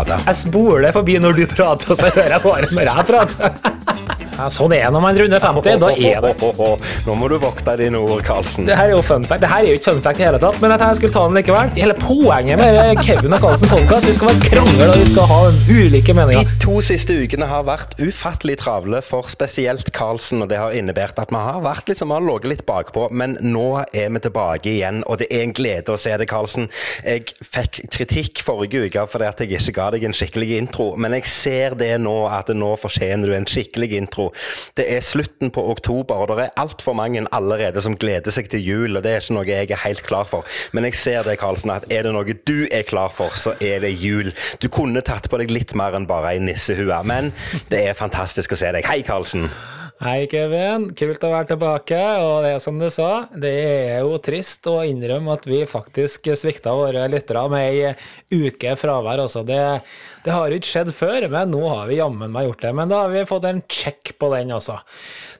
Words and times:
skada. 0.00 0.20
Jeg 0.26 0.36
spoler 0.36 0.92
forbi 0.94 1.18
når 1.20 1.36
du 1.36 1.46
prater, 1.50 1.92
og 1.92 2.00
så 2.00 2.10
hører 2.14 2.36
jeg 2.36 2.42
bare 2.44 2.70
når 2.72 2.90
jeg 2.90 3.06
prater. 3.10 3.99
Ja, 4.40 4.46
sånn 4.48 4.72
er 4.72 4.86
det 4.86 4.92
når 4.94 5.02
man 5.04 5.18
runder 5.20 5.42
50. 5.42 5.80
Da 5.82 5.88
er 5.92 6.22
det 6.24 6.30
Nå 7.06 7.14
må 7.18 7.28
du 7.28 7.36
vokte 7.42 7.74
dine 7.76 8.00
ord, 8.00 8.22
Karlsen. 8.24 8.64
Det 8.68 8.76
her 8.78 8.88
er 8.88 8.94
jo 8.94 9.02
fun 9.04 9.26
fact. 9.28 9.42
Det 9.44 9.50
her 9.50 9.66
er 9.66 9.74
jo 9.74 9.76
ikke 9.76 9.90
fun 9.90 10.00
fact 10.04 10.22
i 10.22 10.24
hele 10.24 10.40
tatt, 10.40 10.56
men 10.62 10.72
jeg 10.72 10.80
tenkte 10.80 10.94
jeg 10.94 11.00
skulle 11.00 11.16
ta 11.16 11.24
den 11.28 11.36
likevel. 11.36 11.72
Hele 11.76 11.96
poenget 11.98 12.60
med 12.60 13.02
Kevin 13.04 13.36
og 13.36 13.42
Karlsen 13.44 13.68
podcast 13.68 14.08
vi 14.08 14.14
skal 14.16 14.30
være 14.30 14.46
krangel, 14.46 14.84
og 14.86 14.96
vi 14.96 15.08
skal 15.10 15.28
ha 15.28 15.40
ulike 15.74 16.14
meninger. 16.16 16.48
De 16.48 16.62
to 16.64 16.78
siste 16.84 17.16
ukene 17.20 17.48
har 17.50 17.66
vært 17.68 17.96
ufattelig 18.00 18.56
travle 18.62 19.02
for 19.04 19.28
spesielt 19.28 19.92
Karlsen, 19.96 20.40
og 20.44 20.48
det 20.52 20.60
har 20.62 20.76
innebært 20.76 21.20
at 21.20 21.34
vi 21.34 21.42
har 21.44 21.60
vært 21.64 21.92
litt 21.92 22.00
som 22.00 22.14
har 22.14 22.24
ligget 22.24 22.54
litt 22.54 22.64
bakpå, 22.68 23.10
men 23.12 23.36
nå 23.44 23.66
er 23.92 24.08
vi 24.14 24.24
tilbake 24.24 24.72
igjen, 24.72 25.02
og 25.04 25.20
det 25.20 25.28
er 25.28 25.44
en 25.44 25.54
glede 25.56 25.92
å 25.92 26.00
se 26.00 26.16
det, 26.16 26.30
Karlsen. 26.30 26.70
Jeg 27.04 27.28
fikk 27.44 27.82
kritikk 27.92 28.44
forrige 28.46 28.86
uke 28.88 29.04
fordi 29.10 29.28
at 29.28 29.44
jeg 29.44 29.60
ikke 29.60 29.76
ga 29.76 29.90
deg 29.94 30.08
en 30.08 30.16
skikkelig 30.16 30.50
intro, 30.62 30.90
men 30.96 31.18
jeg 31.18 31.28
ser 31.28 31.76
det 31.80 31.92
nå, 32.00 32.16
at 32.32 32.48
nå 32.56 32.72
fortjener 32.80 33.28
du 33.28 33.36
en 33.36 33.48
skikkelig 33.48 33.92
intro. 34.00 34.29
Det 34.78 34.86
er 34.94 35.04
slutten 35.04 35.52
på 35.54 35.64
oktober, 35.72 36.24
og 36.24 36.32
det 36.32 36.46
er 36.48 36.60
altfor 36.60 36.96
mange 36.96 37.22
allerede 37.32 37.82
som 37.82 37.96
gleder 38.00 38.34
seg 38.34 38.50
til 38.52 38.64
jul, 38.64 38.96
og 38.96 39.04
det 39.04 39.12
er 39.14 39.24
ikke 39.24 39.36
noe 39.36 39.48
jeg 39.48 39.70
er 39.70 39.82
helt 39.84 40.04
klar 40.06 40.28
for. 40.30 40.46
Men 40.72 40.86
jeg 40.88 40.98
ser 41.00 41.26
det, 41.26 41.38
Karlsen, 41.40 41.72
at 41.74 41.88
er 41.90 42.06
det 42.06 42.14
noe 42.16 42.36
du 42.46 42.66
er 42.70 42.86
klar 42.88 43.12
for, 43.14 43.34
så 43.38 43.56
er 43.60 43.82
det 43.84 43.94
jul. 44.00 44.32
Du 44.62 44.68
kunne 44.72 45.02
tatt 45.06 45.30
på 45.30 45.40
deg 45.40 45.52
litt 45.52 45.74
mer 45.78 45.96
enn 45.98 46.08
bare 46.10 46.34
ei 46.34 46.42
nissehue, 46.42 47.02
men 47.04 47.32
det 47.72 47.84
er 47.88 47.98
fantastisk 47.98 48.54
å 48.54 48.60
se 48.60 48.72
deg. 48.76 48.86
Hei, 48.86 49.02
Karlsen. 49.06 49.50
Hei, 50.00 50.24
Kevin. 50.32 50.86
Kult 50.96 51.24
å 51.26 51.28
være 51.28 51.50
tilbake. 51.50 51.96
Og 52.24 52.38
det 52.40 52.54
er 52.54 52.62
som 52.64 52.78
du 52.80 52.86
sa, 52.88 53.26
det 53.36 53.50
er 53.52 53.98
jo 54.00 54.14
trist 54.24 54.64
å 54.70 54.78
innrømme 54.88 55.34
at 55.34 55.44
vi 55.44 55.58
faktisk 55.68 56.30
svikta 56.40 56.72
våre 56.72 57.02
lyttere 57.12 57.42
med 57.52 57.66
ei 57.68 57.90
uke 58.48 58.72
fravær 58.80 59.20
også. 59.26 59.42
Det, 59.44 59.58
det 60.24 60.32
har 60.32 60.48
jo 60.48 60.56
ikke 60.56 60.70
skjedd 60.70 60.92
før, 60.96 61.26
men 61.28 61.52
nå 61.52 61.60
har 61.68 61.90
vi 61.90 61.98
jammen 61.98 62.32
meg 62.32 62.46
gjort 62.46 62.64
det. 62.64 62.70
Men 62.78 62.88
da 62.88 63.02
har 63.02 63.12
vi 63.12 63.26
fått 63.28 63.44
en 63.50 63.60
check 63.68 64.14
på 64.16 64.30
den 64.32 64.54
også. 64.56 64.78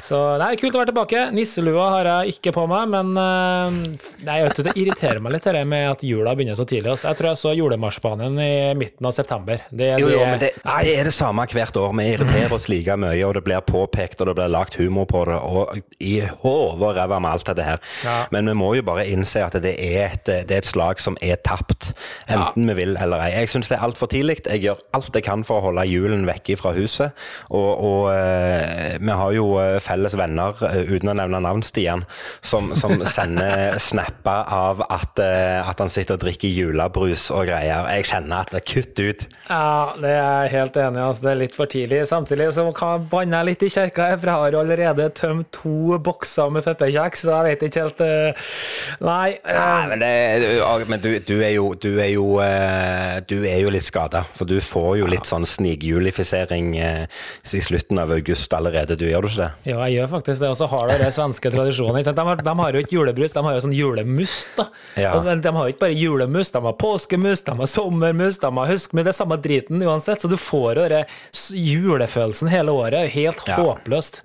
Så 0.05 0.19
det 0.43 0.51
er 0.51 0.61
kult 0.61 0.77
å 0.77 0.83
være 0.83 0.93
tilbake. 0.93 1.25
Nisselua 1.39 1.89
har 1.95 2.11
jeg 2.11 2.37
ikke 2.37 2.53
på 2.59 2.67
meg, 2.69 2.93
men 2.93 3.17
eh, 3.25 3.81
nei, 4.29 4.37
vet, 4.45 4.61
du, 4.61 4.69
det 4.69 4.77
irriterer 4.77 5.25
meg 5.25 5.39
litt 5.39 5.49
det 5.49 5.65
med 5.73 5.87
at 5.95 6.05
jula 6.05 6.37
begynner 6.37 6.61
så 6.61 6.69
tidlig. 6.69 6.99
også. 6.99 7.09
Jeg 7.09 7.21
tror 7.23 7.31
jeg 7.31 7.41
så 7.47 7.55
julemarspanen 7.57 8.37
i 8.45 8.53
midten 8.77 9.09
av 9.09 9.17
september. 9.17 9.65
Det, 9.73 9.95
Jo, 10.05 10.13
jo, 10.19 10.21
men 10.29 10.45
det, 10.45 10.53
det 10.61 10.95
er 11.01 11.09
det 11.09 11.17
samme 11.17 11.49
hvert 11.49 11.81
år. 11.81 11.97
Vi 11.97 12.09
irriterer 12.13 12.53
oss 12.61 12.69
like 12.69 13.01
mye, 13.01 13.25
og 13.25 13.41
det 13.41 13.47
blir 13.49 13.65
påpekt, 13.65 14.21
og 14.21 14.29
det 14.29 14.37
blir 14.37 14.50
lagt 14.53 14.77
humor 14.81 15.07
på 15.11 15.25
det, 15.29 15.39
og 15.39 15.79
i 16.01 16.21
hodet 16.43 16.83
og 16.83 16.97
ræva 16.97 17.21
med 17.23 17.31
alt 17.31 17.47
dette 17.51 17.65
her. 17.67 17.81
Ja. 18.05 18.17
Men 18.35 18.51
vi 18.51 18.57
må 18.59 18.73
jo 18.77 18.85
bare 18.87 19.07
innse 19.09 19.43
at 19.45 19.57
det 19.63 19.75
er 19.79 20.11
et, 20.11 20.27
det 20.27 20.57
er 20.57 20.65
et 20.65 20.69
slag 20.69 21.01
som 21.03 21.17
er 21.23 21.41
tapt, 21.47 21.80
enten 22.31 22.69
vi 22.71 22.77
vil 22.79 22.97
eller 23.01 23.25
ei. 23.25 23.31
Jeg 23.41 23.53
syns 23.53 23.71
det 23.71 23.79
er 23.79 23.87
altfor 23.87 24.11
tidlig. 24.11 24.41
Jeg 24.47 24.65
gjør 24.65 24.83
alt 24.97 25.15
jeg 25.17 25.27
kan 25.27 25.45
for 25.47 25.61
å 25.61 25.69
holde 25.69 25.87
julen 25.89 26.27
vekke 26.29 26.57
fra 26.61 26.73
huset, 26.77 27.17
og, 27.49 27.71
og 27.85 28.11
uh, 28.13 28.97
vi 29.01 29.17
har 29.21 29.35
jo 29.35 29.47
eh, 29.61 29.79
felles 29.83 30.15
venner, 30.19 30.57
uh, 30.63 30.81
uten 30.91 31.13
å 31.13 31.17
nevne 31.17 31.41
navn, 31.43 31.63
Stian, 31.67 32.05
som, 32.47 32.73
som 32.79 33.01
sender 33.17 33.79
snapper 33.83 34.49
av 34.55 34.85
at, 34.89 35.21
uh, 35.23 35.69
at 35.69 35.83
han 35.83 35.93
sitter 35.93 36.19
og 36.19 36.25
drikker 36.25 36.51
julebrus 36.53 37.29
og 37.35 37.49
greier. 37.51 37.89
Jeg 37.97 38.09
kjenner 38.13 38.45
at 38.45 38.55
det 38.55 38.63
er 38.63 38.69
kutt 38.71 39.03
ut. 39.03 39.27
Ja, 39.51 39.97
det 40.01 40.15
er 40.15 40.21
jeg 40.45 40.55
helt 40.57 40.81
enig 40.81 41.01
i. 41.01 41.07
Altså, 41.07 41.27
det 41.27 41.33
er 41.33 41.41
litt 41.45 41.59
for 41.59 41.71
tidlig. 41.71 42.03
Samtidig 42.11 42.51
så 42.57 42.67
kan 42.77 43.07
banne 43.11 43.43
litt 43.49 43.65
i 43.67 43.73
kjerka, 43.73 44.11
for 44.17 44.31
jeg 44.31 44.45
har 44.45 44.59
allerede 44.61 45.11
tømt 45.19 45.51
to 45.57 45.99
bokser 46.03 46.53
med 46.55 46.67
pepperkjeks, 46.67 47.25
så 47.27 47.41
jeg 47.41 47.51
vet 47.51 47.67
ikke 47.69 47.87
helt 47.87 48.05
Nei. 49.01 49.31
Nei, 49.45 49.87
men, 49.91 50.03
det, 50.03 50.13
men 50.91 51.03
du, 51.03 51.11
du 51.27 51.37
er 51.43 51.55
jo, 51.55 51.71
du 51.83 51.99
er 52.01 52.11
jo, 52.15 52.39
eh, 52.45 53.21
du 53.29 53.45
er 53.49 53.61
jo 53.63 53.71
litt 53.73 53.85
skada. 53.87 54.25
For 54.37 54.45
du 54.49 54.59
får 54.61 54.99
jo 55.01 55.07
litt 55.11 55.27
sånn 55.29 55.47
snigjulifisering 55.49 56.77
eh, 56.79 57.07
i 57.53 57.61
slutten 57.65 57.99
av 58.03 58.13
august 58.15 58.53
allerede. 58.57 58.97
Du 59.01 59.07
gjør 59.09 59.23
du 59.27 59.29
ikke 59.31 59.43
det? 59.45 59.51
Ja, 59.73 59.79
jeg 59.89 59.99
gjør 60.01 60.11
faktisk 60.17 60.41
det. 60.45 60.51
Og 60.53 60.57
så 60.61 60.69
har 60.73 60.89
du 60.93 60.95
den 61.05 61.13
svenske 61.15 61.53
tradisjonen. 61.55 62.05
De, 62.05 62.15
har, 62.31 62.43
de 62.45 62.55
har 62.63 62.73
jo 62.79 62.83
ikke 62.85 62.97
julebrus, 62.99 63.33
de 63.37 63.45
har 63.47 63.57
jo 63.59 63.65
sånn 63.67 63.77
julemust. 63.77 64.49
da. 64.59 64.69
Ja. 65.01 65.15
Men 65.25 65.41
de 65.45 65.53
har 65.57 65.69
jo 65.69 65.75
ikke 65.75 65.85
bare 65.87 65.97
julemust, 65.99 66.53
de 66.57 66.63
har 66.65 66.77
påskemust, 66.81 67.47
de 67.51 67.57
har 67.61 67.71
sommermust, 67.71 68.41
de 68.45 68.53
har 68.61 68.71
høstmust. 68.73 69.05
Det 69.11 69.15
er 69.15 69.19
samme 69.21 69.41
driten 69.41 69.83
uansett, 69.87 70.21
så 70.23 70.29
du 70.31 70.37
får 70.41 70.83
jo 70.83 70.89
den 70.93 71.05
julefølelsen 71.57 72.51
hele 72.53 72.73
året. 72.75 73.09
Helt 73.11 73.43
Ja. 73.49 73.57
håpløst. 73.57 74.21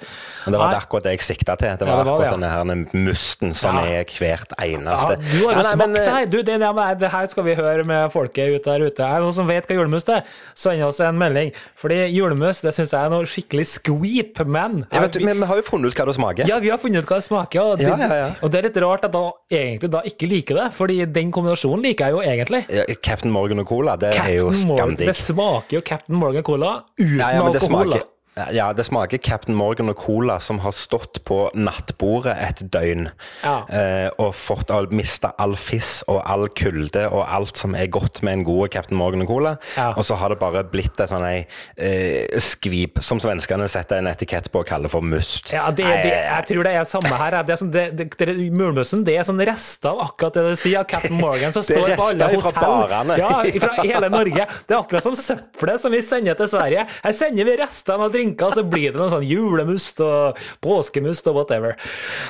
Men 0.46 0.54
det 0.54 0.60
var 0.60 0.72
det 0.74 0.82
akkurat 0.84 1.04
det 1.04 1.12
jeg 1.18 1.22
sikta 1.26 1.56
til. 1.58 1.78
Det 1.78 1.88
Ja, 1.88 1.96
var 1.96 2.04
det 2.04 2.12
var 2.12 2.20
det, 2.20 2.28
akkurat 2.28 2.40
denne 2.40 2.52
her 2.52 3.06
musten 3.06 3.54
som 3.56 3.76
Ja. 3.76 3.86
er 3.86 4.04
hvert 4.06 4.52
Ja, 4.60 4.66
eneste. 4.66 5.16
du 5.40 5.48
har 5.48 5.56
jo 5.56 5.64
smakt 5.64 5.78
men, 5.78 5.94
det 5.94 6.02
eh, 6.08 6.14
her. 6.14 6.26
Du, 6.26 6.38
det, 6.44 6.60
det, 6.60 7.00
det 7.00 7.12
her 7.12 7.28
skal 7.28 7.44
vi 7.46 7.56
høre 7.58 7.86
med 7.88 8.12
folket 8.14 8.56
ute 8.58 8.66
der 8.76 8.86
ute. 8.90 9.06
Er 9.06 9.20
det 9.22 9.26
noen 9.28 9.36
som 9.38 9.48
vet 9.50 9.68
hva 9.70 9.78
julemus 9.78 10.06
er? 10.12 10.24
Send 10.58 10.84
oss 10.86 11.00
en 11.06 11.18
melding. 11.20 11.52
Fordi 11.80 12.02
julemus 12.16 12.62
det 12.66 12.74
syns 12.76 12.92
jeg 12.96 13.00
er 13.06 13.14
noe 13.14 13.30
skikkelig 13.30 13.66
squeep, 13.70 14.42
men 14.50 14.82
ja, 14.92 15.04
vet, 15.06 15.20
men 15.24 15.40
vi 15.44 15.50
har 15.52 15.62
jo 15.62 15.66
funnet 15.70 15.94
ut 15.94 16.00
hva 16.02 16.08
det 16.10 16.16
smaker. 16.18 16.50
ja, 16.50 16.60
vi 16.64 16.72
har 16.74 16.82
funnet 16.82 17.04
ut 17.06 17.10
hva 17.10 17.20
det 17.22 17.28
smaker, 17.30 17.62
og 17.74 17.78
det, 17.82 17.88
Ja, 17.90 17.98
ja, 18.02 18.16
ja. 18.24 18.30
og 18.42 18.52
det 18.52 18.60
er 18.62 18.68
litt 18.70 18.82
rart 18.84 19.06
at 19.08 19.16
jeg 19.54 19.62
egentlig 19.76 19.92
da 19.94 20.02
ikke 20.10 20.30
liker 20.32 20.60
det, 20.64 20.68
fordi 20.74 20.98
den 21.06 21.32
kombinasjonen 21.36 21.86
liker 21.86 22.10
jeg 22.10 22.18
jo 22.18 22.26
egentlig. 22.26 22.64
Captain 23.06 23.32
Morgan 23.36 23.60
og 23.64 23.68
Cola, 23.70 23.96
det 24.02 24.14
er 24.16 24.34
jo 24.40 24.50
Captain 24.52 24.78
skamdigg. 24.78 25.08
det 25.12 25.16
smaker 25.20 25.78
jo 25.80 25.82
Captain 25.86 26.18
Morgan 26.20 26.42
og 26.44 26.50
Cola 26.52 26.74
uten 27.00 27.22
alkohol. 27.22 27.60
smaker, 27.70 28.06
ja, 28.52 28.68
det 28.76 28.84
smaker 28.84 29.18
Captain 29.24 29.56
Morgan 29.56 29.90
og 29.92 29.98
Cola 30.02 30.40
som 30.44 30.60
har 30.60 30.74
stått 30.76 31.22
på 31.28 31.38
nattbordet 31.56 32.34
et 32.44 32.64
døgn 32.74 33.10
Ja. 33.44 33.54
eh, 33.70 34.10
og 34.20 34.34
fått 34.36 34.72
mista 34.92 35.32
all 35.40 35.56
fiss 35.56 36.04
og 36.12 36.22
all 36.26 36.48
kulde 36.50 37.06
og 37.12 37.24
alt 37.32 37.56
som 37.58 37.76
er 37.80 37.88
godt 37.88 38.22
med 38.26 38.34
en 38.40 38.44
god 38.44 38.70
Captain 38.74 38.98
Morgan 39.00 39.22
og 39.24 39.28
Cola. 39.30 39.54
Ja. 39.78 39.94
Og 39.96 40.04
så 40.04 40.16
har 40.20 40.30
det 40.34 40.40
bare 40.42 40.64
blitt 40.68 41.00
et 41.00 41.10
sånn 41.12 41.24
ei 41.24 41.46
eh, 41.78 42.28
skvip 42.42 43.00
som 43.04 43.20
svenskene 43.24 43.68
setter 43.72 44.02
en 44.02 44.08
etikett 44.12 44.52
på 44.52 44.60
og 44.64 44.68
kaller 44.68 44.92
for 44.92 45.02
must. 45.06 45.54
Ja, 45.54 45.70
det, 45.72 45.86
det, 46.04 46.12
jeg 46.12 46.46
tror 46.52 46.64
det 46.68 46.74
er 46.76 46.84
samme 46.90 47.16
her. 47.16 47.38
Det 47.48 47.56
er 47.56 47.62
sånn, 47.62 47.72
det, 47.72 47.86
det, 48.00 48.10
det, 48.20 48.36
Mulmussen 48.52 49.04
det 49.08 49.16
er 49.20 49.24
sånn 49.28 49.40
rester 49.48 49.94
av 49.94 50.04
akkurat 50.10 50.36
det 50.42 50.44
du 50.50 50.60
sier 50.60 50.82
av 50.82 50.90
Captain 50.92 51.20
Morgan 51.22 51.54
som 51.56 51.64
står 51.70 51.94
på 51.96 52.10
alle 52.12 52.30
hotell. 52.36 52.60
barene. 52.60 53.18
Ja, 53.22 53.32
fra 53.64 53.74
hele 53.86 54.10
Norge. 54.12 54.48
Det 54.68 54.76
er 54.76 54.80
akkurat 54.82 55.06
som 55.06 55.16
søppelet 55.16 55.80
som 55.82 55.94
vi 55.96 56.02
sender 56.04 56.36
til 56.40 56.52
Sverige. 56.52 56.86
Her 57.04 57.16
sender 57.16 57.48
vi 57.48 57.56
restene 57.62 58.04
av 58.04 58.12
drinker, 58.12 58.25
og 58.34 58.56
så 58.58 58.64
blir 58.68 58.94
det 58.94 59.02
noe 59.02 59.12
sånn 59.14 59.26
julemust 59.28 60.02
og 60.06 60.40
påskemust 60.66 61.30
og 61.32 61.42
whatever. 61.42 61.76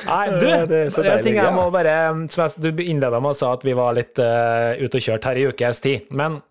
Nei, 0.08 0.26
du, 0.36 0.50
det 0.70 0.82
er 0.88 0.92
så 0.94 1.04
er 1.04 1.14
en 1.18 1.24
ting 1.24 1.38
deilig, 1.38 1.46
jeg 1.46 1.56
må 1.56 1.70
ja. 1.70 1.76
bare 1.78 1.96
som 2.34 2.46
jeg, 2.46 2.58
Du 2.66 2.84
innleda 2.84 3.22
med 3.22 3.36
å 3.36 3.38
sa 3.38 3.54
at 3.56 3.64
vi 3.66 3.78
var 3.78 3.96
litt 3.98 4.20
uh, 4.22 4.76
ute 4.82 5.00
og 5.00 5.08
kjørt 5.08 5.30
her 5.30 5.40
i 5.40 5.48
ukes 5.52 5.82
tid. 5.84 6.12
Men 6.16 6.42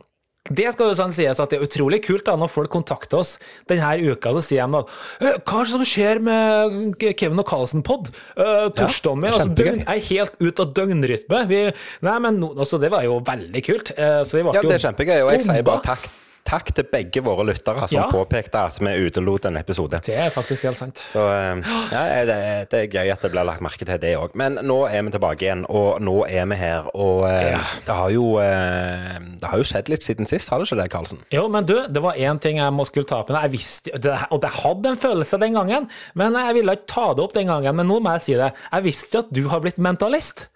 det 0.53 0.67
skal 0.75 0.91
jo 0.91 0.97
sånn 0.99 1.13
sies 1.17 1.39
at 1.41 1.53
det 1.53 1.57
er 1.57 1.65
utrolig 1.65 2.03
kult 2.05 2.27
da 2.27 2.35
når 2.37 2.51
folk 2.53 2.69
kontakter 2.75 3.23
oss 3.23 3.39
denne 3.71 3.95
uka. 4.13 4.35
Så 4.37 4.43
sier 4.45 4.67
de 4.69 4.77
da 4.77 4.83
«Øh, 4.85 5.39
Hva 5.41 5.63
er 5.63 5.65
det 5.65 5.73
som 5.73 5.85
skjer 5.89 6.21
med 6.27 6.99
Kevin 7.17 7.41
og 7.41 7.49
Carlsen-pod? 7.49 8.11
Uh, 8.37 8.69
Torsdagen 8.77 9.23
min 9.23 9.31
er 9.31 9.39
altså, 9.39 9.55
døgn, 9.57 9.81
er 9.89 10.03
helt 10.11 10.37
ute 10.43 10.67
av 10.67 10.75
døgnrytme. 10.77 11.41
Vi, 11.49 11.63
nei, 12.05 12.19
men 12.27 12.43
altså, 12.51 12.81
Det 12.83 12.93
var 12.93 13.07
jo 13.09 13.23
veldig 13.25 13.65
kult. 13.65 13.95
Uh, 13.97 14.21
så 14.21 14.37
vi 14.37 14.45
ble 14.45 14.59
Ja, 14.59 14.61
jo 14.61 14.69
det 14.69 14.77
er 14.77 14.85
kjempegøy, 14.85 15.17
og 15.23 15.33
jeg 15.33 15.47
sier 15.49 15.65
bare 15.65 15.85
takk. 15.89 16.13
Takk 16.45 16.75
til 16.77 16.85
begge 16.93 17.23
våre 17.25 17.45
lyttere 17.49 17.87
som 17.89 17.97
Ja. 17.97 18.03
påpekte 18.13 18.61
at 18.67 18.77
vi 18.79 18.91
utelot 19.07 19.47
en 19.49 19.57
episode. 19.57 20.01
Det 20.05 20.13
er 20.15 20.29
faktisk 20.31 20.67
helt 20.69 20.77
sant. 20.77 20.99
Så 21.13 21.23
eh, 21.33 21.63
ja, 21.91 22.03
det, 22.29 22.37
det 22.71 22.81
er 22.83 22.91
gøy 22.93 23.13
at 23.15 23.23
det 23.25 23.31
blir 23.33 23.47
lagt 23.49 23.63
merke 23.65 23.87
til, 23.89 23.97
det 24.03 24.13
òg. 24.21 24.35
Men 24.37 24.59
nå 24.61 24.77
er 24.91 25.03
vi 25.07 25.15
tilbake 25.15 25.47
igjen, 25.47 25.65
og 25.73 26.03
nå 26.05 26.19
er 26.29 26.45
vi 26.53 26.59
her. 26.61 26.91
Og 26.95 27.25
eh, 27.31 27.55
Ja. 27.55 27.63
det, 27.87 27.95
har 27.97 28.11
jo, 28.13 28.27
eh, 28.45 29.19
det 29.41 29.49
har 29.55 29.59
jo 29.63 29.65
skjedd 29.65 29.89
litt 29.89 30.05
siden 30.05 30.29
sist, 30.29 30.51
har 30.53 30.61
det 30.61 30.69
ikke 30.69 30.83
det, 30.83 30.91
Karlsen? 30.93 31.25
Jo, 31.33 31.49
men 31.49 31.65
du, 31.65 31.79
det 31.89 32.03
var 32.05 32.15
én 32.21 32.39
ting 32.45 32.61
jeg 32.61 32.73
må 32.77 32.85
skulle 32.85 33.09
ta 33.09 33.23
opp. 33.25 33.33
Jeg 33.33 33.51
visste, 33.57 33.97
og 34.31 34.43
jeg 34.45 34.51
hadde 34.61 34.93
en 34.93 35.01
følelse 35.01 35.41
den 35.41 35.57
gangen, 35.57 35.89
men 36.15 36.37
jeg 36.37 36.55
ville 36.61 36.77
ikke 36.77 36.91
ta 36.93 37.07
det 37.15 37.25
opp 37.25 37.33
den 37.33 37.49
gangen. 37.49 37.75
Men 37.81 37.89
nå 37.89 38.01
må 38.05 38.13
jeg 38.19 38.23
si 38.29 38.35
det. 38.37 38.53
Jeg 38.71 38.85
visste 38.85 39.17
jo 39.17 39.25
at 39.25 39.33
du 39.33 39.47
har 39.49 39.65
blitt 39.65 39.81
mentalist. 39.81 40.51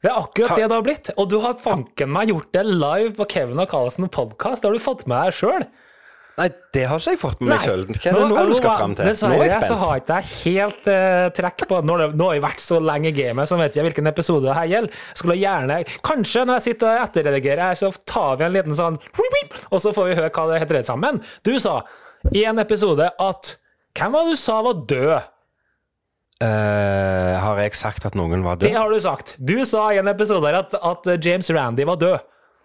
Det 0.00 0.08
er 0.08 0.16
akkurat 0.16 0.56
det 0.56 0.64
det 0.64 0.76
har 0.76 0.84
blitt. 0.84 1.12
Og 1.20 1.28
du 1.28 1.36
har 1.44 1.58
fanken 1.60 2.08
meg 2.14 2.32
gjort 2.32 2.48
det 2.56 2.64
live 2.64 3.12
på 3.18 3.26
Kevin 3.28 3.60
og 3.60 3.68
Carlsen 3.68 4.08
podkast. 4.08 4.62
Det 4.62 4.70
har 4.70 4.78
du 4.78 4.82
fått 4.82 5.04
med 5.10 5.28
deg 5.28 5.36
sjøl. 5.36 5.66
Nei, 6.40 6.46
det 6.72 6.86
har 6.88 7.02
ikke 7.02 7.12
jeg 7.12 7.20
fått 7.20 7.42
med 7.42 7.50
meg 7.52 7.66
sjøl. 7.66 7.82
Hva 7.84 7.98
er 8.08 8.16
det 8.16 8.28
nå 8.30 8.44
du 8.48 8.54
skal 8.56 8.78
fram 8.78 8.94
til? 8.96 9.10
Nå 9.10 9.34
er 9.34 9.42
jeg 9.42 9.50
jeg 9.50 9.58
så 9.58 9.66
spent. 9.66 9.82
har 9.82 10.00
ikke 10.00 10.14
jeg 10.16 10.30
helt 10.38 10.88
uh, 10.88 11.24
trekk 11.36 11.64
på 11.68 11.80
Nå 11.84 11.96
nå 12.16 12.28
har 12.30 12.38
jeg 12.38 12.44
vært 12.46 12.62
så 12.64 12.78
lenge 12.80 13.10
i 13.10 13.16
gamet, 13.18 13.50
så 13.50 13.58
vet 13.60 13.76
jeg 13.76 13.84
hvilken 13.84 14.08
episode 14.08 14.46
det 14.46 14.54
her 14.56 14.70
gjelder. 14.70 15.02
Skulle 15.20 15.36
gjerne 15.36 15.76
Kanskje 16.06 16.46
når 16.48 16.60
jeg 16.60 16.66
sitter 16.70 16.94
og 16.94 17.02
etterredigerer 17.02 17.64
her, 17.66 17.80
så 17.82 17.90
tar 18.08 18.40
vi 18.40 18.46
en 18.48 18.56
liten 18.56 18.78
sånn 18.78 18.96
Og 19.68 19.82
så 19.84 19.92
får 19.92 20.08
vi 20.08 20.16
høre 20.22 20.32
hva 20.32 20.46
det 20.48 20.62
heter 20.64 20.80
sammen. 20.88 21.20
Du 21.44 21.52
sa 21.60 21.82
i 22.32 22.46
en 22.48 22.62
episode 22.62 23.12
at 23.20 23.52
Hvem 23.98 24.16
var 24.16 24.24
det 24.24 24.38
du 24.38 24.40
sa 24.40 24.62
var 24.64 24.80
død? 24.88 25.28
Eh, 26.40 27.34
har 27.44 27.58
jeg 27.60 27.74
sagt 27.76 28.06
at 28.08 28.14
noen 28.16 28.40
var 28.46 28.56
død? 28.56 28.68
Det 28.70 28.76
har 28.78 28.88
du 28.88 29.00
sagt. 29.04 29.34
Du 29.36 29.58
sa 29.68 29.90
i 29.92 29.98
en 30.00 30.08
episode 30.08 30.46
her 30.48 30.62
at, 30.62 30.72
at 30.74 31.08
James 31.24 31.50
Randy 31.52 31.84
var 31.88 31.98
død. 32.00 32.18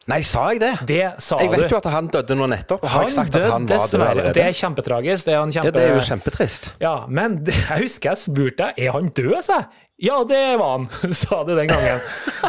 Nei, 0.07 0.19
sa 0.21 0.43
jeg 0.53 0.59
det? 0.61 0.73
Det 0.85 1.01
sa 1.23 1.39
Jeg 1.41 1.49
du. 1.49 1.55
vet 1.63 1.71
jo 1.73 1.77
at 1.79 1.87
han 1.89 2.07
døde 2.13 2.35
nå 2.37 2.45
nettopp. 2.51 2.83
Har 2.85 2.99
Han 3.01 3.07
jeg 3.09 3.15
sagt 3.15 3.35
at 3.39 3.47
han 3.49 3.65
var 3.65 3.87
død 3.89 3.95
allerede? 4.05 4.33
Det 4.37 4.43
er 4.45 4.53
kjempetragisk. 4.59 5.25
Det 5.25 5.33
er 5.33 5.39
en 5.41 5.53
Ja, 5.55 5.63
det 5.73 5.81
er 5.81 5.95
jo 5.95 6.03
kjempetrist. 6.05 6.67
Ja, 6.83 6.93
men 7.09 7.39
jeg 7.47 7.79
husker 7.81 8.11
jeg 8.13 8.21
spurte 8.21 8.67
deg 8.69 8.83
er 8.85 8.93
han 8.93 9.09
død, 9.17 9.33
sa 9.47 9.57
jeg. 9.63 9.67
Ja, 9.97 10.25
det 10.29 10.57
var 10.57 10.71
han, 10.71 10.87
sa 11.13 11.43
du 11.43 11.55
den 11.55 11.67
gangen. 11.67 11.99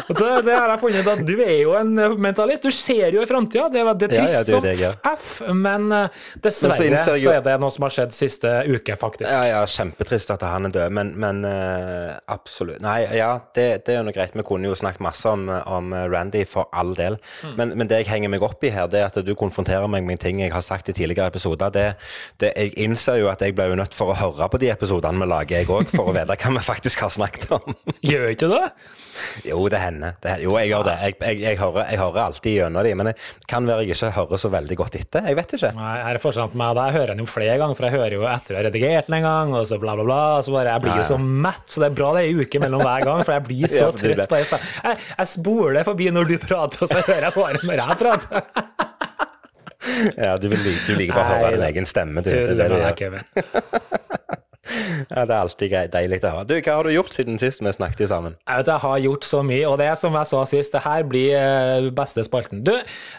Det, 0.07 0.41
det 0.41 0.51
har 0.53 0.69
jeg 0.69 0.79
funnet 0.81 1.07
at 1.07 1.21
Du 1.23 1.37
er 1.39 1.61
jo 1.61 1.71
en 1.79 1.93
mentalist. 2.19 2.65
Du 2.67 2.75
ser 2.75 3.15
jo 3.15 3.21
i 3.23 3.27
framtida. 3.29 3.69
Det, 3.71 3.83
det, 4.01 4.09
er 4.09 4.13
trist 4.19 4.51
ja, 4.51 4.59
det 4.59 4.73
er 4.73 4.81
som. 4.81 5.13
F, 5.13 5.29
men 5.55 5.87
eh, 5.95 6.17
dessverre 6.43 6.99
så 7.05 7.15
er 7.15 7.39
det 7.45 7.53
noe 7.63 7.71
som 7.71 7.87
har 7.87 7.95
skjedd 7.95 8.15
siste 8.15 8.51
uke, 8.67 8.97
faktisk. 8.99 9.31
Ja, 9.31 9.45
ja, 9.47 9.61
kjempetrist 9.63 10.33
at 10.35 10.43
han 10.43 10.67
er 10.67 10.75
død, 10.75 10.95
men, 10.97 11.13
men 11.15 11.39
uh, 11.47 12.17
absolutt 12.31 12.83
Nei, 12.83 12.99
ja, 13.15 13.29
det, 13.55 13.65
det 13.87 13.95
er 13.95 14.01
jo 14.01 14.09
noe 14.09 14.17
greit. 14.17 14.35
Vi 14.35 14.45
kunne 14.47 14.67
jo 14.67 14.75
snakket 14.75 15.05
masse 15.07 15.31
om, 15.31 15.47
om 15.47 15.95
Randy, 16.11 16.43
for 16.47 16.67
all 16.75 16.91
del. 16.99 17.15
Mm. 17.47 17.55
Men, 17.55 17.73
men 17.79 17.91
det 17.91 18.01
jeg 18.03 18.09
henger 18.11 18.35
meg 18.35 18.43
opp 18.43 18.67
i 18.67 18.73
her, 18.75 18.91
det 18.91 19.01
er 19.05 19.07
at 19.07 19.21
du 19.23 19.33
konfronterer 19.39 19.87
meg 19.91 20.03
med 20.07 20.19
ting 20.19 20.43
jeg 20.43 20.51
har 20.51 20.65
sagt 20.67 20.91
i 20.91 20.97
tidligere 20.97 21.31
episoder. 21.31 21.71
Det, 21.71 21.87
det, 22.43 22.51
jeg 22.59 22.75
innser 22.83 23.21
jo 23.23 23.31
at 23.31 23.41
jeg 23.41 23.55
ble 23.55 23.71
jo 23.71 23.79
nødt 23.79 23.95
for 23.95 24.11
å 24.11 24.19
høre 24.19 24.51
på 24.51 24.59
de 24.61 24.73
episodene 24.75 25.23
vi 25.23 25.31
lager, 25.31 25.63
jeg 25.63 25.71
òg, 25.71 25.95
for 25.95 26.11
å 26.11 26.17
vite 26.19 26.35
hva 26.43 26.55
vi 26.59 26.67
faktisk 26.67 27.07
har 27.07 27.15
snakket 27.15 27.46
om. 27.55 27.75
Gjør 28.05 28.31
ikke 28.33 28.49
det? 28.51 28.63
Jo, 29.47 29.59
det 29.71 29.79
hender. 29.81 30.15
Det, 30.21 30.35
jo, 30.43 30.53
jeg 30.59 30.71
gjør 30.71 30.83
det. 30.87 30.95
Jeg, 31.01 31.15
jeg, 31.21 31.39
jeg, 31.41 31.59
hører, 31.61 31.87
jeg 31.89 31.99
hører 32.01 32.21
alltid 32.23 32.55
gjennom 32.59 32.85
de, 32.85 32.93
men 32.99 33.09
det 33.09 33.13
kan 33.49 33.67
være 33.69 33.85
jeg 33.87 33.95
ikke 33.97 34.11
hører 34.17 34.41
så 34.41 34.51
veldig 34.53 34.77
godt 34.79 34.97
etter. 34.99 35.29
Jeg 35.29 35.39
vet 35.39 35.55
ikke. 35.57 35.71
Nei, 35.77 35.93
her 36.05 36.19
er 36.19 36.21
forskjellen 36.23 36.53
på 36.53 36.61
meg. 36.61 36.75
Da 36.77 36.87
jeg 36.89 36.97
hører 36.97 37.13
den 37.13 37.23
jo 37.23 37.29
flere 37.31 37.57
ganger, 37.61 37.79
for 37.79 37.87
jeg 37.87 37.97
hører 37.97 38.17
jo 38.17 38.27
etter 38.29 38.53
jeg 38.53 38.59
har 38.61 38.67
redigert 38.69 39.09
den 39.09 39.17
en 39.19 39.27
gang, 39.27 39.55
og 39.57 39.65
så 39.69 39.79
bla, 39.81 39.95
bla, 39.97 40.05
bla. 40.07 40.19
Så 40.45 40.53
bare, 40.55 40.75
jeg 40.75 40.85
blir 40.85 41.01
jo 41.01 41.07
så 41.11 41.19
mett, 41.21 41.65
så 41.71 41.83
det 41.83 41.89
er 41.89 41.97
bra 41.97 42.11
det 42.17 42.23
er 42.25 42.33
en 42.33 42.43
uke 42.43 42.63
mellom 42.63 42.85
hver 42.85 43.07
gang, 43.09 43.23
for 43.23 43.37
jeg 43.37 43.47
blir 43.49 43.71
så 43.77 43.87
Ja, 43.87 43.89
trøtt 44.03 44.23
på 44.33 44.41
det. 44.43 44.61
Jeg, 44.83 45.01
jeg 45.15 45.33
spoler 45.33 45.87
forbi 45.87 46.11
når 46.13 46.31
du 46.33 46.37
prater, 46.43 46.85
og 46.85 46.93
så 46.93 47.01
hører 47.01 47.29
jeg 47.29 47.37
bare 47.37 47.63
når 47.63 47.83
jeg 47.83 47.99
prater. 48.03 48.85
Ja, 50.17 50.35
du, 50.37 50.49
vil, 50.51 50.61
du 50.61 50.93
liker 50.97 51.15
bare 51.15 51.25
å 51.25 51.41
høre 51.41 51.55
din 51.55 51.67
egen 51.69 51.87
stemme. 51.89 52.21
Du, 52.25 52.29
det 52.29 52.43
Tuller 52.49 52.53
det 52.53 52.69
det, 52.69 52.69
det, 52.69 52.83
det, 52.83 52.85
det, 52.85 52.95
Kevin. 52.99 54.15
Ja, 55.09 55.25
det 55.27 55.33
er 55.33 55.39
alltid 55.39 55.75
deilig 55.93 56.19
å 56.23 56.33
høre. 56.33 56.47
Du, 56.49 56.55
hva 56.57 56.77
har 56.79 56.87
du 56.87 56.93
gjort 56.93 57.15
siden 57.15 57.39
sist 57.41 57.61
vi 57.63 57.73
snakket 57.75 58.11
sammen? 58.11 58.37
Jeg 58.47 58.79
har 58.83 58.97
gjort 59.03 59.27
så 59.27 59.43
mye, 59.45 59.63
og 59.69 59.77
det 59.81 59.91
som 60.01 60.15
jeg 60.17 60.29
sa 60.31 60.43
sist, 60.49 60.73
det 60.75 60.83
her 60.85 61.05
blir 61.07 61.35
eh, 61.37 61.89
beste 61.95 62.25
spalten. 62.27 62.63
Du, 62.67 62.73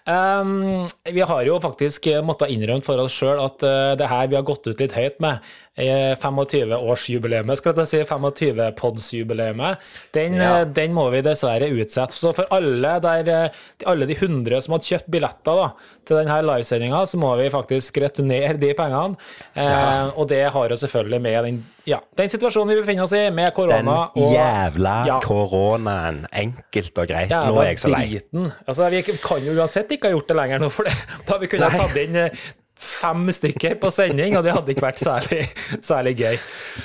um, 0.08 0.86
vi 1.06 1.24
har 1.30 1.44
jo 1.48 1.58
faktisk 1.62 2.10
eh, 2.10 2.24
måttet 2.24 2.52
innrømme 2.54 2.86
for 2.86 3.00
oss 3.02 3.16
sjøl 3.16 3.40
at 3.42 3.64
eh, 3.66 3.94
det 4.00 4.10
her 4.10 4.30
vi 4.30 4.38
har 4.38 4.46
gått 4.46 4.68
ut 4.68 4.82
litt 4.82 4.96
høyt 4.96 5.18
med, 5.24 5.44
25-årsjubileet, 5.78 7.56
skal 7.60 7.74
jeg 7.78 7.86
si 7.90 8.00
25-pods-jubileet, 8.08 9.78
den, 10.14 10.34
Ja. 10.34 10.60
eh, 10.60 10.64
den 10.64 10.92
må 10.94 11.10
vi 11.12 11.20
dessverre 11.22 11.68
utsette. 11.70 12.12
Så 12.18 12.32
for 12.34 12.46
alle, 12.50 13.00
der, 13.00 13.28
eh, 13.28 13.50
alle 13.86 14.06
de 14.06 14.14
hundre 14.16 14.60
som 14.62 14.72
hadde 14.74 14.84
kjøpt 14.90 15.10
billetter 15.10 15.54
da, 15.62 15.68
til 16.04 16.16
denne 16.16 16.42
livesendinga, 16.42 17.02
så 17.06 17.16
må 17.18 17.36
vi 17.38 17.48
faktisk 17.50 17.96
returnere 18.02 18.58
de 18.58 18.74
pengene. 18.74 19.16
Eh, 19.56 20.10
Og 20.18 20.26
det 20.28 20.50
har 20.50 20.68
jo 20.68 20.76
selvfølgelig 20.76 21.20
med 21.22 21.44
den, 21.44 21.64
ja, 21.86 21.98
den 22.16 22.28
situasjonen 22.28 22.74
vi 22.74 22.80
befinner 22.82 23.02
oss 23.04 23.12
i, 23.12 23.30
med 23.30 23.44
Den 23.46 23.52
korona 23.54 24.10
og 24.16 24.32
jævla 24.34 25.06
Ja. 25.06 25.20
koronaen. 25.20 26.26
Enkelt 26.32 26.98
og 26.98 27.06
greit. 27.08 27.30
Jævla 27.30 27.46
Nå 27.52 27.60
er 27.60 27.66
jeg 27.68 27.78
så 27.78 27.88
lei. 27.88 28.06
driten. 28.08 28.52
Altså, 28.66 28.90
vi 28.90 29.02
kan 29.02 29.44
jo 29.44 29.52
uansett 29.54 29.88
ikke 29.90 30.08
ha 30.08 30.10
gjort 30.16 30.28
det 30.28 30.36
lenger 30.36 30.58
nå, 30.60 30.70
for 30.70 30.82
det. 30.84 30.92
da 31.28 31.38
vi 31.38 31.46
kunne 31.46 31.70
ha 31.70 31.78
tatt 31.78 31.96
inn 31.96 32.16
eh, 32.16 32.30
fem 32.78 33.26
stykker 33.34 33.74
på 33.82 33.90
sending, 33.92 34.36
og 34.38 34.44
det 34.46 34.52
hadde 34.54 34.70
ikke 34.72 34.84
vært 34.86 35.00
særlig, 35.02 35.48
særlig 35.82 36.14
gøy. 36.18 36.36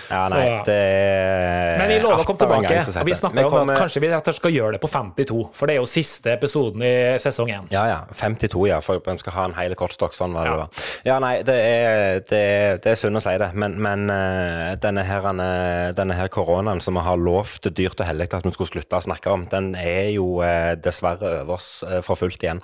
Ja, 0.10 0.24
nei, 0.34 0.42
Så- 0.44 0.66
det 0.66 0.78
er 0.78 1.78
Men 1.78 1.90
vi 1.92 2.00
lover 2.02 2.24
å 2.24 2.26
komme 2.26 2.42
tilbake. 2.42 2.80
Og 3.00 3.06
vi 3.06 3.14
snakka 3.18 3.46
om 3.46 3.70
at 3.70 3.78
kanskje 3.78 4.02
vi 4.02 4.10
rett 4.10 4.22
og 4.22 4.34
slett 4.34 4.42
skal 4.42 4.56
gjøre 4.56 4.74
det 4.74 4.82
på 4.82 4.90
52, 4.90 5.50
for 5.54 5.70
det 5.70 5.76
er 5.76 5.82
jo 5.82 5.90
siste 5.90 6.34
episoden 6.34 6.82
i 6.82 6.94
sesong 7.22 7.52
1. 7.54 7.70
Ja, 7.72 7.86
ja. 7.88 8.00
52, 8.18 8.66
ja. 8.68 8.80
For 8.84 9.00
vi 9.00 9.18
skal 9.22 9.34
ha 9.38 9.46
en 9.46 9.54
hel 9.58 9.76
kortstokk. 9.76 10.14
Sånn 10.18 10.34
var 10.34 10.50
det. 10.50 10.58
Ja. 11.06 11.14
Ja, 11.14 11.20
nei, 11.20 11.36
det 11.46 11.56
er, 11.56 12.20
det, 12.30 12.42
det 12.84 12.92
er 12.94 13.00
synd 13.00 13.18
å 13.18 13.22
si 13.24 13.36
det, 13.38 13.52
men, 13.54 13.78
men 13.82 14.10
eh, 14.10 14.74
denne, 14.82 15.06
her, 15.06 15.30
eh, 15.30 15.92
denne 15.98 16.18
her 16.18 16.28
koronaen 16.34 16.82
som 16.82 16.98
vi 16.98 17.06
har 17.06 17.18
lovt 17.22 17.70
dyrt 17.74 18.02
og 18.02 18.08
hellig 18.10 18.30
at 18.34 18.46
vi 18.46 18.52
skulle 18.56 18.72
slutte 18.72 18.98
å 18.98 19.06
snakke 19.06 19.32
om, 19.34 19.46
den 19.52 19.74
er 19.76 20.10
jo 20.16 20.42
eh, 20.42 20.74
dessverre 20.76 21.42
over 21.44 21.58
oss 21.60 21.84
for 22.06 22.20
fullt 22.20 22.42
igjen. 22.44 22.62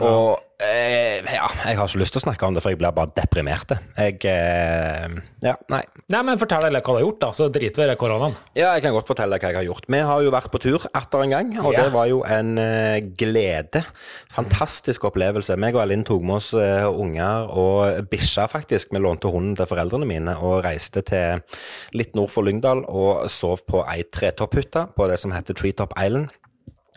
Og 0.00 0.38
eh, 0.62 1.18
ja, 1.34 1.46
jeg 1.66 1.76
har 1.78 1.88
ikke 1.88 2.00
lyst 2.00 2.14
til 2.14 2.20
å 2.22 2.24
snakke 2.26 2.46
om 2.48 2.54
det, 2.56 2.62
for 2.64 2.72
jeg 2.72 2.78
blir 2.80 2.94
bare 2.94 3.12
deprimert. 3.16 3.74
Jeg 3.98 4.18
eh, 4.30 5.16
Ja, 5.44 5.54
nei. 5.72 5.82
Nei, 6.12 6.20
men 6.28 6.38
fortell 6.40 6.62
deg 6.66 6.74
hva 6.78 6.82
du 6.84 6.98
har 6.98 7.04
gjort, 7.06 7.20
da, 7.22 7.30
så 7.36 7.48
driter 7.52 7.82
vi 7.84 7.94
i 7.94 7.98
koronaen. 8.00 8.36
Ja, 8.58 8.72
jeg 8.76 8.84
kan 8.86 8.94
godt 8.96 9.08
fortelle 9.10 9.36
deg 9.36 9.44
hva 9.44 9.52
jeg 9.52 9.60
har 9.60 9.66
gjort. 9.68 9.88
Vi 9.90 10.02
har 10.08 10.22
jo 10.26 10.32
vært 10.34 10.50
på 10.52 10.60
tur 10.62 10.86
atter 10.94 11.24
en 11.26 11.34
gang, 11.34 11.52
og 11.62 11.72
Ja. 11.74 11.84
det 11.86 11.94
var 11.94 12.08
jo 12.10 12.22
en 12.28 12.52
eh, 12.62 13.00
glede. 13.18 13.84
Fantastisk 14.32 15.04
opplevelse. 15.10 15.56
Meg 15.60 15.76
og 15.76 15.82
Alinn 15.84 16.04
tok 16.08 16.22
med 16.24 16.38
oss 16.40 16.52
eh, 16.54 16.86
unger 16.88 17.48
og 17.52 18.08
bikkja, 18.12 18.46
faktisk. 18.52 18.92
Vi 18.94 19.02
lånte 19.02 19.30
hunden 19.32 19.56
til 19.58 19.68
foreldrene 19.70 20.08
mine 20.08 20.36
og 20.38 20.62
reiste 20.66 21.02
til 21.08 21.42
litt 21.96 22.14
nord 22.18 22.30
for 22.32 22.46
Lyngdal 22.46 22.84
og 22.88 23.26
sov 23.32 23.64
på 23.68 23.82
ei 23.88 24.02
tretopphytte 24.12 24.86
på 24.96 25.08
det 25.10 25.18
som 25.22 25.34
heter 25.34 25.56
Treetop 25.58 25.94
Island. 25.98 26.30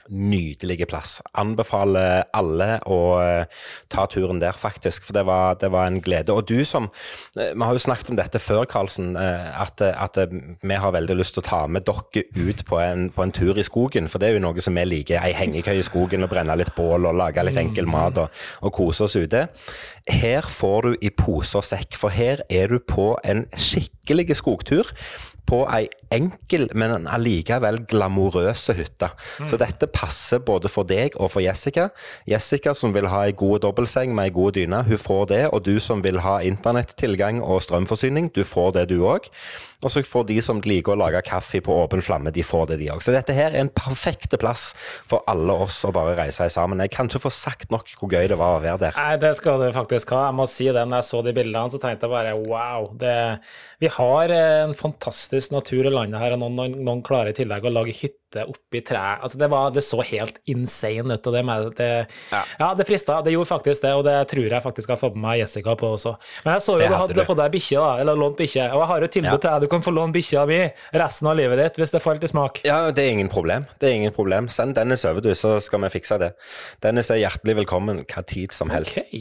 Nydelige 0.09 0.85
plass. 0.85 1.15
Anbefaler 1.33 2.27
alle 2.37 2.75
å 2.85 2.97
eh, 3.23 3.47
ta 3.89 4.03
turen 4.11 4.37
der, 4.39 4.53
faktisk. 4.53 5.07
For 5.07 5.17
det 5.17 5.23
var, 5.25 5.55
det 5.57 5.71
var 5.73 5.87
en 5.89 5.97
glede. 6.05 6.33
Og 6.35 6.45
du 6.45 6.61
som 6.65 6.91
eh, 7.39 7.53
Vi 7.55 7.63
har 7.65 7.73
jo 7.73 7.81
snakket 7.81 8.11
om 8.13 8.19
dette 8.19 8.39
før, 8.39 8.67
Karlsen. 8.69 9.15
eh, 9.17 9.49
At, 9.61 9.81
at 9.81 10.19
vi 10.61 10.77
har 10.77 10.93
veldig 10.93 11.17
lyst 11.17 11.33
til 11.37 11.41
å 11.41 11.47
ta 11.49 11.61
med 11.67 11.87
dere 11.89 12.25
ut 12.37 12.61
på 12.69 12.79
en, 12.83 13.09
på 13.09 13.25
en 13.25 13.33
tur 13.33 13.57
i 13.57 13.65
skogen. 13.65 14.07
For 14.11 14.21
det 14.21 14.29
er 14.29 14.37
jo 14.37 14.45
noe 14.45 14.61
som 14.61 14.77
vi 14.77 14.85
liker. 14.85 15.25
Ei 15.25 15.33
hengekøye 15.33 15.81
i 15.81 15.87
skogen 15.89 16.23
og 16.27 16.29
brenne 16.29 16.55
litt 16.59 16.75
bål 16.77 17.09
og 17.09 17.17
lage 17.17 17.43
litt 17.47 17.57
enkel 17.57 17.89
mat 17.89 18.21
og, 18.21 18.29
og 18.61 18.75
kose 18.77 19.07
oss 19.07 19.17
ute. 19.17 19.47
Her 20.05 20.45
får 20.45 20.81
du 20.85 20.99
i 21.01 21.09
pose 21.09 21.57
og 21.57 21.65
sekk, 21.65 21.97
for 21.97 22.13
her 22.13 22.45
er 22.49 22.69
du 22.69 22.77
på 22.77 23.15
en 23.25 23.47
skikkelig 23.57 24.35
skogtur 24.37 24.93
på 25.45 25.61
ei 25.69 25.85
enkel, 26.13 26.67
men 26.77 27.07
allikevel 27.11 27.81
glamorøse 27.89 28.75
hytte. 28.77 29.11
Så 29.49 29.59
dette 29.61 29.89
passer 29.91 30.41
både 30.45 30.71
for 30.71 30.87
deg 30.89 31.17
og 31.19 31.31
for 31.35 31.43
Jessica. 31.45 31.89
Jessica 32.29 32.73
som 32.77 32.95
vil 32.95 33.09
ha 33.11 33.25
ei 33.27 33.35
god 33.37 33.63
dobbeltseng 33.65 34.15
med 34.15 34.29
ei 34.29 34.35
god 34.35 34.57
dyne, 34.57 34.83
hun 34.87 35.01
får 35.01 35.29
det. 35.33 35.43
Og 35.51 35.65
du 35.65 35.75
som 35.83 36.03
vil 36.05 36.21
ha 36.25 36.39
internettilgang 36.45 37.43
og 37.43 37.63
strømforsyning, 37.65 38.31
du 38.35 38.43
får 38.47 38.77
det 38.79 38.89
du 38.93 38.99
òg. 39.05 39.29
Og 39.85 39.93
så 39.93 40.01
får 40.05 40.25
de 40.31 40.39
som 40.41 40.61
liker 40.65 40.95
å 40.95 40.99
lage 40.99 41.21
kaffe 41.27 41.61
på 41.63 41.73
åpen 41.83 42.01
flamme, 42.05 42.33
de 42.33 42.43
får 42.45 42.71
det 42.71 42.79
de 42.81 42.89
òg. 42.93 43.03
Så 43.05 43.13
dette 43.13 43.35
her 43.37 43.53
er 43.53 43.61
en 43.61 43.69
perfekte 43.69 44.39
plass 44.41 44.71
for 45.05 45.21
alle 45.29 45.53
oss 45.65 45.83
å 45.85 45.93
bare 45.93 46.15
reise 46.17 46.47
sammen. 46.49 46.81
Jeg 46.81 46.93
kan 46.95 47.09
ikke 47.09 47.27
få 47.27 47.33
sagt 47.33 47.69
nok 47.73 47.91
hvor 47.99 48.09
gøy 48.09 48.25
det 48.31 48.39
var 48.39 48.57
å 48.57 48.63
være 48.63 48.87
der. 48.87 48.97
Nei, 48.97 49.19
det 49.21 49.35
skal 49.37 49.61
du 49.61 49.67
faktisk 49.75 50.15
ha. 50.15 50.25
Jeg 50.31 50.39
må 50.39 50.49
si 50.49 50.69
det, 50.71 50.87
når 50.89 51.03
jeg 51.03 51.09
så 51.11 51.21
de 51.25 51.35
bildene, 51.37 51.73
så 51.73 51.81
tenkte 51.81 52.09
jeg 52.09 52.15
bare 52.15 52.33
wow. 52.39 52.89
Det, 52.97 53.15
vi 53.83 53.91
har 53.93 54.33
eh, 54.33 54.63
en 54.65 54.75
fantastisk 54.77 55.53
natur 55.53 55.85
i 55.85 55.93
landet 55.93 56.21
her, 56.21 56.33
og 56.35 56.41
noen, 56.41 56.79
noen, 56.81 57.05
klarer 57.05 57.35
i 57.35 57.37
tillegg 57.37 57.67
å 57.67 57.73
lage 57.75 57.93
hytte 58.35 58.45
oppi 58.51 58.81
treet. 58.85 59.21
Altså, 59.23 59.37
det, 59.39 59.47
var, 59.51 59.71
det 59.71 59.83
så 59.83 60.01
helt 60.03 60.37
insane 60.51 61.13
ut. 61.15 61.27
og 61.27 61.33
det, 61.33 61.43
med, 61.45 61.69
det, 61.77 61.89
ja. 62.31 62.41
Ja. 62.59 62.73
det 62.75 62.85
frista. 62.87 63.21
Det 63.25 63.33
gjorde 63.33 63.47
faktisk 63.49 63.81
det, 63.85 63.93
og 63.95 64.03
det 64.07 64.15
tror 64.31 64.47
jeg 64.49 64.63
faktisk 64.63 64.89
har 64.89 64.97
fått 64.99 65.15
med 65.15 65.23
meg 65.25 65.39
Jessica 65.41 65.75
på 65.79 65.91
også. 65.95 66.15
Men 66.45 66.53
jeg 66.57 66.65
så 66.65 66.75
jo 66.79 66.87
du 66.89 66.95
hadde 66.95 67.25
fått 67.27 67.39
deg 67.39 67.51
bikkje, 67.55 67.79
da, 67.79 67.99
eller 68.03 68.19
lånt 68.19 68.37
bikkje. 68.39 68.67
Og 68.73 68.81
jeg 68.83 68.87
har 68.91 69.01
jo 69.05 69.07
tilbud 69.15 69.31
Ja. 69.31 69.37
til 69.37 69.49
deg, 69.49 69.61
du 69.61 69.67
kan 69.71 69.81
få 69.85 69.93
låne 69.95 70.13
bikkja 70.15 70.45
mi 70.49 70.59
resten 70.93 71.27
av 71.31 71.35
livet 71.39 71.57
ditt 71.61 71.79
hvis 71.81 71.91
det 71.95 72.01
falt 72.03 72.23
i 72.23 72.27
smak. 72.29 72.61
Ja, 72.67 72.91
det 72.91 73.03
er 73.05 73.11
ingen 73.15 73.29
problem. 73.31 73.65
Det 73.79 73.89
er 73.89 73.95
ingen 73.99 74.13
problem. 74.15 74.49
Send 74.49 74.75
Dennis 74.75 75.05
over, 75.05 75.21
du, 75.21 75.31
så 75.35 75.57
skal 75.63 75.81
vi 75.85 75.89
fikse 75.95 76.19
det. 76.21 76.31
Dennis 76.83 77.09
er 77.11 77.21
hjertelig 77.23 77.55
velkommen 77.63 78.03
hva 78.05 78.23
tid 78.27 78.53
som 78.55 78.69
helst. 78.73 78.99
Ok. 78.99 79.13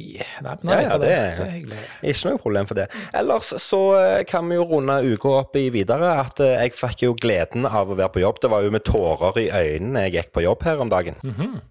Nei, 0.45 0.57
men 0.63 0.75
Ja, 0.75 0.81
ja, 0.83 0.99
det. 0.99 1.09
det 1.09 1.15
er 1.15 1.51
hyggelig. 1.55 1.79
ikke 2.03 2.31
noe 2.31 2.39
problem 2.43 2.67
for 2.69 2.75
det. 2.75 2.89
Ellers 3.15 3.53
så 3.63 3.81
eh, 4.01 4.25
kan 4.29 4.49
vi 4.51 4.57
jo 4.59 4.65
runde 4.69 4.97
uka 5.15 5.29
opp 5.41 5.57
i 5.57 5.69
videre 5.75 6.11
at 6.21 6.41
eh, 6.41 6.57
jeg 6.65 6.75
fikk 6.77 7.05
jo 7.07 7.15
gleden 7.19 7.67
av 7.69 7.91
å 7.91 7.97
være 7.99 8.13
på 8.15 8.23
jobb. 8.23 8.41
Det 8.43 8.51
var 8.53 8.65
jo 8.67 8.71
med 8.75 8.85
tårer 9.05 9.41
i 9.43 9.47
øynene 9.53 10.05
jeg 10.07 10.15
gikk 10.17 10.33
på 10.35 10.45
jobb 10.45 10.65
her 10.67 10.81
om 10.83 10.91
dagen. 10.93 11.19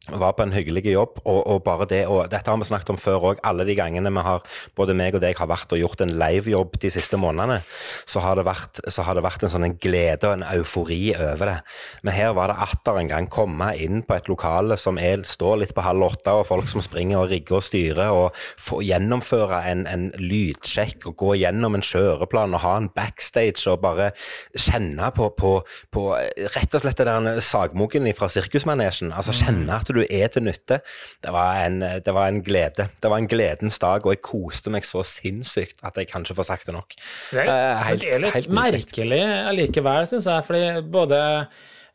Var 0.10 0.36
på 0.38 0.46
en 0.46 0.54
hyggelig 0.54 0.86
jobb, 0.94 1.20
og, 1.24 1.40
og 1.48 1.64
bare 1.66 1.88
det 1.90 2.04
og 2.08 2.30
Dette 2.32 2.50
har 2.50 2.60
vi 2.60 2.68
snakket 2.68 2.94
om 2.94 3.00
før 3.00 3.30
òg. 3.32 3.42
Alle 3.44 3.66
de 3.68 3.76
gangene 3.78 4.12
vi 4.14 4.24
har, 4.26 4.44
både 4.78 4.96
meg 4.98 5.16
og 5.16 5.24
deg 5.24 5.38
har 5.38 5.50
vært 5.50 5.74
og 5.74 5.80
gjort 5.82 6.02
en 6.02 6.14
livejobb 6.20 6.78
de 6.82 6.92
siste 6.94 7.18
månedene, 7.20 7.62
så 8.10 8.24
har 8.24 8.38
det 8.38 8.46
vært, 8.48 8.82
så 8.88 9.06
har 9.06 9.18
det 9.18 9.26
vært 9.26 9.44
en 9.44 9.54
sånn 9.54 9.68
en 9.68 9.78
glede 9.82 10.30
og 10.30 10.38
en 10.38 10.46
eufori 10.54 11.14
over 11.16 11.50
det. 11.50 11.58
Men 12.04 12.18
her 12.18 12.34
var 12.38 12.52
det 12.52 12.60
atter 12.68 13.00
en 13.00 13.12
gang 13.12 13.30
komme 13.32 13.72
inn 13.80 14.04
på 14.06 14.18
et 14.18 14.30
lokale 14.32 14.78
som 14.80 15.00
er, 15.02 15.24
står 15.28 15.62
litt 15.64 15.76
på 15.76 15.86
halv 15.86 16.10
åtte, 16.10 16.34
og 16.34 16.48
folk 16.50 16.70
som 16.72 16.84
springer 16.84 17.22
og 17.22 17.32
rigger 17.34 17.60
og 17.60 17.66
styrer, 17.66 18.14
og 18.14 18.44
få 18.62 18.82
gjennomføre 18.86 19.64
en, 19.72 19.86
en 19.90 20.10
lydsjekk 20.20 21.10
og 21.12 21.18
gå 21.22 21.34
gjennom 21.44 21.78
en 21.78 21.86
kjøreplan 21.86 22.58
og 22.58 22.64
ha 22.66 22.76
en 22.80 22.92
backstage 22.94 23.66
og 23.70 23.82
bare 23.84 24.12
kjenne 24.58 25.10
på, 25.16 25.30
på, 25.38 25.56
på 25.94 26.08
rett 26.56 26.76
og 26.76 26.84
slett 26.84 27.00
det 27.00 27.08
der 27.08 27.13
sagmuggen 27.44 28.08
fra 28.18 28.28
sirkusmanesjen. 28.32 29.12
Altså 29.14 29.34
kjenne 29.36 29.76
at 29.80 29.88
du 29.94 30.02
er 30.04 30.28
til 30.34 30.44
nytte. 30.48 30.80
Det 31.24 31.34
var, 31.34 31.60
en, 31.66 31.80
det 32.04 32.14
var 32.16 32.28
en 32.32 32.42
glede. 32.46 32.88
Det 33.02 33.10
var 33.12 33.18
en 33.22 33.28
gledens 33.32 33.80
dag, 33.80 34.06
og 34.06 34.14
jeg 34.16 34.22
koste 34.26 34.70
meg 34.74 34.84
så 34.88 35.04
sinnssykt 35.08 35.80
at 35.84 35.96
jeg 36.00 36.08
kan 36.10 36.24
ikke 36.26 36.36
få 36.40 36.44
sagt 36.48 36.66
det 36.70 36.74
nok. 36.78 36.96
Det 37.32 37.46
er, 37.46 37.52
Eh, 37.54 37.84
helt- 37.90 38.02
det 38.02 38.14
er 38.14 38.20
litt 38.26 38.50
merkelig 38.50 39.22
allikevel, 39.52 40.08
syns 40.10 40.26
jeg. 40.26 40.46
fordi 40.46 40.82
både 40.92 41.20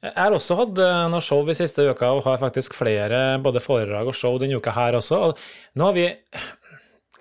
jeg 0.00 0.12
har 0.14 0.30
også 0.30 0.54
hatt 0.60 0.78
eh, 0.78 1.08
noen 1.10 1.22
show 1.26 1.42
i 1.50 1.54
siste 1.58 1.82
uka, 1.90 2.12
og 2.14 2.22
har 2.22 2.38
faktisk 2.38 2.74
flere 2.78 3.40
både 3.42 3.58
foredrag 3.60 4.06
og 4.06 4.14
show 4.14 4.36
denne 4.38 4.54
uka 4.60 4.70
her 4.70 4.92
også. 4.94 5.16
og 5.18 5.38
Nå 5.74 5.84
har 5.88 5.92
vi 5.96 6.04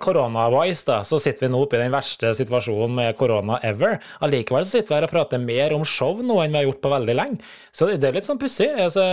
korona-wise, 0.02 0.86
da, 0.88 1.00
så 1.08 1.20
sitter 1.22 1.48
vi 1.48 1.52
nå 1.54 1.62
oppe 1.66 1.78
i 1.78 1.82
den 1.82 1.94
verste 1.94 2.34
situasjonen 2.38 2.96
med 2.98 3.18
korona 3.20 3.60
ever. 3.66 3.98
Allikevel 4.24 4.66
så 4.66 4.78
sitter 4.78 4.92
vi 4.94 4.98
her 5.00 5.08
og 5.08 5.14
prater 5.14 5.42
mer 5.42 5.76
om 5.76 5.86
show 5.88 6.22
nå 6.24 6.40
enn 6.44 6.54
vi 6.54 6.62
har 6.62 6.68
gjort 6.70 6.82
på 6.84 6.92
veldig 6.94 7.16
lenge. 7.18 7.40
Så 7.76 7.90
det, 7.90 8.00
det 8.04 8.10
er 8.12 8.18
litt 8.20 8.28
sånn 8.30 8.42
pussig. 8.42 8.70
Altså, 8.74 9.06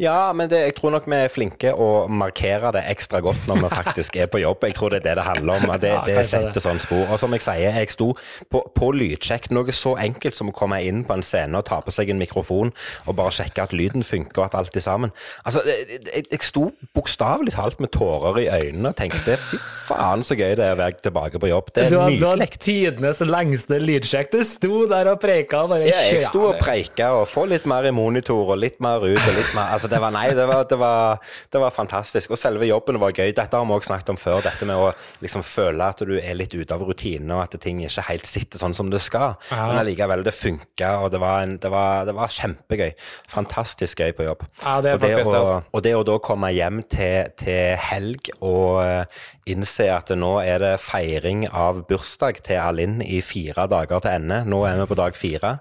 Ja, 0.00 0.32
men 0.36 0.50
det, 0.50 0.62
jeg 0.68 0.76
tror 0.78 0.94
nok 0.94 1.08
vi 1.10 1.18
er 1.18 1.32
flinke 1.32 1.72
å 1.74 1.90
markere 2.10 2.72
det 2.76 2.84
ekstra 2.92 3.20
godt 3.24 3.46
når 3.50 3.64
vi 3.64 3.72
faktisk 3.80 4.18
er 4.22 4.30
på 4.32 4.42
jobb. 4.42 4.64
Jeg 4.68 4.76
tror 4.78 4.94
det 4.94 5.02
er 5.02 5.08
det 5.10 5.16
det 5.20 5.26
handler 5.26 5.60
om. 5.60 5.74
Det, 5.82 5.92
det 6.08 6.26
setter 6.30 6.62
sånn 6.64 6.82
spor. 6.82 7.06
Og 7.10 7.20
som 7.22 7.34
jeg 7.36 7.44
sier, 7.46 7.76
jeg 7.80 7.94
sto 7.94 8.10
på, 8.52 8.62
på 8.76 8.90
lydsjekk. 8.96 9.50
Noe 9.54 9.74
så 9.76 9.96
enkelt 10.00 10.38
som 10.38 10.50
å 10.52 10.56
komme 10.56 10.80
inn 10.86 11.04
på 11.06 11.16
en 11.16 11.24
scene 11.26 11.58
og 11.58 11.66
ta 11.68 11.80
på 11.84 11.94
seg 11.94 12.12
en 12.12 12.20
mikrofon 12.20 12.72
og 13.06 13.16
bare 13.18 13.34
sjekke 13.34 13.64
at 13.64 13.74
lyden 13.76 14.04
funker 14.06 14.42
og 14.44 14.48
at 14.50 14.58
alt 14.60 14.76
er 14.78 14.84
sammen. 14.84 15.12
Altså, 15.44 15.62
jeg, 15.66 16.26
jeg 16.30 16.42
sto 16.46 16.68
bokstavelig 16.96 17.54
talt 17.56 17.80
med 17.82 17.92
tårer 17.94 18.42
i 18.44 18.48
øynene 18.50 18.92
og 18.92 18.98
tenkte 18.98 19.36
fy 19.50 19.58
faen 19.88 20.19
så 20.26 20.36
gøy 20.38 20.54
det 20.58 20.64
er 20.66 20.76
å 20.76 20.80
være 20.80 21.00
tilbake 21.04 21.40
på 21.42 21.50
jobb. 21.50 21.70
Det 21.74 21.86
er 21.86 21.96
har, 21.96 22.10
du 22.10 22.24
nydelig. 22.24 22.48
tidenes 22.62 23.22
lengste 23.26 23.80
lydsjekk. 23.82 24.32
Du 24.32 24.44
sto 24.46 24.84
der 24.90 25.10
og 25.12 25.20
preika 25.22 25.62
bare 25.70 25.88
Ja, 25.88 26.00
jeg 26.08 26.24
sto 26.26 26.44
og 26.50 26.60
preika 26.60 27.12
og 27.18 27.26
få 27.30 27.46
litt 27.50 27.66
mer 27.70 27.88
i 27.88 27.94
monitor 27.94 28.54
og 28.54 28.60
litt 28.60 28.80
mer 28.82 29.04
ut 29.04 29.18
og 29.20 29.36
litt 29.36 29.54
mer 29.56 29.74
Altså, 29.74 29.90
det 29.92 30.00
var 30.02 30.14
Nei, 30.14 30.28
det 30.36 30.46
var, 30.48 30.64
det 30.68 30.78
var, 30.80 31.20
det 31.52 31.62
var 31.62 31.74
fantastisk. 31.74 32.34
Og 32.34 32.40
selve 32.40 32.66
jobben 32.68 32.98
var 33.00 33.14
gøy. 33.14 33.30
Dette 33.36 33.56
har 33.56 33.66
vi 33.66 33.76
også 33.76 33.92
snakket 33.92 34.12
om 34.14 34.20
før, 34.20 34.40
dette 34.44 34.66
med 34.68 34.80
å 34.80 34.90
liksom 35.22 35.44
føle 35.46 35.86
at 35.92 36.02
du 36.06 36.16
er 36.18 36.36
litt 36.38 36.54
ute 36.54 36.74
av 36.74 36.82
rutinene, 36.86 37.36
og 37.36 37.44
at 37.44 37.56
ting 37.62 37.82
ikke 37.84 38.06
helt 38.08 38.28
sitter 38.28 38.60
sånn 38.60 38.74
som 38.76 38.90
det 38.92 39.02
skal. 39.04 39.36
Ja. 39.50 39.68
Men 39.70 39.80
allikevel, 39.84 40.24
det 40.26 40.34
funka, 40.36 40.92
og 41.04 41.10
det 41.14 41.22
var, 41.22 41.44
en, 41.46 41.56
det, 41.62 41.70
var, 41.72 42.06
det 42.08 42.16
var 42.18 42.32
kjempegøy. 42.34 42.90
Fantastisk 43.32 44.02
gøy 44.02 44.14
på 44.16 44.26
jobb. 44.26 44.46
Ja, 44.62 44.78
det 44.84 44.94
er 44.94 44.98
og, 44.98 45.04
det 45.04 45.12
faktisk 45.14 45.30
å, 45.30 45.34
det, 45.34 45.42
altså. 45.44 45.60
og 45.70 45.86
det 45.86 45.94
å 45.96 46.06
da 46.10 46.18
komme 46.24 46.52
hjem 46.54 46.82
til, 46.90 47.34
til 47.40 47.76
helg 47.90 48.32
og 48.38 48.80
eh, 48.84 49.20
innse 49.50 49.86
at 49.92 50.09
nå 50.18 50.30
er 50.42 50.60
det 50.62 50.72
feiring 50.82 51.44
av 51.48 51.82
bursdag 51.88 52.40
til 52.46 52.58
Alinn 52.60 53.00
i 53.04 53.20
fire 53.24 53.66
dager 53.70 54.02
til 54.02 54.14
ende. 54.16 54.40
Nå 54.48 54.62
er 54.68 54.78
vi 54.80 54.86
på 54.90 54.96
dag 54.98 55.16
fire. 55.18 55.52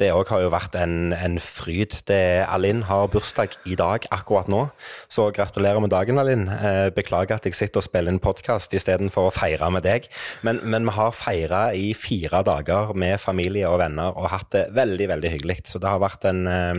Det 0.00 0.10
òg 0.14 0.30
har 0.32 0.44
jo 0.44 0.52
vært 0.52 0.76
en, 0.78 1.12
en 1.16 1.38
fryd. 1.42 1.96
Det, 2.08 2.20
Alinn 2.46 2.84
har 2.88 3.10
bursdag 3.12 3.56
i 3.68 3.76
dag, 3.78 4.06
akkurat 4.14 4.50
nå. 4.50 4.64
Så 5.12 5.28
gratulerer 5.34 5.82
med 5.82 5.92
dagen, 5.94 6.20
Alinn. 6.20 6.46
Eh, 6.52 6.88
beklager 6.94 7.38
at 7.38 7.48
jeg 7.48 7.56
sitter 7.58 7.82
og 7.82 7.86
spiller 7.88 8.14
en 8.14 8.22
podkast 8.22 8.74
istedenfor 8.76 9.30
å 9.30 9.34
feire 9.34 9.70
med 9.74 9.86
deg. 9.86 10.10
Men, 10.46 10.60
men 10.64 10.88
vi 10.88 10.96
har 10.98 11.16
feira 11.16 11.62
i 11.76 11.92
fire 11.98 12.44
dager 12.46 12.94
med 12.98 13.18
familie 13.22 13.68
og 13.70 13.80
venner 13.82 14.14
og 14.14 14.30
hatt 14.32 14.50
det 14.54 14.64
veldig, 14.76 15.10
veldig 15.14 15.34
hyggelig. 15.36 15.60
Så 15.68 15.82
det 15.82 15.90
har 15.90 16.02
vært 16.02 16.28
en 16.28 16.44
eh, 16.46 16.74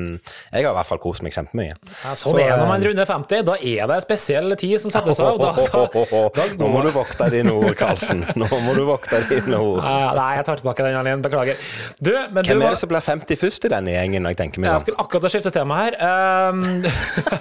Jeg 0.54 0.66
har 0.66 0.74
i 0.74 0.78
hvert 0.80 0.92
fall 0.92 1.04
kost 1.04 1.26
meg 1.26 1.36
kjempemye. 1.36 1.76
Ja, 2.04 2.16
sånn 2.18 2.40
er 2.40 2.54
det 2.54 2.62
når 2.62 2.72
man 2.74 2.88
runder 2.90 3.10
50. 3.10 3.46
Da 3.50 3.58
er 3.60 3.90
det 3.90 4.00
en 4.00 4.06
spesiell 4.06 4.56
tid 4.60 4.78
som 4.84 4.94
settes 4.94 5.22
av. 5.24 5.40
Da, 5.40 5.54
da, 5.60 6.06
da 6.38 6.48
Nå 6.60 6.70
må 6.72 6.84
du 6.86 6.92
vokte 7.10 7.30
dine 7.34 7.54
ord, 7.54 7.74
Karlsen. 7.80 8.24
Nå 8.40 8.48
må 8.64 8.74
du 8.78 8.84
vokte 8.88 9.20
dine 9.30 9.60
ord. 9.60 9.82
Ah, 9.84 10.12
Nei, 10.18 10.30
jeg 10.40 10.48
tar 10.48 10.62
tilbake 10.62 10.86
den, 10.86 10.98
Alin. 11.00 11.24
Beklager. 11.24 11.60
Du, 12.00 12.12
men 12.34 12.46
du 12.46 12.52
Hvem 12.52 12.66
er 12.66 12.76
det 12.76 12.82
som 12.82 12.92
blir 12.92 13.04
50 13.06 13.40
først 13.40 13.68
i 13.68 13.72
denne 13.74 13.96
gjengen? 13.96 14.28
Jeg 14.30 14.40
tenker 14.40 14.64
meg 14.64 14.72
Jeg 14.74 14.86
skulle 14.86 15.06
akkurat 15.06 15.34
skifte 15.34 15.54
tema 15.56 15.80
her. 15.84 15.98
Um, 16.00 16.84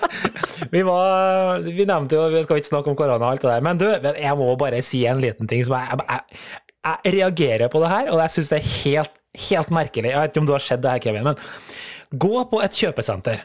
vi 0.75 0.85
var 0.87 1.65
Vi 1.67 1.87
nevnte 1.89 2.19
jo 2.19 2.29
Vi 2.33 2.43
skal 2.47 2.63
ikke 2.63 2.71
snakke 2.71 2.93
om 2.93 2.99
korona 2.99 3.19
og 3.21 3.37
alt 3.37 3.45
det 3.45 3.53
der, 3.53 3.65
men 3.65 3.81
du, 3.81 3.87
jeg 3.89 4.39
må 4.39 4.49
bare 4.61 4.83
si 4.87 5.05
en 5.09 5.23
liten 5.23 5.51
ting 5.51 5.65
som 5.67 5.77
jeg, 5.79 6.01
jeg, 6.09 6.49
jeg 6.89 7.15
reagerer 7.19 7.73
på 7.73 7.83
det 7.83 7.93
her, 7.93 8.11
og 8.13 8.23
jeg 8.25 8.37
syns 8.37 8.53
det 8.53 8.59
er 8.61 8.73
helt, 8.79 9.15
helt 9.49 9.71
merkelig. 9.75 10.13
Jeg 10.13 10.23
vet 10.23 10.35
ikke 10.35 10.45
om 10.45 10.49
du 10.51 10.57
har 10.57 10.65
sett 10.65 10.83
det 10.85 10.95
her, 10.95 11.03
Kevin, 11.05 11.31
men 11.31 12.19
gå 12.25 12.45
på 12.51 12.61
et 12.65 12.79
kjøpesenter. 12.79 13.45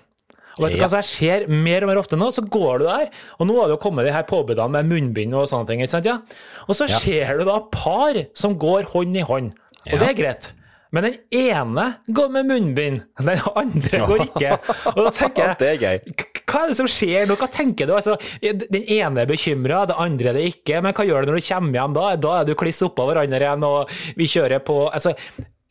Og 0.57 0.65
vet 0.67 0.73
du 0.73 0.77
Ja. 0.77 0.85
hva 0.87 0.89
som 0.89 1.01
skjer 1.01 1.47
mer 1.49 1.81
og 1.83 1.89
mer 1.89 1.97
ofte 2.01 2.17
nå? 2.19 2.27
Så 2.31 2.43
går 2.47 2.79
du 2.79 2.85
der, 2.85 3.09
og 3.39 3.47
nå 3.47 3.55
har 3.59 3.67
det 3.67 3.77
jo 3.79 3.83
kommet 3.89 4.05
de 4.05 4.11
her 4.13 4.23
påbudene 4.23 4.69
med 4.69 4.85
munnbind 4.89 5.33
og 5.33 5.47
sånne 5.49 5.67
ting, 5.67 5.81
ikke 5.81 5.91
sant? 5.97 6.05
Ja? 6.05 6.19
Og 6.67 6.75
så 6.75 6.87
Ja. 6.89 6.97
ser 6.97 7.37
du 7.39 7.45
da 7.45 7.59
par 7.71 8.13
som 8.33 8.57
går 8.59 8.83
hånd 8.93 9.17
i 9.17 9.21
hånd, 9.21 9.53
og 9.87 9.93
Ja. 9.93 9.97
det 9.99 10.09
er 10.09 10.21
greit. 10.23 10.51
Men 10.93 11.05
den 11.05 11.15
ene 11.31 11.95
går 12.13 12.29
med 12.29 12.45
munnbind, 12.45 13.01
den 13.17 13.39
andre 13.55 13.97
går 14.05 14.19
ikke. 14.29 14.59
Og 14.95 15.05
da 15.05 15.09
tenker 15.09 15.47
jeg 15.47 15.57
Det 15.57 15.69
er 15.73 15.77
gøy. 15.81 15.99
hva 16.45 16.63
er 16.63 16.67
det 16.67 16.75
som 16.77 16.85
skjer 16.85 17.25
nå? 17.25 17.35
Hva 17.35 17.47
tenker 17.49 17.87
du? 17.87 17.93
Altså, 17.95 18.13
den 18.43 18.83
ene 18.83 19.21
er 19.21 19.25
bekymra, 19.25 19.87
det 19.87 19.95
andre 19.97 20.29
er 20.29 20.33
det 20.33 20.53
ikke. 20.53 20.83
Men 20.83 20.93
hva 20.93 21.03
gjør 21.07 21.25
du 21.25 21.31
når 21.31 21.39
du 21.41 21.47
kommer 21.49 21.73
hjem 21.73 21.93
da? 21.95 22.15
Da 22.15 22.41
er 22.41 22.45
du 22.45 22.53
kliss 22.53 22.83
oppå 22.85 23.07
hverandre 23.09 23.41
igjen, 23.41 23.63
og 23.65 23.89
vi 24.15 24.25
kjører 24.29 24.59
på 24.63 24.91
altså, 24.93 25.15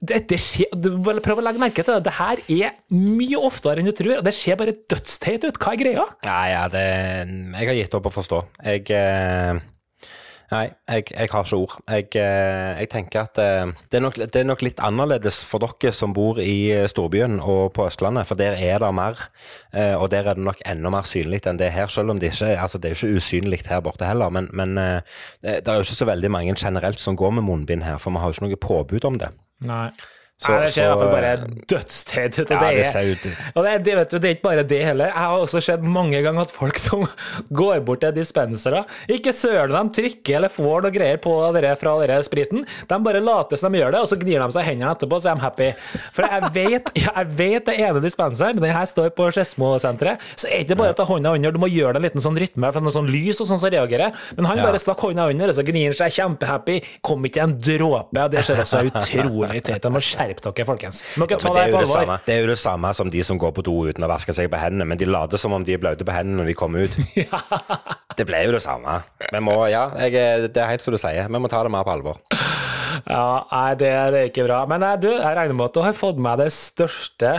dette 0.02 0.38
skjer, 0.40 0.72
du 0.74 0.96
prøve 1.22 1.38
å 1.38 1.46
legge 1.46 1.62
merke 1.62 1.84
til 1.84 1.94
det. 1.94 2.08
Det 2.08 2.16
her 2.18 2.40
er 2.50 2.78
mye 2.90 3.42
oftere 3.46 3.82
enn 3.82 3.90
du 3.90 3.94
tror, 3.94 4.16
og 4.18 4.24
det 4.26 4.34
ser 4.34 4.58
bare 4.58 4.74
dødsteit 4.90 5.44
ut. 5.46 5.60
Hva 5.62 5.76
er 5.76 5.82
greia? 5.84 6.06
Nei, 6.26 6.46
ja, 6.50 6.64
det 6.72 6.86
Jeg 6.86 7.68
har 7.68 7.76
gitt 7.78 7.94
opp 7.98 8.08
å 8.10 8.16
forstå. 8.18 8.46
Jeg 8.66 8.90
eh, 8.96 9.68
Nei, 10.52 10.66
jeg, 10.84 11.06
jeg 11.14 11.30
har 11.32 11.46
ikke 11.46 11.56
ord. 11.56 11.74
Jeg, 11.88 12.08
eh, 12.20 12.80
jeg 12.82 12.88
tenker 12.92 13.22
at 13.22 13.38
eh, 13.40 13.70
det, 13.88 13.96
er 13.96 14.02
nok, 14.04 14.18
det 14.20 14.40
er 14.42 14.44
nok 14.44 14.64
litt 14.66 14.82
annerledes 14.84 15.38
for 15.48 15.62
dere 15.64 15.94
som 15.96 16.12
bor 16.12 16.36
i 16.42 16.74
storbyen 16.90 17.38
og 17.38 17.70
på 17.78 17.86
Østlandet, 17.86 18.28
for 18.28 18.36
der 18.36 18.58
er 18.58 18.82
det 18.82 18.90
mer. 18.92 19.22
Og 20.02 20.10
der 20.12 20.26
er 20.26 20.36
det 20.36 20.44
nok 20.44 20.60
enda 20.68 20.92
mer 20.92 21.06
synlig 21.08 21.44
enn 21.46 21.62
det 21.62 21.70
er 21.70 21.76
her, 21.78 21.94
selv 21.94 22.12
om 22.12 22.20
det 22.20 22.34
ikke 22.34 22.50
altså 22.60 22.82
det 22.82 22.90
er 22.90 22.98
ikke 22.98 23.22
usynlig 23.22 23.62
her 23.70 23.80
borte 23.86 24.10
heller. 24.10 24.34
Men, 24.34 24.50
men 24.52 24.74
det 24.76 25.62
det 25.62 25.70
er 25.70 25.78
jo 25.78 25.86
ikke 25.86 26.00
så 26.02 26.10
veldig 26.10 26.34
mange 26.34 26.58
generelt 26.58 27.00
som 27.00 27.16
går 27.16 27.38
med 27.38 27.46
munnbind 27.46 27.86
her, 27.86 28.02
for 28.02 28.12
vi 28.12 28.20
har 28.20 28.28
jo 28.28 28.36
ikke 28.36 28.50
noe 28.50 28.62
påbud 28.66 29.08
om 29.08 29.22
det. 29.22 29.32
Nei. 29.62 29.92
Så- 30.42 30.50
Nei, 30.52 30.64
det 30.66 30.72
ser 30.74 30.82
i 30.82 30.88
hvert 30.90 30.98
fall 30.98 31.12
bare 31.14 31.32
eh, 31.32 31.42
dødsteit 31.70 32.38
ut. 32.40 32.50
Ja, 32.50 32.58
det 32.58 32.78
er- 32.82 32.90
ser 32.90 33.10
ut 33.12 33.26
Og 33.56 33.64
det, 33.64 33.74
det, 33.86 33.94
vet 34.00 34.10
du, 34.10 34.18
det 34.18 34.28
er 34.30 34.34
ikke 34.36 34.46
bare 34.48 34.64
det 34.66 34.80
heller. 34.84 35.06
Jeg 35.12 35.14
har 35.22 35.38
også 35.38 35.62
sett 35.62 35.82
mange 35.86 36.22
ganger 36.24 36.42
at 36.42 36.50
folk 36.50 36.78
som 36.88 37.04
går 37.52 37.80
bort 37.86 38.00
til 38.02 38.12
dispensere, 38.16 38.84
ikke 39.08 39.32
søren 39.36 39.70
de 39.92 40.02
trykker 40.02 40.36
eller 40.40 40.50
får 40.52 40.82
noe 40.86 40.90
greier 40.94 41.20
på 41.22 41.32
dere 41.54 41.76
fra 41.78 41.94
dere 42.02 42.18
spriten. 42.26 42.66
De 42.90 42.98
bare 43.06 43.20
later 43.22 43.56
som 43.60 43.72
de 43.72 43.78
gjør 43.80 43.92
det, 43.94 44.00
og 44.02 44.08
så 44.10 44.18
gnir 44.18 44.42
de 44.42 44.50
seg 44.56 44.66
hendene 44.66 44.90
etterpå, 44.96 45.20
så 45.22 45.30
er 45.30 45.38
de 45.38 45.44
happy. 45.46 45.68
For 46.16 46.26
jeg 46.26 46.50
vet, 46.58 46.90
jeg 47.06 47.26
vet 47.38 47.66
det 47.70 47.76
ene 47.78 48.02
dispenseren, 48.02 48.58
den 48.58 48.72
her 48.74 48.86
står 48.90 49.10
på 49.16 49.28
Skedsmo-senteret, 49.32 50.18
så 50.34 50.48
er 50.50 50.58
det 50.62 50.66
ikke 50.70 50.78
bare 50.82 50.96
å 50.96 50.98
ta 50.98 51.06
hånda 51.08 51.34
under, 51.36 51.52
du 51.54 51.60
må 51.62 51.70
gjøre 51.70 51.94
det 51.94 52.02
en 52.02 52.06
liten 52.08 52.24
sånn 52.24 52.38
rytme, 52.42 52.72
for 52.74 52.82
noe 52.84 52.94
sånn 52.94 53.10
lys 53.12 53.40
og 53.42 53.46
sånn 53.52 53.60
som 53.62 53.70
reagerer. 53.72 54.12
Men 54.36 54.48
han 54.50 54.58
bare 54.64 54.80
stakk 54.82 54.98
hånda 55.06 55.28
under, 55.30 55.52
og 55.52 55.58
så 55.58 55.64
gnir 55.66 55.92
han 55.92 55.98
seg 55.98 56.16
kjempehappy. 56.18 56.80
Kom 57.04 57.22
ikke 57.28 57.42
en 57.46 57.54
dråpe. 57.62 58.28
Det 58.32 58.44
ser 58.46 58.62
også 58.64 58.82
utrolig 58.90 59.62
teit 59.66 59.84
ut. 59.84 60.31
Dere 60.32 60.40
skjerpe 60.40 60.54
dere, 60.56 60.66
folkens. 60.66 61.02
Må 61.20 61.26
ikke 61.28 61.36
Ja, 61.36 61.42
ta 61.42 61.48
men 61.48 61.56
det, 61.58 61.64
det 61.66 61.72
på 61.72 61.98
alvor. 61.98 62.20
det 62.26 62.34
er 62.34 62.40
jo 62.40 62.50
det 62.52 62.58
samme 62.58 62.92
som 62.94 63.10
de 63.12 63.22
som 63.24 63.38
går 63.38 63.52
på 63.52 63.62
do 63.66 63.74
uten 63.90 64.04
å 64.04 64.08
vaske 64.08 64.32
seg 64.34 64.48
på 64.52 64.58
hendene, 64.60 64.86
men 64.88 64.98
de 64.98 65.04
later 65.06 65.36
som 65.40 65.52
om 65.52 65.64
de 65.64 65.74
er 65.76 65.78
blaute 65.82 66.04
på 66.08 66.12
hendene 66.14 66.42
når 66.42 66.50
de 66.52 66.54
kommer 66.58 66.88
ut. 66.88 66.96
Det 68.16 68.26
ble 68.28 68.42
jo 68.44 68.50
det 68.52 68.60
samme. 68.60 68.98
Vi 69.32 69.40
må, 69.40 69.54
ja, 69.72 69.86
jeg, 69.96 70.50
det 70.52 70.60
er 70.60 70.66
helt 70.68 70.82
som 70.84 70.92
du 70.92 70.98
sier, 71.00 71.24
vi 71.32 71.38
må 71.40 71.48
ta 71.48 71.62
det 71.64 71.70
mer 71.72 71.84
på 71.86 71.94
alvor. 71.94 72.18
Ja, 73.08 73.46
nei, 73.48 73.70
det, 73.80 73.88
det 74.12 74.18
er 74.20 74.28
ikke 74.28 74.44
bra. 74.44 74.58
Men 74.68 74.82
nei, 74.84 74.90
du, 75.00 75.08
jeg 75.14 75.36
regner 75.38 75.56
med 75.56 75.70
at 75.70 75.78
du 75.78 75.80
har 75.80 75.96
fått 75.96 76.20
med 76.20 76.42
det 76.42 76.50
største 76.52 77.30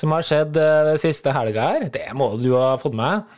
som 0.00 0.14
har 0.16 0.24
skjedd 0.24 0.56
eh, 0.56 0.78
den 0.88 1.02
siste 1.02 1.34
helga 1.36 1.66
her. 1.74 1.84
Det 1.92 2.06
må 2.16 2.30
du 2.40 2.54
ha 2.56 2.72
fått 2.80 2.96
med. 2.96 3.28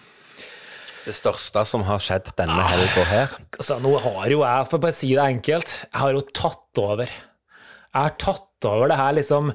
Det 1.05 1.13
største 1.19 1.65
som 1.69 1.83
har 1.85 1.99
skjedd 2.01 2.31
denne 2.39 2.63
helga 2.65 3.03
her 3.11 3.35
Altså, 3.59 3.77
nå 3.83 3.91
har 4.07 4.31
jo 4.33 4.39
jeg, 4.41 4.69
for 4.71 4.79
å 4.79 4.85
bare 4.87 4.97
si 4.97 5.11
det 5.19 5.27
enkelt, 5.27 5.75
jeg 5.91 6.01
har 6.01 6.15
jo 6.17 6.23
tatt 6.31 6.81
over. 6.81 7.11
Jeg 7.11 7.99
har 8.07 8.15
tatt 8.23 8.47
over 8.69 8.89
det 8.89 8.97
her 9.01 9.13
liksom 9.17 9.53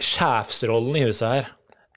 sjefsrollen 0.00 0.96
i 0.96 1.06
huset 1.08 1.28
her. 1.28 1.46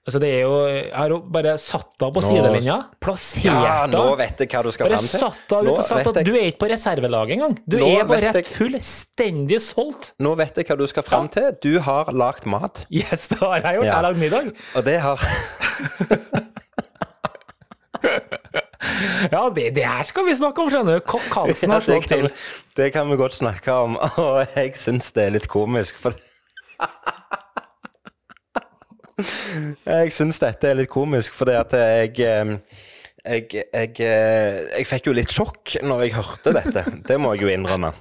Altså, 0.02 0.18
det 0.18 0.30
er 0.34 0.40
jo 0.48 0.54
Jeg 0.66 0.88
har 0.98 1.10
jo 1.14 1.18
bare 1.30 1.52
satt 1.62 2.02
av 2.02 2.10
på 2.16 2.24
sidelinja, 2.26 2.80
plassert 3.00 3.46
av. 3.54 3.64
Ja, 3.68 3.76
nå 3.92 4.16
vet 4.18 4.40
jeg 4.42 4.50
hva 4.50 4.64
du 4.66 4.72
skal 4.74 4.90
fram 4.90 5.06
til. 5.06 5.20
satt 5.22 5.54
av, 5.54 5.62
ut 5.68 5.70
og 5.78 5.84
satt 5.86 6.08
av. 6.10 6.18
du 6.26 6.32
er 6.34 6.48
ikke 6.50 6.64
på 6.64 6.70
reservelaget 6.72 7.36
engang. 7.38 7.54
Du 7.70 7.78
Nå 7.78 7.86
er 8.00 8.08
bare 8.10 8.22
rett 8.32 8.40
jeg- 8.42 8.50
fullstendig 8.58 9.60
solgt. 9.62 10.14
Nå 10.20 10.34
vet 10.42 10.58
jeg 10.58 10.66
hva 10.72 10.78
du 10.82 10.88
skal 10.90 11.04
fram 11.06 11.30
til. 11.30 11.52
Du 11.62 11.80
har 11.86 12.06
lagd 12.12 12.48
mat, 12.50 12.86
Yes, 12.90 13.28
det 13.30 13.38
har 13.46 13.62
jeg 13.62 13.76
gjort. 13.78 13.86
Jeg 13.86 13.94
har 13.94 14.04
lagd 14.10 14.18
middag. 14.26 14.52
og 14.76 14.84
det 14.90 15.00
har 15.06 15.18
Ja, 19.32 19.44
det, 19.54 19.76
det 19.76 19.86
her 19.88 20.04
skal 20.08 20.26
vi 20.28 20.36
snakke 20.38 20.64
om, 20.64 20.70
skjønner 20.74 21.00
du. 21.00 21.06
Kokk 21.08 21.32
Hansen 21.36 21.74
har 21.74 21.82
slått 21.86 22.08
til. 22.12 22.28
det 22.80 22.92
kan 22.96 23.10
vi 23.12 23.16
godt 23.20 23.36
snakke 23.38 23.72
om, 23.88 23.98
og 24.24 24.46
jeg 24.56 24.76
syns 24.80 25.12
det 25.16 25.24
er 25.28 25.36
litt 25.38 25.50
komisk, 25.52 26.00
for 26.02 26.12
Jeg 29.86 30.14
syns 30.16 30.40
dette 30.42 30.66
er 30.66 30.80
litt 30.80 30.90
komisk, 30.90 31.36
fordi 31.38 31.54
at 31.60 31.76
jeg 31.78 32.16
jeg, 33.22 33.46
jeg, 33.54 33.92
eh, 34.02 34.56
jeg 34.72 34.88
fikk 34.90 35.12
jo 35.12 35.14
litt 35.14 35.30
sjokk 35.34 35.76
når 35.86 36.08
jeg 36.08 36.16
hørte 36.18 36.54
dette. 36.58 36.82
Det 37.06 37.18
må 37.22 37.36
jeg 37.36 37.46
jo 37.46 37.52
innrømme. 37.54 37.92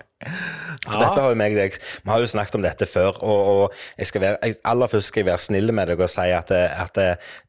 For 0.87 0.97
Ja. 0.97 1.11
dette 1.11 1.21
har 1.21 1.29
jo 1.29 1.37
meg, 1.37 1.53
deg- 1.59 1.75
Vi 2.05 2.09
har 2.11 2.21
jo 2.23 2.27
snakket 2.27 2.55
om 2.57 2.63
dette 2.63 2.87
før, 2.89 3.19
og, 3.23 3.49
og 3.53 3.73
jeg 3.99 4.07
skal 4.07 4.21
være, 4.23 4.39
jeg, 4.43 4.55
aller 4.65 4.87
først 4.89 5.09
skal 5.11 5.21
jeg 5.21 5.27
være 5.29 5.39
snill 5.45 5.73
med 5.77 5.89
deg 5.93 6.01
og 6.01 6.09
si 6.09 6.21
at, 6.33 6.51
at 6.51 6.95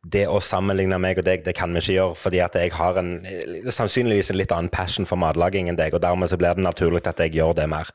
det, 0.03 0.25
å 0.27 0.41
sammenligne 0.43 0.99
meg 0.99 1.17
og 1.21 1.23
deg, 1.23 1.45
det 1.45 1.53
kan 1.55 1.71
vi 1.71 1.79
ikke 1.79 1.93
gjøre. 1.95 2.15
Fordi 2.19 2.41
at 2.43 2.57
jeg 2.59 2.73
har 2.75 2.97
en, 2.99 3.13
sannsynligvis 3.71 4.31
en 4.33 4.39
litt 4.41 4.51
annen 4.51 4.67
passion 4.73 5.07
for 5.07 5.15
matlaging 5.21 5.69
enn 5.71 5.79
deg, 5.79 5.93
og 5.95 6.01
dermed 6.03 6.27
så 6.31 6.37
blir 6.41 6.57
det 6.59 6.65
naturlig 6.65 7.05
at 7.07 7.23
jeg 7.23 7.31
gjør 7.37 7.55
det 7.61 7.69
mer. 7.71 7.87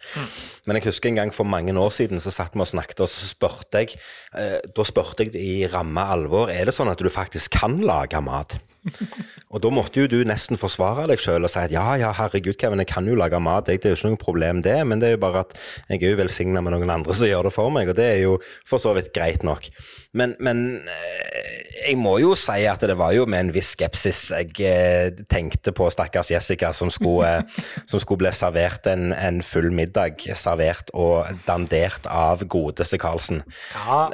Men 0.66 0.78
jeg 0.80 0.88
husker 0.88 1.10
en 1.12 1.20
gang 1.20 1.34
for 1.36 1.44
mange 1.44 1.74
år 1.76 1.92
siden 1.92 2.18
så 2.24 2.32
satt 2.32 2.56
vi 2.56 2.64
og 2.64 2.70
snakket, 2.72 3.04
og 3.04 3.10
så 3.12 3.28
spurte 3.28 3.82
jeg 3.84 3.92
eh, 4.34 4.60
Da 4.74 4.84
spurte 4.88 5.26
jeg 5.28 5.36
i 5.36 5.66
ramme 5.68 6.00
alvor 6.16 6.48
er 6.50 6.64
det 6.64 6.74
sånn 6.74 6.88
at 6.90 6.98
du 6.98 7.10
faktisk 7.12 7.50
kan 7.60 7.76
lage 7.84 8.20
mat. 8.24 8.56
Og 9.54 9.62
da 9.62 9.70
måtte 9.72 10.02
jo 10.02 10.10
du 10.10 10.18
nesten 10.26 10.58
forsvare 10.60 11.06
deg 11.10 11.22
sjøl 11.22 11.46
og 11.46 11.52
si 11.52 11.60
at 11.62 11.74
ja, 11.74 11.84
ja, 12.00 12.12
herregud, 12.16 12.58
Kevin, 12.60 12.82
jeg 12.82 12.90
kan 12.90 13.06
jo 13.08 13.16
lage 13.18 13.40
mat, 13.42 13.68
det 13.68 13.78
er 13.78 13.94
jo 13.94 13.98
ikke 13.98 14.12
noe 14.12 14.20
problem 14.20 14.62
det, 14.64 14.76
men 14.88 15.02
det 15.02 15.10
er 15.10 15.16
jo 15.16 15.22
bare 15.22 15.44
at 15.46 15.54
jeg 15.88 16.02
er 16.02 16.14
jo 16.14 16.20
velsigna 16.20 16.62
med 16.64 16.76
noen 16.76 16.92
andre 16.98 17.16
som 17.16 17.30
gjør 17.30 17.48
det 17.48 17.54
for 17.54 17.72
meg, 17.74 17.90
og 17.92 17.98
det 17.98 18.08
er 18.10 18.20
jo 18.24 18.36
for 18.68 18.82
så 18.82 18.94
vidt 18.96 19.12
greit 19.16 19.46
nok. 19.46 19.70
Men, 20.16 20.34
men 20.40 20.62
eh, 20.88 21.66
jeg 21.86 21.98
må 22.00 22.16
jo 22.22 22.32
si 22.38 22.64
at 22.68 22.82
det 22.88 22.96
var 22.98 23.12
jo 23.16 23.26
med 23.28 23.46
en 23.46 23.52
viss 23.54 23.74
skepsis 23.76 24.22
jeg 24.32 24.54
eh, 24.64 25.24
tenkte 25.30 25.74
på 25.76 25.88
stakkars 25.92 26.30
Jessica 26.32 26.72
som 26.76 26.90
skulle, 26.92 27.28
eh, 27.42 27.66
som 27.88 28.00
skulle 28.02 28.24
bli 28.24 28.32
servert 28.34 28.88
en, 28.90 29.12
en 29.12 29.42
full 29.44 29.68
middag, 29.74 30.24
servert 30.38 30.90
og 30.96 31.28
dandert 31.46 32.08
av 32.08 32.46
godeste 32.48 32.98
Karlsen. 33.00 33.42
Ja, 33.74 34.06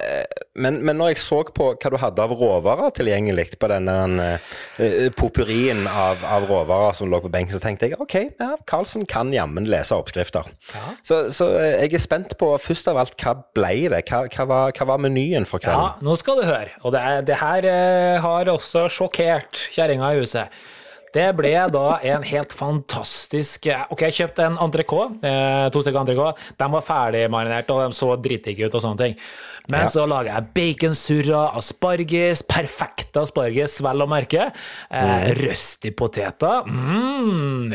Men, 0.58 0.82
men 0.84 0.98
når 0.98 1.12
jeg 1.12 1.22
så 1.22 1.40
på 1.54 1.70
hva 1.72 1.90
du 1.92 1.96
hadde 2.00 2.24
av 2.24 2.32
råvarer 2.36 2.92
tilgjengelig 2.96 3.56
på 3.60 3.68
denne 3.70 3.94
uh, 4.76 5.06
popurien 5.16 5.86
av, 5.88 6.20
av 6.28 6.44
råvarer 6.50 6.96
som 6.96 7.08
lå 7.10 7.22
på 7.24 7.30
benken, 7.32 7.54
så 7.56 7.62
tenkte 7.62 7.88
jeg 7.88 7.96
ok, 8.02 8.16
ja, 8.40 8.50
Karlsen 8.68 9.06
kan 9.08 9.32
jammen 9.32 9.68
lese 9.70 9.96
oppskrifter. 9.96 10.50
Ja. 10.74 10.84
Så, 11.08 11.22
så 11.34 11.48
jeg 11.56 11.88
er 11.88 12.04
spent 12.04 12.36
på 12.40 12.50
først 12.60 12.90
av 12.92 13.00
alt 13.00 13.16
hva 13.22 13.34
ble 13.56 13.72
det? 13.94 14.02
Hva, 14.10 14.26
hva, 14.28 14.48
var, 14.50 14.76
hva 14.76 14.88
var 14.92 15.02
menyen 15.02 15.48
for 15.48 15.62
kvelden? 15.62 15.88
Ja, 15.88 15.91
nå 16.00 16.16
skal 16.16 16.40
du 16.40 16.46
høre. 16.48 16.70
Og 16.84 16.92
det, 16.94 17.02
det 17.28 17.36
her 17.42 17.66
eh, 17.68 18.20
har 18.24 18.48
også 18.52 18.86
sjokkert 18.92 19.66
kjerringa 19.74 20.14
i 20.16 20.22
huset. 20.22 20.62
Det 21.12 21.26
ble 21.36 21.50
da 21.68 21.98
en 22.08 22.22
helt 22.24 22.54
fantastisk 22.56 23.66
eh, 23.68 23.82
Ok, 23.92 24.00
jeg 24.06 24.14
kjøpte 24.16 24.46
en 24.48 24.54
entrecôte, 24.64 25.18
eh, 25.28 25.66
to 25.74 25.82
stykker 25.84 26.00
entrecôte. 26.06 26.40
De 26.56 26.68
var 26.72 26.84
ferdigmarinerte, 26.86 27.74
og 27.74 27.82
de 27.90 27.98
så 27.98 28.14
dritdigge 28.16 28.64
ut 28.70 28.76
og 28.78 28.80
sånne 28.86 29.02
ting. 29.02 29.16
Men 29.68 29.84
Ja. 29.84 29.90
så 29.92 30.06
lager 30.08 30.32
jeg 30.32 30.46
baconsurra, 30.56 31.42
asparges, 31.60 32.40
perfekte 32.48 33.20
asparges, 33.26 33.76
vel 33.84 34.00
å 34.02 34.08
merke. 34.10 34.48
Eh, 34.90 35.28
Røsti 35.36 35.92
poteter, 35.94 36.64
mm, 36.66 37.11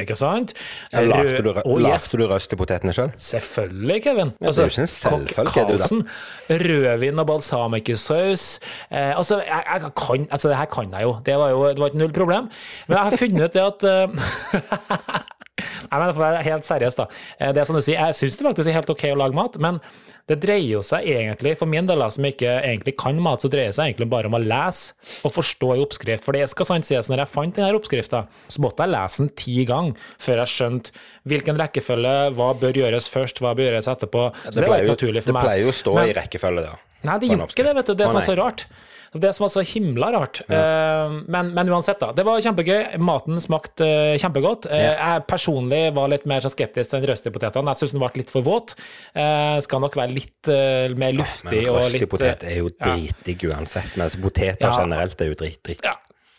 ikke 0.02 0.16
sant? 0.20 0.54
Ja, 0.94 1.02
lagde, 1.06 1.42
du, 1.46 1.52
Oh, 1.66 1.78
yes. 1.82 2.10
du 2.12 2.24
røstepotetene 2.30 2.94
sjøl? 2.96 3.12
Selv? 3.18 3.42
Selvfølgelig, 3.48 4.00
Kevin. 4.04 4.34
Ja, 4.42 4.52
det 4.52 4.58
er 4.58 4.68
jo 4.68 4.74
ikke 4.74 4.86
en 4.86 4.92
selvfølge. 4.94 5.46
Karlsen, 5.54 6.04
rødvin 6.50 7.20
og 7.24 7.28
balsamicosaus 7.30 8.46
eh, 8.92 9.14
Altså, 9.18 9.40
jeg, 9.46 9.64
jeg 9.74 9.92
kan, 9.98 10.28
altså, 10.32 10.50
det 10.52 10.58
her 10.58 10.66
kan 10.72 10.92
jeg 10.94 11.04
jo. 11.08 11.16
Det 11.26 11.38
var 11.40 11.50
jo 11.54 11.64
det 11.70 11.80
var 11.80 11.92
ikke 11.94 12.04
null 12.04 12.14
problem. 12.14 12.50
Men 12.88 12.98
jeg 12.98 13.04
har 13.12 13.18
funnet 13.24 13.48
ut 13.48 13.54
det 13.58 13.66
at 13.68 13.88
eh, 13.92 15.18
Nei, 15.58 15.98
men 15.98 16.12
for 16.14 16.20
å 16.22 16.26
være 16.28 16.44
helt 16.46 16.68
seriøst, 16.68 17.00
da. 17.00 17.08
Eh, 17.40 17.54
Det 17.56 17.62
er 17.64 17.70
som 17.70 17.78
du 17.78 17.82
sier, 17.82 17.98
jeg 17.98 18.18
syns 18.20 18.38
det 18.38 18.46
faktisk 18.46 18.70
er 18.70 18.78
helt 18.78 18.92
ok 18.94 19.08
å 19.14 19.18
lage 19.18 19.38
mat, 19.38 19.58
men 19.64 19.80
det 20.28 20.40
dreier 20.44 20.74
jo 20.76 20.82
seg 20.84 21.06
egentlig, 21.08 21.54
for 21.60 21.70
min 21.72 21.88
del 21.88 22.02
som 22.12 22.26
ikke 22.28 22.50
egentlig 22.60 22.98
kan 23.00 23.20
mat, 23.24 23.40
så 23.44 23.48
dreier 23.52 23.72
det 23.72 23.78
seg 23.78 23.94
egentlig 23.94 24.10
bare 24.12 24.28
om 24.28 24.36
å 24.36 24.42
lese 24.44 24.92
og 25.24 25.32
forstå 25.32 25.70
en 25.76 25.84
oppskrift. 25.86 26.26
For 26.26 26.36
det 26.36 26.50
skal 26.52 26.68
sant 26.68 26.88
sies, 26.90 27.08
når 27.08 27.24
jeg 27.24 27.32
fant 27.32 27.56
denne 27.56 27.78
oppskrifta, 27.80 28.26
så 28.52 28.64
måtte 28.64 28.84
jeg 28.84 28.94
lese 28.96 29.24
den 29.24 29.32
ti 29.40 29.56
ganger 29.70 29.96
før 30.20 30.44
jeg 30.44 30.54
skjønte 30.56 30.92
hvilken 31.32 31.62
rekkefølge, 31.64 32.16
hva 32.36 32.50
bør 32.60 32.82
gjøres 32.84 33.08
først, 33.14 33.40
hva 33.40 33.56
bør 33.56 33.70
gjøres 33.72 33.88
etterpå. 33.88 34.28
Så 34.44 34.52
det, 34.52 34.66
var 34.66 34.74
pleier 34.74 34.86
jo- 34.90 34.94
naturlig 34.98 35.24
for 35.24 35.38
meg. 35.38 35.48
pleier 35.48 35.64
jo 35.64 35.72
å 35.72 35.80
stå 35.80 35.96
Men- 35.96 36.10
i 36.12 36.14
rekkefølge, 36.20 36.68
da. 36.68 36.76
Nei, 37.08 37.18
det 37.20 37.30
gjør 37.30 37.38
gjorde 37.38 37.54
ikke 37.56 37.64
det, 37.64 37.76
vet 37.78 37.86
du. 37.86 37.94
Det 37.94 38.06
er 38.08 38.12
sånn 38.18 38.26
så 38.26 38.36
rart. 38.38 38.66
Det 39.14 39.34
som 39.36 39.44
var 39.46 39.50
så 39.54 39.62
himla 39.62 40.12
rart. 40.12 40.42
Ja. 40.50 41.10
men, 41.28 41.54
men 41.54 41.70
uansett, 41.70 42.00
da. 42.00 42.12
Det 42.12 42.26
var 42.28 42.42
kjempegøy. 42.44 42.98
Maten 43.00 43.40
smakte 43.42 43.86
eh, 43.88 44.18
kjempegodt. 44.20 44.68
Ja. 44.72 44.96
Jeg 45.16 45.26
personlig 45.28 45.94
var 45.96 46.10
litt 46.12 46.26
mer 46.30 46.42
så 46.44 46.50
skeptisk 46.52 46.92
til 46.92 47.00
den 47.02 47.10
røste 47.12 47.32
potetene. 47.32 47.72
Jeg 47.74 47.82
syns 47.84 47.96
den 47.96 48.04
ble 48.04 48.12
litt 48.22 48.34
for 48.34 48.42
våt. 48.46 48.76
Eh, 49.16 49.60
skal 49.64 49.82
nok 49.84 49.96
være 50.00 50.12
litt 50.18 50.52
eh, 50.52 50.92
mer 51.00 51.16
luftig 51.18 51.64
Men 51.64 51.70
og 51.72 51.80
røst 51.82 51.96
i 51.96 52.00
litt 52.04 52.10
potet 52.12 52.44
eh, 52.44 52.52
er 52.58 52.60
jo 52.64 52.70
ja. 52.74 52.92
dritdigg 52.92 53.48
uansett. 53.52 53.96
Men 53.96 54.08
altså, 54.10 54.22
poteter 54.28 54.68
Ja. 54.68 54.76
generelt 54.84 55.22
er 55.22 55.32
jo 55.34 55.40
drit, 55.40 55.62
drit. 55.64 55.82
Ja. 55.88 55.96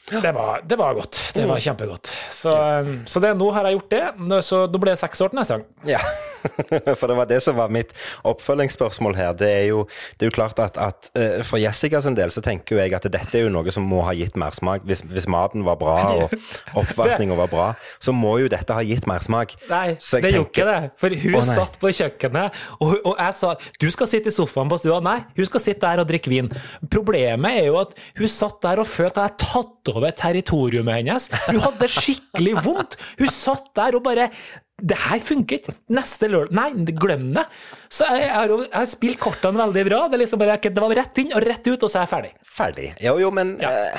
Det 0.09 0.31
var, 0.33 0.63
det 0.65 0.77
var 0.81 0.95
godt. 0.97 1.19
Det 1.37 1.43
Mm. 1.45 1.51
var 1.51 1.59
kjempegodt. 1.61 2.09
Så, 2.33 2.49
eh, 2.57 2.87
så 3.05 3.21
det, 3.21 3.35
nå 3.37 3.51
har 3.53 3.67
jeg 3.69 3.77
gjort 3.79 3.91
det. 3.91 4.05
Nå- 4.25 4.43
Så 4.43 4.63
nå 4.73 4.79
blir 4.81 4.93
det 4.95 4.99
seks 5.03 5.21
år 5.21 5.29
til 5.35 5.39
neste 5.39 5.59
gang. 5.59 5.65
Ja, 5.85 5.99
for 6.99 7.07
det 7.11 7.17
var 7.19 7.29
det 7.31 7.41
som 7.45 7.59
var 7.59 7.73
mitt 7.73 7.95
oppfølgingsspørsmål 8.29 9.17
her. 9.19 9.35
Det 9.39 9.51
er 9.51 9.67
jo, 9.71 9.85
det 10.19 10.27
er 10.27 10.33
jo 10.33 10.37
klart 10.37 10.61
at, 10.63 10.79
at 10.81 11.11
eh, 11.19 11.41
for 11.47 11.61
Jessica 11.61 12.01
sin 12.05 12.17
del 12.19 12.33
så 12.35 12.43
tenker 12.45 12.77
jo 12.77 12.83
jeg 12.83 12.97
at 12.97 13.09
dette 13.09 13.39
er 13.39 13.47
jo 13.47 13.53
noe 13.53 13.75
som 13.75 13.87
må 13.89 14.03
ha 14.07 14.15
gitt 14.17 14.39
mersmak. 14.41 14.87
Hvis, 14.89 15.03
hvis 15.09 15.29
maten 15.31 15.67
var 15.67 15.79
bra 15.81 15.97
og 16.19 16.35
oppfatninga 16.79 17.39
var 17.39 17.53
bra, 17.53 17.69
så 18.03 18.15
må 18.17 18.39
jo 18.43 18.51
dette 18.53 18.75
ha 18.75 18.85
gitt 18.87 19.09
mersmak. 19.11 19.57
Nei, 19.71 19.97
det 19.99 20.33
gjorde 20.35 20.47
ikke 20.49 20.69
det. 20.69 20.79
For 21.01 21.19
hun 21.25 21.39
Å, 21.41 21.45
satt 21.47 21.79
på 21.81 21.93
kjøkkenet, 22.01 22.63
og, 22.79 22.95
og 23.03 23.15
jeg 23.15 23.39
sa 23.39 23.55
du 23.81 23.89
skal 23.93 24.11
sitte 24.11 24.33
i 24.33 24.35
sofaen 24.35 24.71
på 24.71 24.79
stua. 24.81 25.01
Nei, 25.05 25.19
hun 25.37 25.49
skal 25.49 25.63
sitte 25.63 25.87
der 25.87 26.03
og 26.03 26.09
drikke 26.09 26.33
vin. 26.33 26.51
Problemet 26.91 27.63
er 27.63 27.69
jo 27.71 27.79
at 27.83 27.95
hun 28.19 28.31
satt 28.31 28.61
der 28.65 28.83
og 28.83 28.89
følte 28.89 29.25
at 29.25 29.39
jeg 29.39 29.49
tatt 29.49 29.93
over 29.95 30.15
territoriumet 30.23 31.01
hennes. 31.01 31.29
Hun 31.49 31.61
hadde 31.65 31.91
skikkelig 31.93 32.57
vondt. 32.65 32.99
Hun 33.21 33.33
satt 33.33 33.71
der 33.79 33.99
og 33.99 34.05
bare 34.07 34.31
det 34.79 34.97
her 35.09 35.19
funker 35.27 35.59
ikke. 35.59 35.73
Neste 35.91 36.29
lørdag 36.31 36.55
Nei, 36.55 36.69
glem 36.95 37.33
det. 37.35 37.45
Så 37.91 38.07
jeg, 38.15 38.29
har, 38.31 38.47
jeg 38.53 38.71
har 38.77 38.87
spilt 38.87 39.19
kortene 39.19 39.59
veldig 39.59 39.85
bra. 39.91 40.05
Det, 40.13 40.21
liksom 40.23 40.39
bare, 40.39 40.59
det 40.63 40.79
var 40.85 40.95
rett 41.01 41.19
inn 41.25 41.33
og 41.35 41.43
rett 41.43 41.67
ut, 41.67 41.83
og 41.83 41.91
så 41.91 41.99
er 41.99 42.07
jeg 42.07 42.13
ferdig. 42.15 42.33
Ferdig. 42.47 42.89
Jo, 43.03 43.17
jo, 43.19 43.31
men 43.35 43.57
eh, 43.59 43.99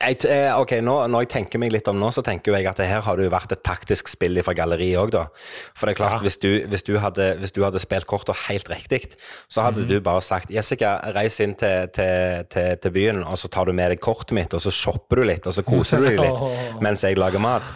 jeg, 0.00 0.20
eh, 0.30 0.48
ok, 0.56 0.76
nå, 0.86 0.94
Når 1.12 1.24
jeg 1.26 1.30
tenker 1.34 1.60
meg 1.60 1.72
litt 1.74 1.88
om 1.90 1.98
nå, 2.00 2.08
så 2.14 2.22
tenker 2.24 2.54
jeg 2.56 2.68
at 2.70 2.78
det 2.80 2.86
her 2.88 3.02
har 3.04 3.18
det 3.18 3.26
jo 3.26 3.32
vært 3.34 3.52
et 3.56 3.62
taktisk 3.66 4.08
spill 4.08 4.38
fra 4.46 4.54
galleriet 4.56 4.96
òg, 5.02 5.10
da. 5.16 5.26
For 5.74 5.90
det 5.90 5.96
er 5.96 6.00
klart, 6.04 6.20
Ja. 6.20 6.24
hvis, 6.24 6.38
du, 6.40 6.48
hvis, 6.72 6.86
du 6.86 6.94
hadde, 7.02 7.26
hvis 7.42 7.52
du 7.52 7.60
hadde 7.66 7.82
spilt 7.82 8.06
korta 8.08 8.32
helt 8.46 8.70
riktig, 8.70 9.10
så 9.50 9.66
hadde 9.66 9.82
Mhm. 9.82 9.88
du 9.90 10.00
bare 10.00 10.22
sagt 10.22 10.48
Jessica, 10.54 10.94
reis 11.16 11.40
inn 11.42 11.54
til, 11.58 11.88
til, 11.92 12.46
til, 12.54 12.76
til 12.80 12.90
byen, 12.94 13.24
og 13.26 13.36
så 13.36 13.50
tar 13.50 13.66
du 13.66 13.72
med 13.74 13.90
deg 13.90 14.00
kortet 14.00 14.32
mitt, 14.38 14.54
og 14.54 14.62
så 14.62 14.70
shopper 14.70 15.16
du 15.20 15.24
litt, 15.34 15.46
og 15.50 15.52
så 15.58 15.66
koser 15.66 15.98
du 16.00 16.06
deg 16.14 16.20
litt 16.22 16.44
mens 16.86 17.02
jeg 17.02 17.18
lager 17.18 17.42
mat. 17.42 17.66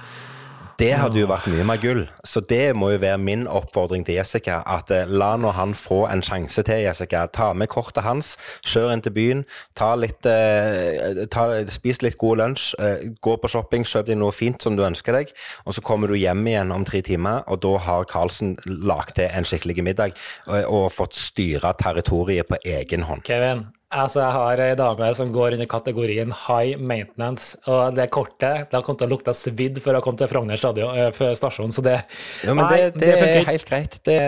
Det 0.79 0.91
hadde 0.99 1.21
jo 1.21 1.29
vært 1.31 1.47
mye 1.53 1.65
mer 1.67 1.79
gull. 1.79 2.03
Så 2.27 2.43
det 2.51 2.75
må 2.75 2.91
jo 2.95 3.01
være 3.03 3.19
min 3.23 3.45
oppfordring 3.51 4.03
til 4.07 4.17
Jessica. 4.19 4.59
At 4.67 4.91
eh, 4.95 5.07
la 5.11 5.35
nå 5.39 5.53
han 5.55 5.75
få 5.79 6.05
en 6.11 6.23
sjanse 6.25 6.65
til, 6.67 6.83
Jessica. 6.87 7.25
Ta 7.31 7.53
med 7.55 7.71
kortet 7.71 8.03
hans, 8.07 8.35
kjør 8.67 8.95
inn 8.95 9.05
til 9.05 9.15
byen, 9.15 9.45
ta 9.79 9.93
litt, 9.99 10.27
eh, 10.27 11.23
ta, 11.31 11.47
spis 11.71 12.03
litt 12.03 12.19
god 12.19 12.41
lunsj, 12.43 12.67
eh, 12.83 13.07
gå 13.25 13.37
på 13.39 13.51
shopping, 13.51 13.87
kjøp 13.87 14.11
deg 14.11 14.19
noe 14.19 14.35
fint 14.35 14.63
som 14.65 14.79
du 14.79 14.83
ønsker 14.87 15.15
deg, 15.15 15.31
og 15.65 15.77
så 15.77 15.85
kommer 15.85 16.11
du 16.11 16.19
hjem 16.19 16.43
igjen 16.51 16.75
om 16.75 16.87
tre 16.87 17.05
timer, 17.07 17.45
og 17.47 17.63
da 17.63 17.77
har 17.87 18.11
Karlsen 18.11 18.57
lagt 18.67 19.17
til 19.21 19.31
en 19.31 19.47
skikkelig 19.47 19.87
middag 19.87 20.19
og, 20.49 20.59
og 20.65 20.91
fått 20.95 21.19
styre 21.19 21.75
territoriet 21.79 22.51
på 22.51 22.59
egen 22.67 23.07
hånd. 23.07 23.23
Kevin, 23.27 23.69
altså 24.03 24.21
jeg 24.23 24.35
har 24.35 24.61
ei 24.65 24.75
dame 24.79 25.09
som 25.17 25.31
går 25.35 25.57
under 25.57 25.69
kategorien 25.71 26.33
high 26.45 26.81
maintenance, 26.81 27.59
og 27.71 27.95
det 27.97 28.09
kortet 28.15 28.69
det 28.71 28.77
har 28.77 28.85
kommet 28.85 29.03
til 29.03 29.09
å 29.09 29.13
lukte 29.15 29.35
svidd 29.37 29.79
før 29.85 29.99
jeg 29.99 30.07
kom 30.07 30.19
til 30.19 30.31
Frogner 30.31 30.59
eh, 30.59 31.23
stasjon, 31.39 31.73
så 31.75 31.85
det 31.85 31.97
Ja, 32.45 32.55
men 32.55 32.67
det, 32.71 32.81
det, 32.99 33.13
funker 33.21 33.41
er 33.41 33.51
helt 33.53 33.69
greit. 33.69 33.99
Det, 34.07 34.19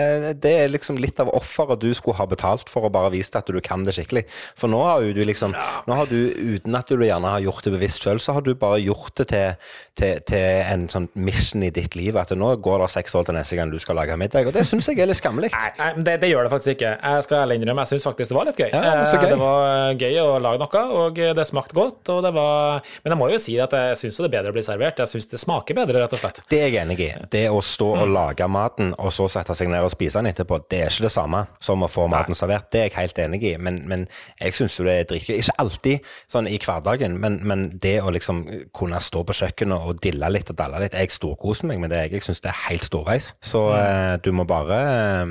det 0.43 0.53
er 0.63 0.71
liksom 0.71 0.99
litt 1.01 1.19
av 1.23 1.31
offeret 1.35 1.81
du 1.83 1.89
skulle 1.97 2.17
ha 2.19 2.27
betalt 2.29 2.71
for 2.71 2.87
å 2.87 2.93
bare 2.93 3.11
vise 3.13 3.35
at 3.37 3.49
du 3.49 3.59
kan 3.63 3.83
det 3.83 3.97
skikkelig. 3.97 4.23
For 4.57 4.71
nå 4.71 4.79
har 4.85 5.03
du 5.03 5.21
liksom 5.27 5.51
Nå 5.87 5.95
har 5.95 6.07
du, 6.09 6.17
uten 6.55 6.75
at 6.77 6.89
du 6.89 7.03
gjerne 7.03 7.29
har 7.31 7.43
gjort 7.43 7.65
det 7.67 7.73
bevisst 7.75 8.03
sjøl, 8.03 8.21
så 8.23 8.37
har 8.37 8.45
du 8.45 8.53
bare 8.57 8.79
gjort 8.81 9.13
det 9.19 9.27
til, 9.31 9.69
til, 9.99 10.21
til 10.27 10.61
en 10.63 10.87
sånn 10.91 11.09
mission 11.19 11.65
i 11.65 11.71
ditt 11.73 11.95
liv. 11.97 12.17
At 12.19 12.33
nå 12.37 12.53
går 12.63 12.83
det 12.83 12.89
seks 12.93 13.15
år 13.17 13.27
til 13.27 13.37
neste 13.37 13.59
gang 13.59 13.71
du 13.71 13.77
skal 13.81 13.99
lage 13.99 14.17
middag. 14.19 14.49
Og 14.49 14.55
det 14.55 14.65
syns 14.67 14.89
jeg 14.89 15.03
er 15.03 15.11
litt 15.11 15.19
skammelig. 15.19 15.51
Nei, 15.55 15.71
nei 15.79 15.91
men 15.97 16.07
det, 16.07 16.17
det 16.23 16.31
gjør 16.31 16.47
det 16.47 16.53
faktisk 16.55 16.77
ikke. 16.77 16.93
Jeg 16.97 17.27
skal 17.27 17.43
ærlig 17.43 17.59
innrømme, 17.61 17.85
jeg 17.85 17.95
syns 17.95 18.07
faktisk 18.09 18.33
det 18.33 18.39
var 18.39 18.49
litt 18.49 18.61
gøy. 18.61 18.69
Ja, 18.71 18.95
så 19.07 19.17
Eh, 19.17 19.23
gøy. 19.23 19.31
Det 19.33 19.39
var 19.41 19.56
gøy 19.99 20.17
å 20.21 20.39
lage 20.43 20.59
noe, 20.61 20.81
og 21.07 21.15
det 21.37 21.45
smakte 21.49 21.75
godt. 21.77 22.09
Og 22.13 22.21
det 22.25 22.31
var... 22.35 22.81
Men 23.03 23.13
jeg 23.13 23.19
må 23.19 23.29
jo 23.31 23.39
si 23.41 23.57
at 23.63 23.71
jeg 23.75 23.97
syns 24.01 24.17
det 24.21 24.27
er 24.29 24.33
bedre 24.37 24.51
å 24.53 24.55
bli 24.57 24.63
servert. 24.65 24.99
Jeg 25.03 25.11
syns 25.11 25.27
det 25.31 25.39
smaker 25.41 25.77
bedre, 25.77 26.01
rett 26.03 26.13
og 26.17 26.21
slett. 26.21 26.41
Det 26.51 26.59
er 26.61 26.69
jeg 26.71 26.81
enig 26.85 26.99
i. 27.05 27.09
Det 27.33 27.45
å 27.53 27.61
stå 27.63 27.87
Mm. 27.97 28.01
og 28.03 28.09
lage 28.13 28.45
maten, 28.51 28.89
og 28.99 29.11
så 29.15 29.25
sette 29.31 29.55
seg 29.55 29.69
ned 29.71 29.81
og 29.85 29.89
spise 29.93 30.19
den 30.19 30.27
etterpå, 30.33 30.57
det 30.69 30.81
er 30.83 30.89
ikke 30.91 31.05
det 31.07 31.11
samme 31.13 31.45
som 31.63 31.81
å 31.85 31.87
få 31.89 32.03
maten 32.11 32.35
servert. 32.35 32.67
Det 32.71 32.81
er 32.81 32.89
jeg 32.89 32.97
helt 32.97 33.19
enig 33.23 33.39
i, 33.47 33.53
men, 33.57 33.79
men 33.87 34.03
jeg 34.41 34.53
syns 34.57 34.75
jo 34.77 34.83
det 34.85 34.93
er 34.99 35.07
dritgøy. 35.09 35.37
Ikke 35.39 35.55
alltid 35.63 36.09
sånn 36.29 36.49
i 36.51 36.57
hverdagen, 36.61 37.15
men, 37.23 37.39
men 37.47 37.63
det 37.81 37.95
å 38.03 38.11
liksom 38.13 38.43
kunne 38.75 38.99
stå 39.01 39.23
på 39.27 39.33
kjøkkenet 39.39 39.87
og 39.87 40.01
dille 40.03 40.29
litt 40.35 40.51
og 40.51 40.57
dalle 40.59 40.81
litt 40.83 40.93
Jeg 40.99 41.09
storkoser 41.15 41.69
meg 41.71 41.79
med 41.81 41.89
det. 41.95 42.03
Jeg 42.11 42.25
syns 42.27 42.43
det 42.43 42.51
er 42.51 42.59
helt 42.67 42.83
storveis. 42.89 43.31
Så 43.41 43.63
Mm. 43.67 43.79
eh, 43.79 44.17
du 44.23 44.31
må 44.31 44.45
bare, 44.47 44.77
eh, 45.23 45.25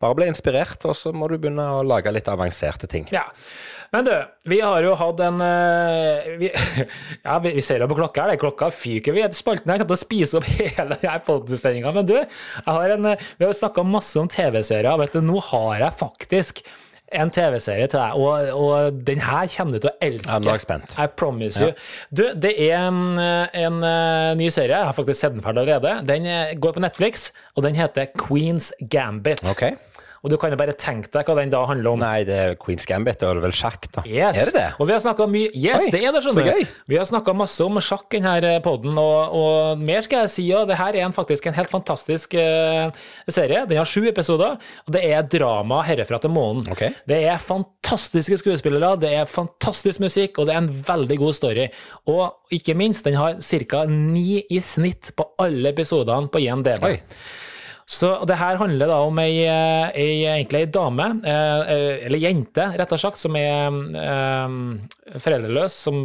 bare 0.00 0.14
bli 0.18 0.26
inspirert, 0.32 0.84
og 0.88 0.96
så 0.96 1.12
må 1.14 1.28
du 1.30 1.36
begynne 1.38 1.62
å 1.76 1.84
lage 1.86 2.10
litt 2.12 2.26
avanserte 2.28 2.88
ting. 2.90 3.06
Ja, 3.12 3.22
Men 3.90 4.06
du, 4.06 4.12
vi 4.46 4.60
har 4.62 4.84
jo 4.86 4.92
hatt 4.98 5.22
en 5.26 5.40
eh, 5.42 6.28
vi, 6.38 6.50
Ja, 7.26 7.38
vi, 7.42 7.56
ser 7.64 7.82
jo 7.82 7.88
på 7.90 7.98
klokka 7.98 8.22
her, 8.22 8.32
det 8.32 8.38
er 8.38 8.44
klokka 8.44 8.68
fyker. 8.74 9.16
Vi 9.16 9.24
spalten 9.34 9.72
her 9.72 9.80
kommer 9.82 9.96
til 9.96 9.98
å 9.98 10.04
spise 10.04 10.38
opp 10.38 10.46
hele 10.60 10.98
podkast-sendinga. 11.26 11.94
Men 11.96 12.06
du, 12.06 12.14
jeg 12.20 12.68
har 12.68 12.94
en, 12.94 13.10
eh, 13.10 13.24
vi 13.40 13.48
har 13.48 13.56
snakka 13.56 13.86
masse 13.86 14.14
om 14.20 14.30
TV-serier. 14.30 14.94
Vet 15.02 15.18
du, 15.18 15.24
nå 15.26 15.42
har 15.50 15.82
jeg 15.82 15.98
faktisk 16.04 16.62
en 17.10 17.32
TV-serie 17.34 17.88
til 17.90 17.98
deg, 17.98 18.20
og, 18.22 18.50
og 18.54 18.98
den 19.08 19.18
her 19.26 19.48
kommer 19.50 19.74
du 19.74 19.82
til 19.82 19.90
å 19.90 19.96
elske. 20.06 20.30
Ja, 20.30 20.38
nå 20.38 20.52
er 20.54 20.62
spent. 20.62 20.94
I 20.94 21.08
promise 21.10 21.58
you. 21.58 21.74
Du, 22.14 22.22
det 22.38 22.52
er 22.68 22.76
en, 22.84 23.18
en 23.18 23.82
eh, 23.82 24.30
ny 24.38 24.46
serie, 24.54 24.76
jeg 24.76 24.86
har 24.92 24.94
faktisk 24.94 25.18
sett 25.18 25.34
den 25.34 25.42
ferdig 25.42 25.64
allerede. 25.64 25.96
Den 26.06 26.30
går 26.62 26.78
på 26.78 26.86
Netflix, 26.86 27.32
og 27.58 27.66
den 27.66 27.74
heter 27.74 28.12
Queens 28.14 28.70
Gambit. 28.94 29.42
Ok. 29.50 29.72
Og 30.20 30.32
du 30.32 30.36
kan 30.40 30.52
jo 30.52 30.58
bare 30.60 30.74
tenke 30.76 31.08
deg 31.14 31.28
hva 31.28 31.36
den 31.38 31.52
da 31.52 31.62
handler 31.68 31.94
om. 31.94 32.02
Nei, 32.02 32.24
det 32.28 32.36
er 32.36 32.56
Queens 32.60 32.84
Gambit, 32.88 33.22
og 33.24 33.40
vel 33.40 33.54
sjakk, 33.56 33.86
da? 33.94 34.04
Yes. 34.04 34.36
Er 34.36 34.50
det 34.50 34.56
det? 34.58 34.66
Og 34.76 34.88
vi 34.90 34.94
har 34.94 35.00
snakka 35.00 35.26
mye 35.30 35.48
Yes, 35.56 35.86
Oi, 35.86 35.92
det 35.94 36.02
er 36.04 36.12
det, 36.12 36.22
skjønner 36.24 36.50
du. 36.60 36.74
Vi 36.92 36.98
har 37.00 37.08
snakka 37.08 37.34
masse 37.36 37.64
om 37.64 37.80
sjakk 37.84 38.18
i 38.18 38.20
denne 38.20 38.52
poden, 38.64 38.98
og, 39.00 39.36
og 39.36 39.80
mer 39.80 40.04
skal 40.04 40.26
jeg 40.26 40.32
si. 40.34 40.46
Og 40.56 40.68
det 40.68 40.76
her 40.80 40.98
er 40.98 41.06
en, 41.06 41.16
faktisk 41.16 41.48
en 41.48 41.56
helt 41.56 41.72
fantastisk 41.72 42.36
uh, 42.36 42.92
serie. 43.30 43.64
Den 43.70 43.80
har 43.80 43.88
sju 43.88 44.04
episoder, 44.10 44.60
og 44.84 44.94
det 44.96 45.04
er 45.08 45.24
drama 45.32 45.80
herfra 45.88 46.20
til 46.20 46.34
månen. 46.36 46.68
Okay. 46.76 46.92
Det 47.08 47.22
er 47.24 47.40
fantastiske 47.40 48.42
skuespillere, 48.42 48.94
det 49.00 49.14
er 49.22 49.30
fantastisk 49.30 50.04
musikk, 50.04 50.36
og 50.38 50.50
det 50.50 50.56
er 50.56 50.64
en 50.66 50.72
veldig 50.90 51.20
god 51.24 51.36
story. 51.40 51.70
Og 52.12 52.52
ikke 52.52 52.76
minst, 52.76 53.08
den 53.08 53.16
har 53.16 53.40
ca. 53.40 53.86
ni 53.88 54.42
i 54.50 54.60
snitt 54.60 55.14
på 55.16 55.30
alle 55.40 55.72
episodene 55.72 56.28
på 56.28 56.44
IMDb. 56.44 56.84
Oi. 56.84 56.98
Så 57.90 58.08
det 58.28 58.36
her 58.38 58.54
handler 58.60 58.86
da 58.86 58.96
om 59.02 59.18
ei, 59.18 59.40
eh, 59.50 59.88
ei 59.98 60.18
egentlig 60.30 60.60
ei 60.62 60.66
dame, 60.70 61.08
eh, 61.26 61.70
eh, 61.74 62.04
eller 62.06 62.22
jente, 62.22 62.68
rett 62.78 62.92
og 62.94 63.00
slett, 63.02 63.18
som 63.18 63.34
er 63.34 63.66
um, 63.66 64.60
foreldreløs, 65.18 65.74
som 65.88 65.98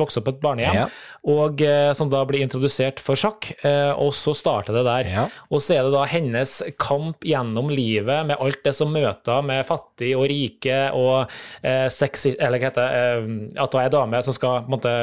vokser 0.00 0.18
opp 0.18 0.26
på 0.26 0.34
et 0.34 0.40
barnehjem, 0.42 0.80
Ja. 0.80 0.88
og 1.30 1.62
som 1.94 2.10
da 2.10 2.24
blir 2.26 2.42
introdusert 2.42 2.98
for 2.98 3.14
sjakk, 3.18 3.52
og 4.00 4.10
så 4.18 4.34
starter 4.34 4.74
det 4.74 4.82
der. 4.88 5.10
Ja. 5.12 5.26
Og 5.52 5.62
så 5.62 5.76
er 5.76 5.86
det 5.86 5.94
da 5.94 6.02
hennes 6.10 6.56
kamp 6.80 7.22
gjennom 7.22 7.70
livet 7.70 8.26
med 8.26 8.40
alt 8.42 8.64
det 8.64 8.74
som 8.74 8.90
møter 8.92 9.44
med 9.46 9.62
fattig 9.68 10.16
og 10.18 10.26
rike 10.32 10.80
og 10.96 11.30
eh, 11.62 11.86
sexy, 11.92 12.34
eller 12.34 12.58
hva 12.58 12.72
heter 12.72 12.90
det, 12.90 13.54
at 13.62 13.78
hun 13.78 13.84
er 13.84 13.94
dame 13.94 14.22
som 14.26 14.34
skal 14.34 14.64
på 14.64 14.72
en 14.72 14.74
måte 14.74 14.96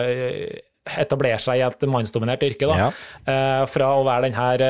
etablere 0.99 1.39
seg 1.41 1.61
i 1.61 1.65
et 1.65 1.87
mannsdominert 1.89 2.43
yrke, 2.45 2.67
da. 2.69 2.91
Ja. 3.25 3.65
Fra 3.71 3.93
å 3.95 4.03
være 4.05 4.27
den 4.27 4.35
her 4.37 4.67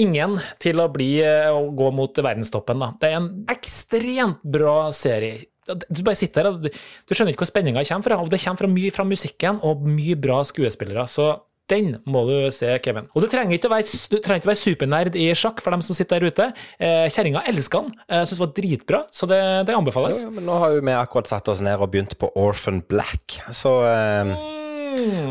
ingen 0.00 0.38
til 0.62 0.80
å 0.82 0.88
bli 0.92 1.18
eh, 1.24 1.50
å 1.52 1.68
gå 1.76 1.90
mot 1.94 2.22
verdenstoppen. 2.22 2.82
Da. 2.82 2.92
Det 3.00 3.10
er 3.10 3.18
en 3.20 3.30
ekstremt 3.50 4.42
bra 4.42 4.80
serie. 4.96 5.46
Du 5.68 6.00
bare 6.00 6.16
sitter 6.16 6.46
her 6.46 6.54
og 6.54 6.62
du 6.64 6.70
du 6.70 7.12
skjønner 7.12 7.34
ikke 7.34 7.44
hvor 7.44 7.50
spenninga 7.50 7.84
kommer 7.84 8.08
fra. 8.08 8.22
Og 8.22 8.32
det 8.32 8.40
kommer 8.44 8.62
fra 8.62 8.72
mye 8.72 8.94
fra 8.94 9.04
musikken 9.08 9.60
og 9.66 9.84
mye 9.84 10.16
bra 10.20 10.40
skuespillere. 10.48 11.04
Så 11.10 11.34
den 11.68 11.98
må 12.08 12.22
du 12.24 12.34
se, 12.54 12.70
Kevin. 12.84 13.10
Og 13.12 13.24
du 13.24 13.28
trenger 13.28 13.58
ikke 13.58 13.68
å 13.68 13.74
være, 13.74 13.98
ikke 14.40 14.48
være 14.48 14.60
supernerd 14.60 15.18
i 15.20 15.26
sjakk 15.36 15.60
for 15.60 15.74
dem 15.74 15.82
som 15.84 15.96
sitter 15.96 16.22
der 16.22 16.32
ute. 16.32 16.46
Eh, 16.80 17.08
Kjerringa 17.12 17.42
elsker 17.50 17.84
den. 17.84 17.98
Jeg 18.08 18.30
syns 18.30 18.38
det 18.38 18.44
var 18.44 18.54
dritbra, 18.56 19.00
så 19.12 19.28
det, 19.28 19.40
det 19.68 19.76
anbefales. 19.76 20.22
Jo, 20.24 20.32
men 20.32 20.48
nå 20.48 20.56
har 20.62 20.72
jo 20.76 20.84
vi 20.88 20.96
akkurat 20.96 21.28
satt 21.28 21.52
oss 21.52 21.60
ned 21.64 21.76
og 21.76 21.92
begynt 21.92 22.16
på 22.20 22.32
Orphan 22.40 22.80
Black, 22.88 23.42
så 23.52 23.74
eh, 23.84 24.32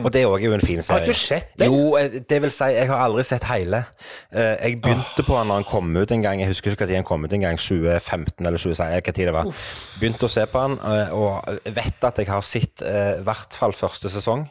Og 0.03 0.11
det 0.13 0.21
er 0.21 0.27
òg 0.31 0.43
en 0.53 0.61
fin 0.63 0.77
Har 0.79 0.85
serie. 0.87 1.01
ikke 1.07 1.13
du 1.13 1.19
sett 1.19 1.49
den? 1.59 1.71
Jo, 1.73 1.95
eh, 1.97 2.19
det 2.29 2.41
vil 2.41 2.51
si, 2.51 2.63
jeg 2.75 2.87
har 2.87 3.03
aldri 3.05 3.23
sett 3.27 3.43
hele. 3.49 3.83
Eh, 4.31 4.55
Jeg 4.67 4.81
begynte 4.81 5.23
på 5.25 5.37
den 5.37 5.47
når 5.51 5.55
den 5.61 5.67
kom 5.71 5.97
ut 5.97 6.11
en 6.11 6.23
gang, 6.23 6.39
jeg 6.41 6.47
husker 6.51 6.71
ikke 6.71 6.85
når 6.87 6.93
den 6.95 7.03
kom 7.03 7.23
ut 7.25 7.33
en 7.33 7.41
gang, 7.41 7.57
2015 7.57 8.45
eller 8.45 8.57
2016, 8.57 9.01
hva 9.01 9.13
tid 9.13 9.25
det 9.25 9.33
var. 9.33 9.51
Begynte 9.99 10.27
å 10.27 10.29
se 10.29 10.45
på 10.45 10.65
den, 10.67 10.79
eh, 10.79 11.13
og 11.13 11.59
vet 11.65 12.03
at 12.03 12.17
jeg 12.17 12.27
har 12.27 12.41
sett 12.41 12.81
i 12.81 13.23
hvert 13.23 13.53
fall 13.57 13.73
første 13.73 14.09
sesong. 14.09 14.47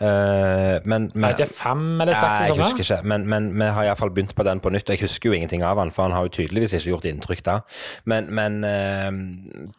Eh, 0.00 0.80
Men, 0.88 1.10
men 1.14 1.24
Er 1.30 1.36
det 1.36 1.48
fem 1.52 2.00
eller 2.00 2.14
seks 2.16 2.38
sesonger? 2.46 2.62
jeg 2.62 2.64
husker 2.72 2.96
ikke, 2.96 3.06
men, 3.12 3.26
men 3.28 3.50
vi 3.60 3.66
har 3.76 3.84
iallfall 3.84 4.10
begynt 4.10 4.34
på 4.34 4.44
den 4.46 4.60
på 4.64 4.70
nytt. 4.72 4.88
Jeg 4.88 5.00
husker 5.04 5.28
jo 5.30 5.34
ingenting 5.36 5.62
av 5.62 5.76
den, 5.76 5.90
for 5.92 6.06
han 6.06 6.12
har 6.16 6.24
jo 6.26 6.32
tydeligvis 6.32 6.72
ikke 6.78 6.90
gjort 6.94 7.04
inntrykk 7.10 7.42
da. 7.44 7.58
Men, 8.08 8.30
men 8.34 8.56
eh, 8.64 9.10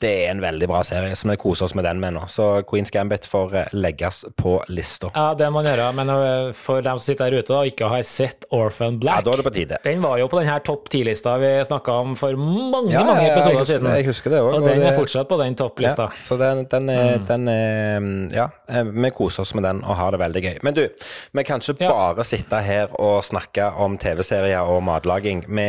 det 0.04 0.12
er 0.28 0.32
en 0.36 0.42
veldig 0.44 0.68
bra 0.70 0.84
serie, 0.86 1.16
så 1.18 1.28
vi 1.32 1.38
koser 1.42 1.66
oss 1.66 1.74
med 1.76 1.86
den 1.90 2.00
med 2.04 2.14
nå. 2.14 2.28
Så 2.32 2.62
Queens 2.70 2.94
Gambit 2.94 3.26
får 3.30 3.56
eh, 3.64 3.74
legges 3.74 4.22
på 4.40 4.60
lista. 4.70 5.10
Ja, 5.16 5.34
det 5.40 5.50
må 5.50 5.62
man 5.64 5.72
gjøre. 5.72 5.90
Men 5.98 6.14
for 6.58 6.82
dem 6.86 7.00
som 7.02 7.06
sitter 7.10 7.32
der 7.34 7.42
ute 7.42 7.50
da, 7.54 7.60
og 7.64 7.72
ikke 7.74 7.90
har 7.90 8.06
sett 8.08 8.46
Orphan 8.54 9.00
Ja, 9.00 9.00
Black 9.04 9.26
da 9.26 9.34
er 9.34 9.42
det 9.42 9.48
på 9.50 9.56
tide. 9.58 9.78
Den 9.84 10.02
var 10.06 10.18
jo 10.22 10.30
på 10.32 10.40
den 10.44 10.48
her 10.52 10.62
topp 10.66 10.88
ti-lista 10.94 11.36
vi 11.42 11.50
snakka 11.66 11.98
om 12.04 12.16
for 12.20 12.38
mange 12.38 12.94
Ja, 12.94 13.02
mange 13.04 13.26
ja, 13.26 13.34
ja, 13.34 13.36
episoder 13.40 13.66
siden. 13.70 13.90
jeg 13.98 14.06
husker 14.12 14.30
det 14.36 14.42
også, 14.46 14.62
og 14.62 14.68
den 14.70 14.82
er 14.86 14.96
fortsatt 14.98 15.28
på 15.30 15.38
den 15.42 15.56
topplista. 15.60 16.08
Ja, 16.14 16.26
så 16.30 16.38
den, 16.40 16.64
den, 16.72 16.90
er, 16.94 17.18
Mm. 17.18 17.26
den 17.28 17.48
er 17.50 18.08
Ja, 18.38 18.48
vi 18.84 19.10
koser 19.16 19.42
oss 19.42 19.54
med 19.56 19.64
den 19.66 19.84
og 19.84 19.96
har 19.96 20.03
det 20.12 20.20
veldig 20.20 20.42
gøy. 20.44 20.58
Men 20.64 20.74
du, 20.74 20.88
vi 21.34 21.44
kan 21.44 21.60
ikke 21.62 21.76
Ja. 21.84 21.90
bare 21.92 22.24
sitte 22.24 22.62
her 22.62 22.88
og 23.00 23.24
snakke 23.24 23.72
om 23.78 23.98
TV-serier 23.98 24.62
og 24.68 24.84
matlaging. 24.84 25.46
Vi 25.48 25.68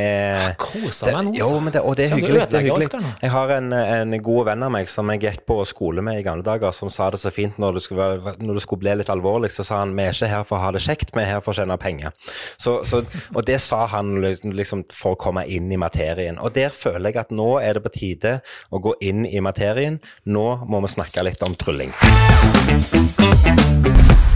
Koser 0.58 1.12
meg 1.12 1.24
nå. 1.30 1.34
Jo, 1.38 1.60
men 1.60 1.72
det, 1.72 1.80
og 1.82 1.96
det 1.96 2.06
er 2.10 2.16
du 2.16 2.20
hyggelig. 2.22 2.48
Det 2.50 2.58
er 2.58 2.66
hyggelig. 2.68 2.88
Jeg 3.22 3.30
har 3.30 3.48
en, 3.56 3.72
en 3.72 4.22
god 4.22 4.44
venn 4.46 4.62
av 4.62 4.70
meg 4.74 4.88
som 4.88 5.08
jeg 5.10 5.20
gikk 5.20 5.46
på 5.46 5.60
skole 5.66 6.02
med 6.02 6.18
i 6.20 6.22
gamle 6.26 6.42
dager, 6.44 6.72
som 6.72 6.90
sa 6.90 7.10
det 7.10 7.20
så 7.20 7.30
fint 7.32 7.58
når 7.58 7.74
det 7.78 7.82
skulle, 7.82 8.08
være, 8.24 8.36
når 8.42 8.54
det 8.54 8.62
skulle 8.62 8.80
bli 8.84 8.94
litt 9.00 9.10
alvorlig, 9.12 9.52
så 9.54 9.64
sa 9.64 9.78
han 9.82 9.94
vi 9.96 10.02
er 10.08 10.12
ikke 10.12 10.28
her 10.30 10.44
for 10.44 10.58
å 10.58 10.64
ha 10.66 10.70
det 10.74 10.82
kjekt, 10.84 11.14
vi 11.14 11.22
er 11.22 11.30
her 11.36 11.40
for 11.44 11.52
å 11.54 11.58
tjene 11.60 11.76
penger. 11.80 12.12
Så, 12.58 12.80
så, 12.88 13.02
og 13.34 13.44
det 13.46 13.60
sa 13.60 13.86
han 13.86 14.16
liksom- 14.22 14.52
liksom 14.54 14.84
for 14.92 15.14
å 15.14 15.18
komme 15.20 15.44
inn 15.46 15.70
i 15.72 15.76
materien. 15.76 16.38
Og 16.40 16.52
der 16.54 16.70
føler 16.70 17.10
jeg 17.12 17.16
at 17.24 17.30
nå 17.30 17.60
er 17.62 17.74
det 17.74 17.82
på 17.84 17.92
tide 17.94 18.40
å 18.72 18.80
gå 18.82 18.94
inn 19.00 19.24
i 19.26 19.40
materien. 19.40 20.00
Nå 20.26 20.64
må 20.68 20.80
vi 20.84 20.92
snakke 20.94 21.24
litt 21.24 21.42
om 21.42 21.54
trylling. 21.54 21.92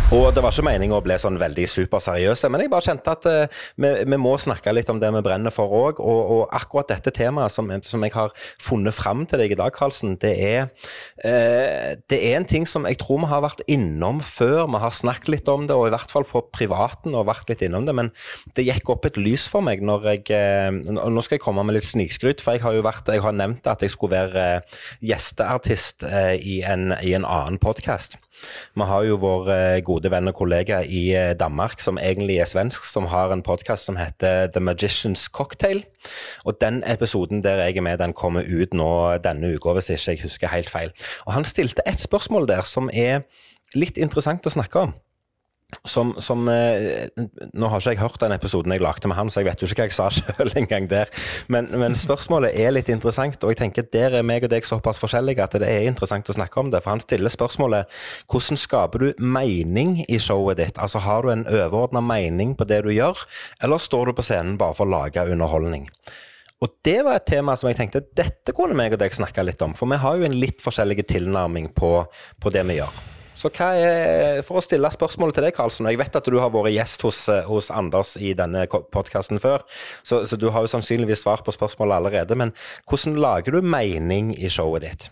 Og 0.09 0.31
det 0.33 0.41
var 0.41 0.55
ikke 0.55 0.65
meningen 0.65 0.97
å 0.97 1.03
bli 1.05 1.19
sånn 1.21 1.37
veldig 1.37 1.67
superseriøse, 1.69 2.49
men 2.49 2.63
jeg 2.63 2.71
bare 2.73 2.87
kjente 2.87 3.13
at 3.13 3.27
uh, 3.29 3.59
vi, 3.77 3.89
vi 4.09 4.17
må 4.17 4.31
snakke 4.41 4.73
litt 4.73 4.89
om 4.89 4.97
det 5.03 5.11
vi 5.13 5.21
brenner 5.27 5.53
for 5.53 5.69
òg. 5.69 5.99
Og, 6.01 6.21
og 6.33 6.55
akkurat 6.57 6.89
dette 6.89 7.13
temaet 7.13 7.53
som, 7.53 7.69
som 7.85 8.07
jeg 8.07 8.15
har 8.15 8.33
funnet 8.65 8.97
fram 8.97 9.27
til 9.29 9.43
deg 9.43 9.53
i 9.53 9.59
dag, 9.61 9.75
Karlsen, 9.77 10.15
det 10.23 10.31
er, 10.47 10.71
uh, 11.21 11.93
det 12.09 12.21
er 12.25 12.39
en 12.39 12.49
ting 12.49 12.65
som 12.65 12.89
jeg 12.89 12.97
tror 13.03 13.21
vi 13.21 13.29
har 13.35 13.43
vært 13.45 13.61
innom 13.69 14.23
før. 14.25 14.63
Vi 14.73 14.81
har 14.81 14.97
snakket 14.97 15.29
litt 15.35 15.51
om 15.53 15.67
det, 15.69 15.77
og 15.77 15.91
i 15.91 15.93
hvert 15.93 16.15
fall 16.15 16.25
på 16.31 16.41
privaten 16.57 17.13
og 17.13 17.29
vært 17.29 17.53
litt 17.53 17.67
innom 17.69 17.85
det. 17.85 17.97
Men 18.01 18.09
det 18.57 18.65
gikk 18.65 18.89
opp 18.95 19.11
et 19.11 19.21
lys 19.21 19.45
for 19.53 19.67
meg 19.67 19.85
når 19.85 20.09
jeg 20.15 20.25
uh, 20.33 20.73
Nå 20.89 21.27
skal 21.27 21.37
jeg 21.37 21.45
komme 21.45 21.67
med 21.69 21.77
litt 21.77 21.91
snikskryt, 21.91 22.41
for 22.41 22.57
jeg 22.57 22.65
har 22.65 22.79
jo 22.79 22.87
vært, 22.89 23.13
jeg 23.13 23.27
har 23.27 23.37
nevnt 23.37 23.69
at 23.69 23.85
jeg 23.85 23.93
skulle 23.93 24.17
være 24.17 24.49
gjesteartist 25.05 26.09
i, 26.09 26.63
en, 26.65 26.95
i 27.05 27.13
en 27.19 27.29
annen 27.29 27.61
podkast. 27.61 28.17
Vi 28.79 28.87
har 28.91 29.05
jo 29.07 29.19
vår 29.23 29.51
gode 29.87 30.11
venn 30.13 30.31
og 30.31 30.37
kollega 30.39 30.81
i 30.85 31.09
eh, 31.17 31.35
Danmark, 31.39 31.81
som 31.83 31.99
egentlig 31.99 32.39
er 32.43 32.51
svensk, 32.51 32.87
som 32.87 33.09
har 33.13 33.33
en 33.33 33.43
podkast 33.47 33.89
som 33.89 33.99
heter 33.99 34.53
The 34.55 34.63
Magician's 34.63 35.29
Cocktail. 35.33 35.83
Og 36.45 36.61
den 36.61 36.83
episoden 36.87 37.43
der 37.45 37.65
jeg 37.65 37.79
er 37.79 37.87
med, 37.87 37.99
den 37.99 38.17
kommer 38.17 38.47
ut 38.47 38.75
nå 38.75 38.93
denne 39.25 39.55
uka, 39.55 39.75
hvis 39.77 39.91
ikke 39.95 40.15
jeg 40.15 40.25
husker 40.25 40.55
helt 40.55 40.71
feil. 40.71 40.95
Og 41.27 41.35
han 41.37 41.49
stilte 41.49 41.85
et 41.87 42.01
spørsmål 42.01 42.49
der 42.49 42.65
som 42.69 42.91
er 42.93 43.27
litt 43.77 43.99
interessant 44.01 44.47
å 44.47 44.55
snakke 44.55 44.89
om. 44.89 44.97
Som, 45.85 46.15
som 46.25 46.47
eh, 46.49 47.11
Nå 47.53 47.69
har 47.69 47.83
ikke 47.83 47.93
jeg 47.93 48.01
hørt 48.01 48.23
den 48.23 48.33
episoden 48.33 48.73
jeg 48.73 48.81
lagde 48.81 49.09
med 49.11 49.19
han, 49.19 49.29
så 49.29 49.43
jeg 49.43 49.51
vet 49.51 49.61
jo 49.61 49.67
ikke 49.69 49.83
hva 49.83 49.89
jeg 49.91 49.97
sa 49.99 50.07
sjøl 50.17 50.53
engang 50.57 50.87
der. 50.89 51.11
Men, 51.53 51.69
men 51.77 51.97
spørsmålet 51.99 52.57
er 52.57 52.73
litt 52.73 52.89
interessant, 52.93 53.37
og 53.45 53.53
jeg 53.53 53.61
tenker 53.61 53.85
der 53.93 54.17
er 54.17 54.25
meg 54.25 54.47
og 54.47 54.53
deg 54.55 54.65
såpass 54.65 55.01
forskjellige 55.03 55.45
at 55.45 55.59
det 55.61 55.69
er 55.69 55.89
interessant 55.91 56.31
å 56.33 56.37
snakke 56.39 56.63
om 56.63 56.71
det. 56.73 56.81
For 56.85 56.95
han 56.95 57.05
stiller 57.05 57.33
spørsmålet 57.33 58.01
hvordan 58.33 58.61
skaper 58.61 59.05
du 59.05 59.21
mening 59.21 59.99
i 60.09 60.17
showet 60.23 60.63
ditt? 60.63 60.81
Altså 60.81 61.05
har 61.05 61.29
du 61.29 61.35
en 61.35 61.45
overordna 61.45 62.01
mening 62.01 62.57
på 62.57 62.65
det 62.69 62.81
du 62.89 62.91
gjør, 62.95 63.21
eller 63.61 63.85
står 63.85 64.09
du 64.09 64.17
på 64.17 64.25
scenen 64.25 64.57
bare 64.61 64.77
for 64.79 64.89
å 64.89 64.95
lage 64.95 65.27
underholdning? 65.29 65.85
Og 66.65 66.73
det 66.83 66.97
var 67.05 67.21
et 67.21 67.29
tema 67.29 67.55
som 67.61 67.69
jeg 67.69 67.77
tenkte 67.79 68.07
dette 68.17 68.57
kunne 68.57 68.75
meg 68.79 68.97
og 68.97 69.05
deg 69.05 69.15
snakke 69.15 69.45
litt 69.45 69.61
om, 69.63 69.77
for 69.77 69.91
vi 69.93 70.01
har 70.01 70.17
jo 70.17 70.27
en 70.27 70.41
litt 70.41 70.65
forskjellig 70.65 71.05
tilnærming 71.13 71.71
på, 71.77 71.93
på 72.41 72.57
det 72.57 72.65
vi 72.73 72.81
gjør. 72.81 72.99
Så 73.39 73.51
er, 73.63 74.41
For 74.47 74.59
å 74.59 74.65
stille 74.65 74.91
spørsmålet 74.91 75.39
til 75.39 75.47
deg, 75.47 75.55
Karlsen, 75.55 75.87
og 75.87 75.95
jeg 75.95 76.01
vet 76.01 76.19
at 76.19 76.27
du 76.27 76.39
har 76.43 76.51
vært 76.55 76.75
gjest 76.75 77.05
hos, 77.07 77.21
eh, 77.31 77.45
hos 77.47 77.71
Anders 77.71 78.17
i 78.19 78.33
denne 78.37 78.65
podkasten 78.67 79.39
før, 79.43 79.63
så, 80.03 80.25
så 80.27 80.39
du 80.41 80.49
har 80.55 80.65
jo 80.65 80.73
sannsynligvis 80.73 81.23
svar 81.23 81.45
på 81.47 81.55
spørsmålet 81.55 81.99
allerede, 82.01 82.39
men 82.39 82.53
hvordan 82.91 83.21
lager 83.23 83.55
du 83.55 83.63
mening 83.63 84.33
i 84.35 84.51
showet 84.51 84.87
ditt? 84.87 85.09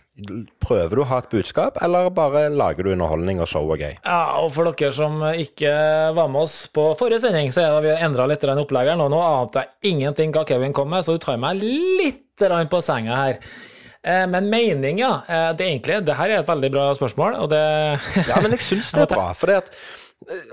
Prøver 0.63 0.97
du 0.97 1.03
å 1.03 1.07
ha 1.11 1.21
et 1.21 1.31
budskap, 1.31 1.77
eller 1.83 2.09
bare 2.11 2.47
lager 2.51 2.83
du 2.83 2.91
underholdning 2.95 3.39
og 3.43 3.49
show 3.51 3.63
og 3.63 3.79
gøy? 3.79 3.95
Ja, 4.01 4.19
og 4.41 4.51
for 4.55 4.67
dere 4.67 4.91
som 4.95 5.21
ikke 5.29 5.71
var 6.17 6.31
med 6.33 6.47
oss 6.47 6.59
på 6.73 6.89
forrige 6.99 7.23
sending, 7.23 7.53
så 7.53 7.63
det 7.63 7.85
vi 7.85 7.93
har 7.93 8.05
endra 8.09 8.27
litt 8.27 8.43
den 8.43 8.63
oppleggeren, 8.63 9.03
og 9.03 9.13
nå 9.13 9.23
ante 9.23 9.63
jeg 9.63 9.93
ingenting 9.93 10.35
hva 10.35 10.43
Kevin 10.49 10.75
kom 10.75 10.91
med, 10.91 11.05
så 11.05 11.15
du 11.15 11.23
tar 11.23 11.39
meg 11.41 11.61
litt 11.63 12.23
på 12.37 12.79
senga 12.85 13.15
her. 13.17 13.41
Eh, 14.03 14.25
Men 14.27 14.49
mening, 14.49 14.99
ja. 14.99 15.21
Eh, 15.27 15.53
Det 15.57 15.65
er 15.65 15.71
egentlig, 15.71 16.05
det 16.05 16.17
her 16.17 16.29
er 16.29 16.39
et 16.39 16.47
veldig 16.47 16.71
bra 16.71 16.89
spørsmål, 16.95 17.39
og 17.43 17.49
det 17.49 17.63
Ja, 18.27 18.41
men 18.41 18.51
jeg 18.51 18.61
syns 18.61 18.91
det 18.91 19.07
er 19.07 19.15
bra. 19.17 19.31
For 19.33 19.47
det 19.47 19.55
at 19.63 19.71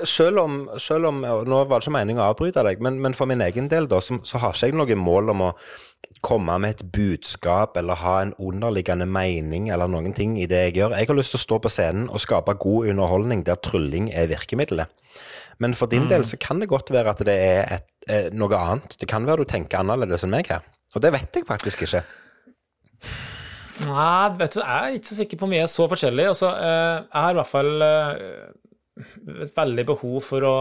selv 0.05 0.39
om, 0.39 0.71
selv 0.79 1.07
om 1.09 1.23
Nå 1.25 1.65
var 1.65 1.81
det 1.81 1.87
ikke 1.87 1.97
meningen 1.97 2.21
å 2.21 2.29
avbryte 2.35 2.65
deg, 2.67 2.83
men, 2.85 3.01
men 3.01 3.15
for 3.17 3.27
min 3.27 3.41
egen 3.41 3.71
del 3.73 3.89
da, 3.89 4.01
så, 4.05 4.19
så, 4.23 4.39
har 4.43 4.53
ikke 4.53 4.69
jeg 4.69 4.77
noe 4.77 4.99
mål 5.01 5.33
om 5.33 5.45
å 5.49 5.53
komme 6.25 6.57
med 6.61 6.77
et 6.77 6.83
budskap 6.93 7.77
eller 7.77 8.01
ha 8.01 8.19
en 8.23 8.35
underliggende 8.41 9.07
mening 9.09 9.71
eller 9.73 9.89
noen 9.89 10.15
ting 10.17 10.37
i 10.41 10.47
det 10.49 10.61
jeg 10.69 10.77
gjør. 10.79 10.97
Jeg 10.97 11.09
har 11.09 11.19
lyst 11.19 11.35
til 11.35 11.41
å 11.41 11.45
stå 11.45 11.59
på 11.65 11.73
scenen 11.73 12.09
og 12.09 12.23
skape 12.23 12.57
god 12.61 12.91
underholdning 12.93 13.45
der 13.45 13.61
trylling 13.61 14.11
er 14.13 14.31
virkemiddelet. 14.33 14.93
Men 15.63 15.77
for 15.79 15.91
din 15.91 16.07
mm. 16.07 16.11
del 16.13 16.25
så 16.29 16.39
kan 16.41 16.61
det 16.61 16.71
godt 16.73 16.91
være 16.93 17.15
at 17.15 17.23
det 17.29 17.35
er 17.35 17.61
et, 17.79 17.89
eh, 18.09 18.31
noe 18.33 18.59
annet. 18.59 18.97
Det 19.01 19.09
kan 19.09 19.27
være 19.29 19.45
du 19.45 19.53
tenker 19.53 19.81
annerledes 19.81 20.25
enn 20.27 20.33
meg 20.35 20.51
her. 20.51 20.65
Og 20.95 21.05
det 21.05 21.13
vet 21.15 21.41
jeg 21.41 21.47
faktisk 21.49 21.87
ikke. 21.87 22.03
Nei, 23.83 24.31
vet 24.39 24.55
du, 24.55 24.61
jeg 24.63 24.89
er 24.89 24.97
ikke 24.99 25.11
så 25.11 25.19
sikker 25.19 25.41
på 25.41 25.49
mye 25.51 25.67
så 25.71 25.87
forskjellig. 25.91 26.29
Altså, 26.31 26.51
eh, 26.55 26.99
jeg 27.03 27.21
har 27.25 27.35
i 27.35 27.39
hvert 27.41 27.51
fall 27.51 27.87
eh, 27.87 28.27
et 29.49 29.57
veldig 29.57 29.87
behov 29.91 30.19
for 30.25 30.51
å 30.51 30.57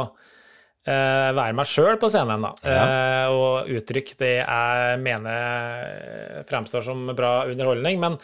være 0.84 1.56
meg 1.56 1.70
sjøl 1.72 1.96
på 1.96 2.10
scenen, 2.12 2.44
da. 2.44 2.50
Ja. 2.68 2.88
Og 3.32 3.70
uttrykke 3.72 4.18
det 4.20 4.34
jeg 4.42 4.98
mener 5.00 6.42
fremstår 6.50 6.84
som 6.84 7.06
bra 7.16 7.46
underholdning. 7.48 8.02
Men, 8.02 8.18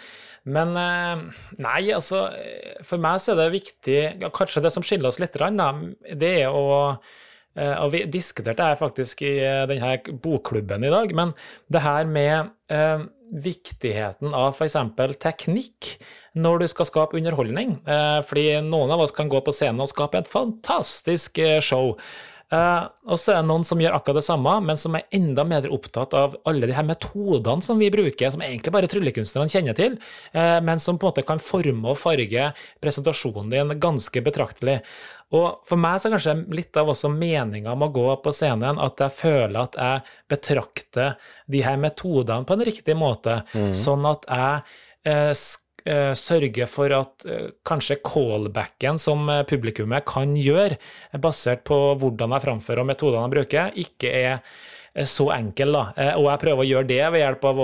men 0.43 0.75
nei, 0.75 1.77
altså 1.95 2.25
For 2.83 2.99
meg 2.99 3.23
så 3.23 3.31
er 3.31 3.39
det 3.45 3.47
viktig 3.53 4.01
Kanskje 4.35 4.65
det 4.65 4.73
som 4.75 4.83
skiller 4.83 5.07
oss 5.07 5.21
litt, 5.23 5.39
da, 5.39 5.71
det 6.19 6.33
er 6.41 6.51
å 6.51 6.67
Eh, 7.57 7.75
og 7.83 7.93
vi 7.93 8.03
diskuterte 8.11 8.63
det 8.63 8.79
faktisk 8.79 9.23
i 9.25 9.37
eh, 9.41 9.63
denne 9.69 9.97
bokklubben 10.23 10.85
i 10.85 10.91
dag, 10.93 11.13
men 11.17 11.33
det 11.73 11.81
her 11.83 12.05
med 12.07 12.51
eh, 12.71 13.07
viktigheten 13.29 14.33
av 14.33 14.55
f.eks. 14.57 14.75
teknikk 15.21 15.93
når 16.39 16.63
du 16.63 16.67
skal 16.71 16.87
skape 16.89 17.17
underholdning. 17.19 17.77
Eh, 17.85 18.19
fordi 18.25 18.47
noen 18.65 18.93
av 18.93 19.03
oss 19.05 19.15
kan 19.15 19.29
gå 19.31 19.41
på 19.45 19.53
scenen 19.55 19.83
og 19.85 19.91
skape 19.91 20.21
et 20.21 20.31
fantastisk 20.31 21.41
eh, 21.43 21.59
show. 21.63 21.95
Uh, 22.49 22.89
og 23.05 23.19
så 23.21 23.35
er 23.35 23.43
det 23.43 23.49
noen 23.51 23.65
som 23.67 23.77
gjør 23.77 23.93
akkurat 23.93 24.17
det 24.17 24.25
samme, 24.25 24.55
men 24.65 24.79
som 24.81 24.95
er 24.97 25.05
enda 25.13 25.43
mer 25.45 25.67
opptatt 25.69 26.15
av 26.17 26.33
alle 26.49 26.65
de 26.65 26.73
her 26.73 26.87
metodene 26.87 27.61
som 27.61 27.77
vi 27.77 27.91
bruker, 27.93 28.31
som 28.33 28.41
egentlig 28.41 28.73
bare 28.73 28.89
tryllekunstnerne 28.89 29.53
kjenner 29.53 29.77
til, 29.77 29.99
uh, 30.33 30.57
men 30.65 30.81
som 30.81 30.97
på 30.97 31.05
en 31.05 31.11
måte 31.11 31.25
kan 31.27 31.41
forme 31.43 31.93
og 31.93 31.99
farge 32.01 32.49
presentasjonen 32.81 33.53
din 33.53 33.77
ganske 33.81 34.25
betraktelig. 34.25 34.79
Og 35.37 35.61
for 35.69 35.77
meg 35.77 36.01
så 36.01 36.09
er 36.09 36.15
kanskje 36.15 36.37
litt 36.57 36.77
av 36.81 36.89
også 36.89 37.11
meninga 37.13 37.75
med 37.77 37.91
å 37.91 37.95
gå 37.99 38.17
på 38.23 38.33
scenen 38.33 38.81
at 38.81 39.03
jeg 39.03 39.13
føler 39.19 39.59
at 39.61 39.77
jeg 39.77 40.05
betrakter 40.33 41.33
de 41.53 41.61
her 41.61 41.77
metodene 41.77 42.49
på 42.49 42.57
en 42.57 42.65
riktig 42.65 42.97
måte, 42.97 43.43
mm. 43.53 43.75
sånn 43.77 44.09
at 44.09 44.25
jeg 44.25 44.63
uh, 45.05 45.33
sørge 46.17 46.65
for 46.69 46.93
at 46.95 47.27
uh, 47.27 47.51
kanskje 47.67 47.99
callbacken 48.05 48.99
som 49.01 49.29
uh, 49.29 49.43
publikummet 49.47 50.05
kan 50.09 50.35
gjøre, 50.39 50.79
basert 51.21 51.63
på 51.67 51.77
hvordan 51.99 52.35
jeg 52.35 52.45
framfører 52.47 52.83
og 52.83 52.89
metodene 52.91 53.23
jeg 53.25 53.35
bruker, 53.35 53.79
ikke 53.85 54.11
er 54.11 54.43
så 55.05 55.27
enkel. 55.31 55.71
da, 55.71 56.13
Og 56.17 56.25
jeg 56.25 56.41
prøver 56.41 56.63
å 56.63 56.65
gjøre 56.65 56.87
det 56.89 57.03
ved 57.13 57.21
hjelp 57.21 57.43
av 57.45 57.59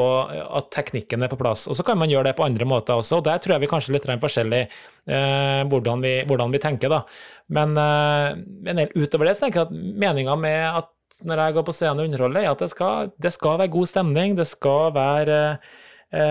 at 0.59 0.67
teknikken 0.71 1.25
er 1.25 1.31
på 1.31 1.39
plass. 1.39 1.65
Og 1.67 1.75
så 1.75 1.83
kan 1.83 1.97
man 1.97 2.11
gjøre 2.11 2.29
det 2.29 2.35
på 2.37 2.45
andre 2.45 2.67
måter 2.69 3.01
også, 3.01 3.17
og 3.17 3.25
der 3.25 3.41
tror 3.41 3.55
jeg 3.55 3.63
vi 3.63 3.69
kanskje 3.71 3.95
litt 3.95 4.05
forskjellig 4.05 4.61
hvordan 5.73 6.05
vi, 6.05 6.13
hvordan, 6.29 6.53
vi, 6.53 6.61
tenker. 6.61 6.93
da. 6.93 7.01
Men, 7.49 7.73
men 8.69 8.83
utover 8.93 9.25
det 9.25 9.33
så 9.39 9.47
tenker 9.47 9.63
jeg 9.63 9.71
at 9.71 10.05
meninga 10.05 10.37
med 10.37 10.61
at 10.69 10.93
når 11.25 11.41
jeg 11.41 11.57
går 11.57 11.65
på 11.65 11.75
scenen 11.75 12.03
og 12.03 12.11
underholder, 12.11 12.45
er 12.45 12.53
at 12.53 12.61
det 12.61 12.69
skal, 12.71 13.11
det 13.17 13.33
skal 13.33 13.59
være 13.63 13.73
god 13.73 13.89
stemning, 13.89 14.37
det 14.37 14.47
skal 14.53 14.93
være 14.95 15.41
Eh, 15.45 15.84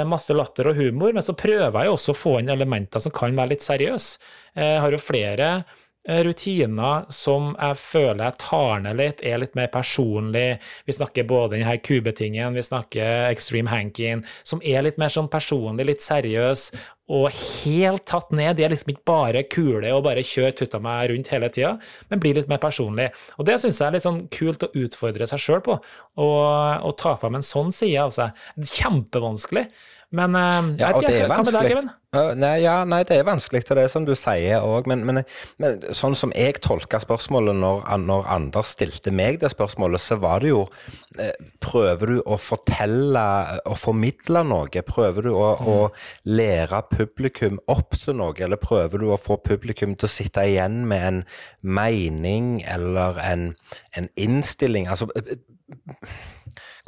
masse 0.09 0.33
latter 0.33 0.71
og 0.71 0.79
humor, 0.79 1.13
men 1.13 1.25
så 1.25 1.35
prøver 1.37 1.75
jeg 1.75 1.93
også 1.93 2.15
å 2.15 2.17
få 2.17 2.35
inn 2.41 2.53
elementer 2.53 3.03
som 3.03 3.13
kan 3.15 3.35
være 3.37 3.55
litt 3.55 3.65
seriøse. 3.67 4.21
Jeg 4.57 4.81
har 4.81 4.95
jo 4.95 5.01
flere 5.03 5.49
eh, 5.59 5.81
rutiner 6.05 7.07
som 7.13 7.55
jeg 7.55 7.79
føler 7.81 8.27
jeg 8.27 8.39
tar 8.43 8.83
ned 8.85 8.99
litt, 9.01 9.23
er 9.25 9.41
litt 9.41 9.55
mer 9.57 9.71
personlig. 9.73 10.59
Vi 10.85 10.97
snakker 10.97 11.29
både 11.29 11.57
denne 11.57 11.77
kubetingen, 11.81 12.57
vi 12.57 12.65
snakker 12.67 13.31
Extreme 13.31 13.73
Hankin, 13.73 14.25
som 14.45 14.61
er 14.65 14.85
litt 14.85 15.01
mer 15.01 15.13
sånn 15.15 15.31
personlig, 15.33 15.89
litt 15.89 16.05
seriøs, 16.05 16.69
og 17.13 17.27
helt 17.37 18.07
tatt 18.09 18.31
ned. 18.33 18.57
De 18.57 18.65
er 18.65 18.73
liksom 18.73 18.95
ikke 18.95 19.09
bare 19.09 19.45
kule 19.53 19.91
og 19.93 20.05
bare 20.07 20.25
kjør 20.25 20.55
tutta 20.61 20.81
meg 20.85 21.11
rundt 21.11 21.33
hele 21.33 21.51
tida, 21.53 21.75
men 22.09 22.23
blir 22.23 22.39
litt 22.39 22.49
mer 22.53 22.61
personlig. 22.63 23.11
Og 23.37 23.49
det 23.49 23.59
syns 23.61 23.81
jeg 23.81 23.89
er 23.89 23.97
litt 23.99 24.07
sånn 24.07 24.23
kult 24.33 24.65
å 24.65 24.73
utfordre 24.85 25.29
seg 25.29 25.43
sjøl 25.45 25.65
på, 25.65 25.81
å 26.21 26.95
ta 27.01 27.17
fram 27.21 27.41
en 27.41 27.45
sånn 27.45 27.73
side 27.77 28.07
av 28.07 28.15
seg. 28.17 28.47
Kjempevanskelig. 28.61 29.69
Men 30.15 30.37
uh, 30.37 30.73
ja, 30.79 30.93
og 30.95 31.05
det 31.07 31.21
er 31.25 31.31
vanskelig. 31.31 31.85
Nei, 32.15 32.61
ja, 32.63 32.75
nei, 32.87 33.01
det 33.07 33.17
er 33.19 33.27
vanskelig, 33.27 33.65
til 33.67 33.79
det 33.81 33.89
som 33.91 34.05
du 34.07 34.13
sier 34.19 34.63
òg. 34.63 34.87
Men, 34.91 35.03
men, 35.09 35.23
men, 35.63 35.81
sånn 35.97 36.15
som 36.19 36.33
jeg 36.37 36.61
tolka 36.63 37.01
spørsmålet 37.03 37.57
når, 37.59 37.83
når, 38.05 38.29
Anders 38.31 38.75
stilte 38.77 39.11
meg 39.15 39.41
det 39.43 39.51
spørsmålet, 39.51 40.03
så 40.03 40.19
var 40.23 40.45
det 40.45 40.53
jo 40.53 40.63
eh, 41.19 41.33
Prøver 41.65 42.13
du 42.13 42.21
å 42.23 42.39
fortelle 42.39 43.25
og 43.67 43.79
formidle 43.81 44.45
noe? 44.47 44.85
Prøver 44.87 45.27
du 45.27 45.33
å, 45.33 45.49
mm. 45.59 45.73
å, 45.73 45.79
lære 46.39 46.85
publikum 46.93 47.59
opp 47.73 47.99
til 47.99 48.19
noe? 48.21 48.37
Eller 48.39 48.63
prøver 48.63 49.03
du 49.03 49.11
å 49.11 49.21
få 49.21 49.41
publikum 49.43 49.97
til 49.99 50.11
å 50.11 50.15
sitte 50.15 50.47
igjen 50.47 50.85
med 50.91 51.09
en 51.09 51.21
mening 51.65 52.61
eller 52.63 53.19
en, 53.25 53.51
en 53.99 54.11
innstilling? 54.15 54.87
Altså 54.93 55.11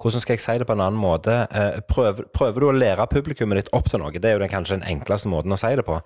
hvordan 0.01 0.23
skal 0.23 0.37
jeg 0.37 0.45
si 0.45 0.57
det 0.61 0.67
på 0.69 0.77
en 0.77 0.85
annen 0.85 1.01
måte? 1.01 1.35
Eh, 1.51 1.81
prøver, 1.89 2.29
prøver 2.35 2.63
du 2.63 2.69
å 2.69 2.77
lære 2.77 3.09
publikummet 3.11 3.61
ditt 3.61 3.73
opp 3.77 3.91
til 3.91 4.03
noe? 4.03 4.15
Det 4.15 4.31
er 4.31 4.37
jo 4.37 4.43
den, 4.45 4.53
kanskje 4.53 4.79
den 4.79 4.89
enkleste 4.89 5.31
måten 5.33 5.55
å 5.55 5.61
si 5.61 5.73
det 5.79 5.87
på. 5.87 5.99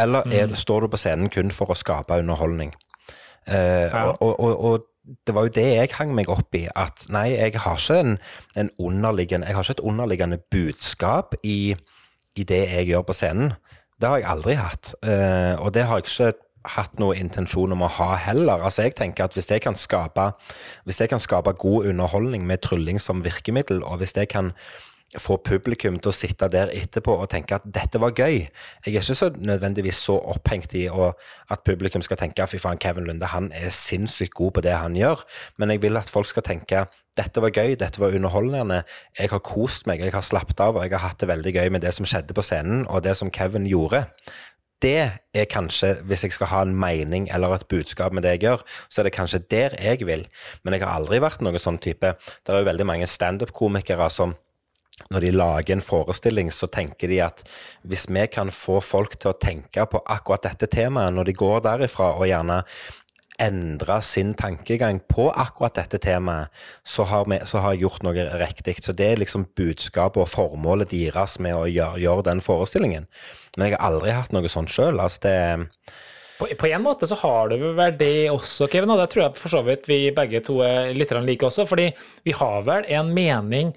Eller 0.00 0.26
er, 0.30 0.50
mm. 0.50 0.58
står 0.60 0.86
du 0.86 0.94
på 0.94 1.00
scenen 1.00 1.32
kun 1.32 1.52
for 1.54 1.72
å 1.72 1.78
skape 1.78 2.18
underholdning? 2.22 2.74
Uh, 3.44 3.54
ja. 3.92 4.04
og, 4.14 4.40
og, 4.40 4.52
og, 4.56 4.90
det 5.28 5.34
var 5.36 5.44
jo 5.44 5.52
det 5.52 5.64
jeg 5.68 5.88
hang 5.98 6.14
meg 6.16 6.30
opp 6.32 6.56
i. 6.56 6.62
At 6.80 7.04
nei, 7.12 7.26
jeg 7.34 7.58
har 7.60 7.76
ikke, 7.76 7.98
en, 8.00 8.14
en 8.56 8.70
underliggende, 8.80 9.50
jeg 9.50 9.58
har 9.58 9.66
ikke 9.66 9.76
et 9.76 9.84
underliggende 9.84 10.38
budskap 10.50 11.36
i, 11.44 11.74
i, 12.32 12.46
det 12.48 12.62
jeg 12.70 12.88
gjør 12.88 13.04
på 13.10 13.16
scenen. 13.18 13.52
Det 14.00 14.08
har 14.08 14.22
jeg 14.22 14.30
aldri 14.32 14.56
hatt. 14.56 14.94
Uh, 15.04 15.60
og 15.60 15.74
det 15.76 15.84
har 15.84 16.00
jeg 16.00 16.08
ikke 16.08 16.32
hatt 16.64 16.98
noe 16.98 17.16
intensjon 17.18 17.74
om 17.74 17.84
å 17.84 17.92
ha 17.98 18.14
heller. 18.16 18.64
Altså 18.64 18.86
jeg 18.86 18.96
tenker 18.96 19.26
at 19.26 19.36
Hvis 19.36 19.50
jeg 19.50 19.62
kan 19.64 19.76
skape, 19.76 20.32
hvis 20.84 21.00
jeg 21.00 21.12
kan 21.12 21.20
skape 21.20 21.52
god 21.52 21.86
underholdning 21.92 22.46
med 22.46 22.62
trylling 22.62 23.00
som 23.00 23.24
virkemiddel, 23.24 23.82
og 23.84 23.98
hvis 23.98 24.16
jeg 24.16 24.28
kan 24.28 24.52
få 25.20 25.36
publikum 25.44 25.98
til 26.02 26.10
å 26.10 26.14
sitte 26.16 26.48
der 26.50 26.72
etterpå 26.74 27.14
og 27.14 27.28
tenke 27.30 27.58
at 27.58 27.66
dette 27.70 28.00
var 28.02 28.14
gøy. 28.16 28.48
Jeg 28.48 28.90
er 28.94 28.98
ikke 28.98 29.14
så 29.14 29.30
nødvendigvis 29.36 30.00
så 30.08 30.16
opphengt 30.18 30.74
i 30.74 30.88
at 30.88 31.64
publikum 31.66 32.02
skal 32.02 32.18
tenke 32.20 32.46
fy 32.50 32.58
faen, 32.62 32.80
Kevin 32.82 33.06
Lunde 33.08 33.30
han 33.30 33.50
er 33.54 33.70
sinnssykt 33.74 34.34
god 34.34 34.56
på 34.56 34.64
det 34.66 34.74
han 34.74 34.96
gjør. 34.98 35.22
Men 35.58 35.70
jeg 35.70 35.84
vil 35.84 36.00
at 36.00 36.10
folk 36.10 36.30
skal 36.30 36.46
tenke 36.46 36.86
dette 37.14 37.38
var 37.38 37.54
gøy, 37.54 37.76
dette 37.78 38.00
var 38.02 38.14
underholdende. 38.16 38.80
Jeg 39.18 39.30
har 39.30 39.44
kost 39.46 39.86
meg, 39.86 40.02
jeg 40.02 40.14
har 40.14 40.24
slappet 40.26 40.58
av 40.64 40.74
og 40.74 40.82
jeg 40.82 40.96
har 40.96 41.04
hatt 41.04 41.20
det 41.22 41.30
veldig 41.30 41.54
gøy 41.54 41.70
med 41.70 41.86
det 41.86 41.94
som 41.94 42.08
skjedde 42.08 42.34
på 42.34 42.42
scenen 42.42 42.88
og 42.88 43.04
det 43.06 43.14
som 43.20 43.30
Kevin 43.30 43.68
gjorde 43.70 44.08
det 44.84 45.10
er 45.32 45.46
kanskje, 45.48 45.94
hvis 46.04 46.26
jeg 46.26 46.36
skal 46.36 46.50
ha 46.52 46.62
en 46.66 46.74
mening 46.76 47.30
eller 47.32 47.56
et 47.56 47.68
budskap 47.70 48.12
med 48.12 48.26
det 48.26 48.36
jeg 48.36 48.44
gjør, 48.44 48.64
så 48.92 49.00
er 49.00 49.08
det 49.08 49.16
kanskje 49.16 49.44
der 49.50 49.76
jeg 49.80 50.04
vil. 50.06 50.26
Men 50.62 50.76
jeg 50.76 50.84
har 50.84 50.98
aldri 50.98 51.22
vært 51.24 51.44
noen 51.44 51.60
sånn 51.60 51.80
type 51.80 52.14
Det 52.20 52.52
er 52.52 52.60
jo 52.60 52.68
veldig 52.68 52.86
mange 52.92 53.08
standup-komikere 53.08 54.10
som 54.12 54.36
når 55.10 55.24
de 55.24 55.30
lager 55.34 55.74
en 55.74 55.82
forestilling, 55.82 56.52
så 56.54 56.68
tenker 56.70 57.10
de 57.10 57.18
at 57.24 57.40
hvis 57.82 58.06
vi 58.06 58.26
kan 58.30 58.52
få 58.54 58.78
folk 58.84 59.16
til 59.18 59.32
å 59.32 59.38
tenke 59.42 59.86
på 59.90 60.00
akkurat 60.06 60.44
dette 60.46 60.68
temaet 60.70 61.16
når 61.16 61.30
de 61.30 61.34
går 61.40 61.64
derifra, 61.64 62.12
og 62.14 62.28
gjerne 62.30 62.60
endre 63.42 63.98
sin 64.02 64.32
tankegang 64.38 65.00
på 65.10 65.26
akkurat 65.30 65.74
dette 65.78 65.98
temaet, 65.98 66.52
så 66.86 67.06
har, 67.10 67.26
vi, 67.30 67.40
så 67.48 67.62
har 67.64 67.74
jeg 67.74 67.84
gjort 67.84 68.04
noe 68.06 68.26
riktig. 68.38 68.76
Så 68.84 68.94
det 68.96 69.10
er 69.10 69.22
liksom 69.22 69.48
budskapet 69.58 70.22
og 70.22 70.30
formålet 70.30 70.92
deres 70.94 71.38
med 71.42 71.56
å 71.56 71.66
gjøre, 71.66 72.02
gjøre, 72.02 72.26
den 72.30 72.42
forestillingen. 72.44 73.08
Men 73.56 73.68
jeg 73.68 73.78
har 73.78 73.90
aldri 73.90 74.14
hatt 74.14 74.34
noe 74.34 74.50
sånt 74.50 74.72
sjøl. 74.74 75.02
Altså 75.02 75.26
det 75.26 75.36
på, 76.38 76.48
på, 76.58 76.66
en 76.66 76.82
måte 76.82 77.06
så 77.06 77.16
har 77.20 77.52
du 77.52 77.60
vel 77.76 77.98
det 77.98 78.30
også, 78.32 78.66
Kevin, 78.70 78.90
og 78.90 78.98
det 78.98 79.10
tror 79.12 79.28
jeg 79.28 79.38
for 79.38 79.54
så 79.54 79.60
vidt 79.66 79.86
vi 79.86 79.98
begge 80.14 80.42
to 80.42 80.58
er 80.66 80.90
litt 80.96 81.12
like 81.22 81.46
også. 81.46 81.66
fordi 81.66 81.92
vi 82.26 82.34
har 82.34 82.64
vel 82.66 82.88
en 82.90 83.12
mening 83.14 83.70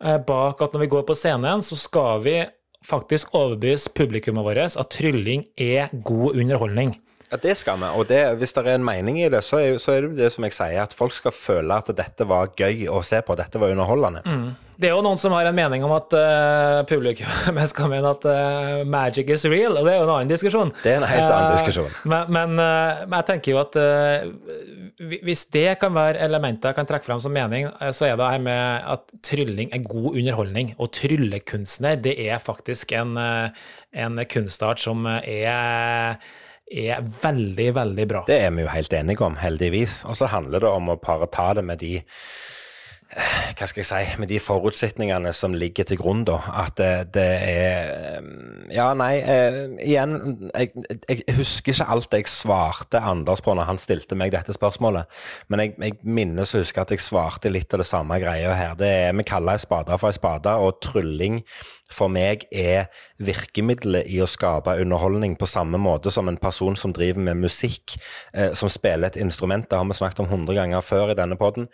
eh, 0.00 0.18
bak 0.18 0.62
at 0.62 0.74
når 0.74 0.84
vi 0.84 0.92
går 0.94 1.02
på 1.08 1.16
scenen, 1.18 1.62
så 1.62 1.76
skal 1.76 2.22
vi 2.22 2.36
faktisk 2.84 3.34
overbevise 3.34 3.90
publikummet 3.96 4.44
vårt 4.46 4.76
at 4.78 4.90
trylling 4.92 5.46
er 5.58 5.90
god 6.04 6.36
underholdning. 6.36 6.94
Ja, 7.30 7.38
Det 7.42 7.56
skal 7.58 7.80
vi. 7.80 7.88
Og 7.98 8.08
det, 8.08 8.20
hvis 8.38 8.52
det 8.54 8.66
er 8.66 8.76
en 8.76 8.84
mening 8.84 9.20
i 9.22 9.30
det, 9.32 9.42
så 9.44 9.58
er, 9.62 9.78
så 9.82 9.96
er, 9.96 10.08
det 10.08 10.18
det 10.24 10.32
som 10.34 10.44
jeg 10.46 10.54
sier, 10.56 10.82
at 10.82 10.94
folk 10.96 11.14
skal 11.16 11.34
føle 11.34 11.80
at 11.80 11.88
dette 11.96 12.28
var 12.28 12.52
gøy 12.56 12.86
å 12.92 13.00
se 13.02 13.20
på. 13.24 13.36
Dette 13.38 13.60
var 13.60 13.74
underholdende. 13.74 14.22
Mm. 14.26 14.52
Det 14.74 14.88
er 14.88 14.96
jo 14.96 15.04
noen 15.06 15.20
som 15.22 15.30
har 15.36 15.46
en 15.46 15.54
mening 15.54 15.84
om 15.86 15.92
at 15.94 16.14
uh, 16.18 16.80
publikum 16.88 17.58
skal 17.70 17.90
mene 17.92 18.10
at 18.10 18.24
uh, 18.26 18.82
magic 18.86 19.30
is 19.30 19.46
real, 19.46 19.76
og 19.78 19.86
det 19.86 19.92
er 19.92 20.00
jo 20.00 20.06
en 20.08 20.14
annen 20.16 20.32
diskusjon. 20.32 20.72
Det 20.82 20.90
er 20.90 20.98
en 20.98 21.06
helt 21.06 21.28
annen 21.28 21.52
uh, 21.52 21.54
diskusjon. 21.54 21.94
Men, 22.02 22.32
men, 22.34 22.56
men, 22.58 23.16
jeg 23.20 23.28
tenker 23.30 23.54
jo 23.54 23.60
at 23.62 23.78
hvis 25.24 25.44
det 25.54 25.76
kan 25.82 25.94
være 25.94 26.22
elementer 26.26 26.70
jeg 26.72 26.78
kan 26.78 26.88
trekke 26.88 27.06
fram 27.06 27.22
som 27.22 27.34
mening, 27.34 27.68
så 27.94 28.08
er 28.08 28.18
det 28.18 28.30
her 28.34 28.42
med 28.42 28.88
at 28.96 29.14
trylling 29.26 29.70
er 29.74 29.86
god 29.86 30.14
underholdning. 30.14 30.74
Og 30.78 30.90
tryllekunstner, 30.94 31.98
det 32.02 32.14
er 32.26 32.42
faktisk 32.42 32.94
en, 32.98 33.14
en 33.18 34.24
kunstart 34.30 34.82
som 34.82 35.06
er 35.06 36.18
er 36.70 37.04
veldig, 37.22 37.68
veldig 37.76 38.08
bra. 38.08 38.24
Det 38.28 38.40
er 38.46 38.50
vi 38.54 38.64
jo 38.64 38.72
helt 38.72 38.92
enige 38.96 39.26
om, 39.26 39.36
heldigvis. 39.40 40.02
Og 40.08 40.16
så 40.16 40.30
handler 40.32 40.64
det 40.64 40.72
om 40.72 40.92
å 40.92 41.00
bare 41.00 41.30
ta 41.32 41.52
det 41.56 41.64
med 41.66 41.82
de 41.82 41.98
hva 43.14 43.66
skal 43.68 43.82
jeg 43.82 43.86
si, 43.86 44.16
med 44.18 44.30
de 44.30 44.40
forutsetningene 44.42 45.30
som 45.36 45.54
ligger 45.54 45.86
til 45.86 46.00
grunn, 46.00 46.24
da. 46.26 46.40
At 46.64 46.74
det, 46.80 47.14
det 47.14 47.26
er 47.46 48.24
Ja, 48.74 48.88
nei, 48.98 49.12
eh, 49.20 49.58
igjen 49.84 50.48
jeg, 50.50 50.72
jeg, 51.06 51.36
husker 51.36 51.74
ikke 51.74 51.86
alt 51.94 52.16
jeg 52.16 52.30
svarte 52.30 53.02
Anders 53.04 53.44
på 53.44 53.54
når 53.54 53.68
han 53.68 53.78
stilte 53.78 54.18
meg 54.18 54.34
dette 54.34 54.56
spørsmålet. 54.56 55.06
Men 55.52 55.62
jeg, 55.62 55.76
jeg 55.78 55.98
minnes 56.02 56.54
å 56.54 56.64
huske 56.64 56.82
at 56.82 56.94
jeg 56.94 57.04
svarte 57.04 57.52
litt 57.52 57.70
av 57.76 57.84
det 57.84 57.88
samme 57.88 58.18
greia 58.22 58.56
her. 58.58 58.74
Det 58.80 58.90
er, 59.04 59.14
Vi 59.14 59.28
kaller 59.28 59.54
ei 59.54 59.62
spade 59.62 60.00
for 60.00 60.10
ei 60.10 60.18
spade, 60.18 60.58
og 60.58 60.80
trylling 60.82 61.42
for 61.92 62.08
meg 62.08 62.46
er 62.50 62.88
virkemidlet 63.22 64.08
i 64.10 64.20
å 64.22 64.28
skape 64.28 64.72
underholdning 64.80 65.36
på 65.38 65.48
samme 65.48 65.78
måte 65.80 66.10
som 66.14 66.28
en 66.30 66.38
person 66.40 66.76
som 66.80 66.94
driver 66.96 67.22
med 67.22 67.42
musikk, 67.44 67.96
eh, 68.32 68.54
som 68.56 68.70
spiller 68.72 69.12
et 69.12 69.20
instrument. 69.20 69.68
Det 69.68 69.78
har 69.78 69.84
vi 69.84 69.94
snakket 69.94 70.24
om 70.24 70.30
hundre 70.30 70.56
ganger 70.56 70.80
før 70.80 71.12
i 71.12 71.18
denne 71.18 71.36
poden. 71.36 71.68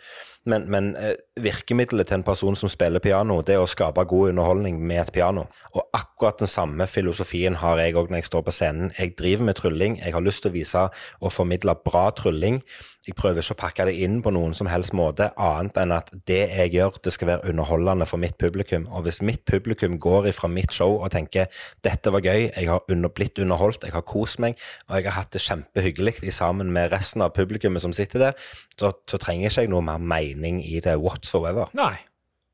Men, 0.45 0.67
men 0.71 0.95
eh, 0.97 1.15
virkemidlet 1.39 2.07
til 2.09 2.19
en 2.19 2.27
person 2.27 2.55
som 2.55 2.69
spiller 2.69 2.99
piano, 2.99 3.41
det 3.41 3.55
er 3.55 3.63
å 3.63 3.69
skape 3.69 4.03
god 4.09 4.33
underholdning 4.33 4.79
med 4.81 5.03
et 5.05 5.13
piano. 5.15 5.47
Og 5.73 5.87
akkurat 5.93 6.39
den 6.41 6.51
samme 6.51 6.87
filosofien 6.87 7.59
har 7.61 7.79
jeg 7.79 7.95
òg 7.95 8.11
når 8.11 8.21
jeg 8.21 8.31
står 8.31 8.45
på 8.47 8.55
scenen. 8.55 8.93
Jeg 8.97 9.15
driver 9.19 9.47
med 9.47 9.59
trylling. 9.61 9.99
Jeg 10.01 10.13
har 10.13 10.25
lyst 10.25 10.43
til 10.43 10.51
å 10.51 10.57
vise 10.57 10.87
og 11.21 11.33
formidle 11.33 11.77
bra 11.85 12.09
trylling. 12.17 12.61
Jeg 13.07 13.15
prøver 13.17 13.41
ikke 13.41 13.55
å 13.55 13.57
pakke 13.57 13.85
det 13.89 13.95
inn 14.05 14.19
på 14.21 14.29
noen 14.29 14.51
som 14.53 14.67
helst 14.69 14.93
måte, 14.93 15.31
annet 15.41 15.79
enn 15.81 15.93
at 15.95 16.11
det 16.29 16.43
jeg 16.51 16.73
gjør, 16.75 16.99
det 17.01 17.13
skal 17.15 17.31
være 17.31 17.49
underholdende 17.49 18.05
for 18.05 18.21
mitt 18.21 18.37
publikum. 18.41 18.85
Og 18.93 19.07
hvis 19.07 19.23
mitt 19.25 19.41
publikum 19.49 19.97
går 20.01 20.29
ifra 20.29 20.49
mitt 20.51 20.69
show 20.75 20.99
og 20.99 21.09
tenker 21.15 21.49
dette 21.81 22.13
var 22.13 22.21
gøy, 22.21 22.51
jeg 22.51 22.69
har 22.69 22.85
under, 22.85 23.09
blitt 23.09 23.41
underholdt, 23.41 23.87
jeg 23.89 23.95
har 23.95 24.05
kost 24.05 24.37
meg, 24.43 24.61
og 24.85 24.99
jeg 24.99 25.09
har 25.09 25.17
hatt 25.17 25.33
det 25.33 25.41
kjempehyggelig 25.47 26.29
sammen 26.29 26.69
med 26.75 26.93
resten 26.93 27.25
av 27.25 27.33
publikummet 27.33 27.81
som 27.81 27.95
sitter 27.97 28.27
der, 28.27 28.47
så, 28.77 28.93
så 29.09 29.17
trenger 29.17 29.49
ikke 29.49 29.73
noe 29.73 29.85
mer 29.89 29.97
mening 30.13 30.61
i 30.61 30.77
det 30.83 30.99
whatsoever. 31.01 31.73
Nei. 31.73 31.95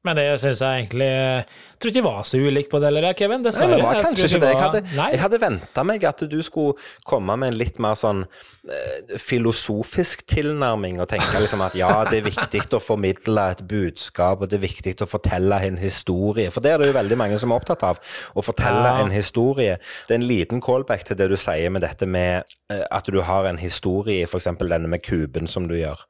Men 0.07 0.15
det 0.15 0.25
syns 0.39 0.61
jeg 0.63 0.83
egentlig 0.85 1.07
Jeg 1.11 1.79
tror 1.83 1.91
ikke 1.91 1.99
vi 1.99 2.05
var 2.07 2.23
så 2.25 2.39
ulike 2.41 2.71
på 2.71 2.79
det, 2.81 2.87
eller 2.89 3.13
Kevin? 3.19 3.43
Dessverre. 3.45 3.75
Nei, 3.75 3.77
det 3.81 3.85
var 3.85 3.97
kanskje 4.07 4.27
ikke 4.31 4.39
det. 4.41 4.51
Jeg 4.53 4.61
hadde, 4.63 4.79
Nei. 4.97 5.07
jeg 5.13 5.19
hadde 5.21 5.39
venta 5.43 5.83
meg 5.85 6.05
at 6.09 6.23
du 6.31 6.37
skulle 6.45 6.87
komme 7.05 7.35
med 7.37 7.51
en 7.51 7.57
litt 7.59 7.77
mer 7.83 7.97
sånn 7.99 8.23
eh, 8.25 9.17
filosofisk 9.21 10.23
tilnærming 10.31 10.97
og 11.03 11.09
tenke 11.11 11.41
liksom 11.43 11.61
at 11.67 11.75
ja, 11.77 11.91
det 12.09 12.21
er 12.21 12.25
viktig 12.31 12.63
å 12.73 12.81
formidle 12.81 13.43
et 13.53 13.61
budskap, 13.69 14.41
og 14.41 14.49
det 14.49 14.57
er 14.57 14.63
viktig 14.65 14.95
å 15.05 15.09
fortelle 15.11 15.59
en 15.67 15.77
historie. 15.81 16.49
For 16.55 16.65
det 16.65 16.73
er 16.73 16.81
det 16.81 16.89
jo 16.89 16.97
veldig 16.97 17.19
mange 17.21 17.37
som 17.41 17.53
er 17.53 17.61
opptatt 17.61 17.85
av. 17.85 18.01
Å 18.33 18.45
fortelle 18.45 18.87
Ja. 18.87 19.03
en 19.03 19.13
historie. 19.13 19.77
Det 20.07 20.15
er 20.15 20.21
en 20.21 20.27
liten 20.27 20.61
callback 20.63 21.05
til 21.05 21.17
det 21.19 21.29
du 21.29 21.37
sier 21.37 21.69
med 21.69 21.85
dette 21.85 22.09
med 22.09 22.41
eh, 22.73 22.83
at 22.89 23.05
du 23.05 23.21
har 23.21 23.45
en 23.45 23.61
historie, 23.61 24.25
f.eks. 24.25 24.49
denne 24.65 24.87
med 24.89 25.03
kuben 25.05 25.47
som 25.47 25.67
du 25.69 25.75
gjør. 25.77 26.01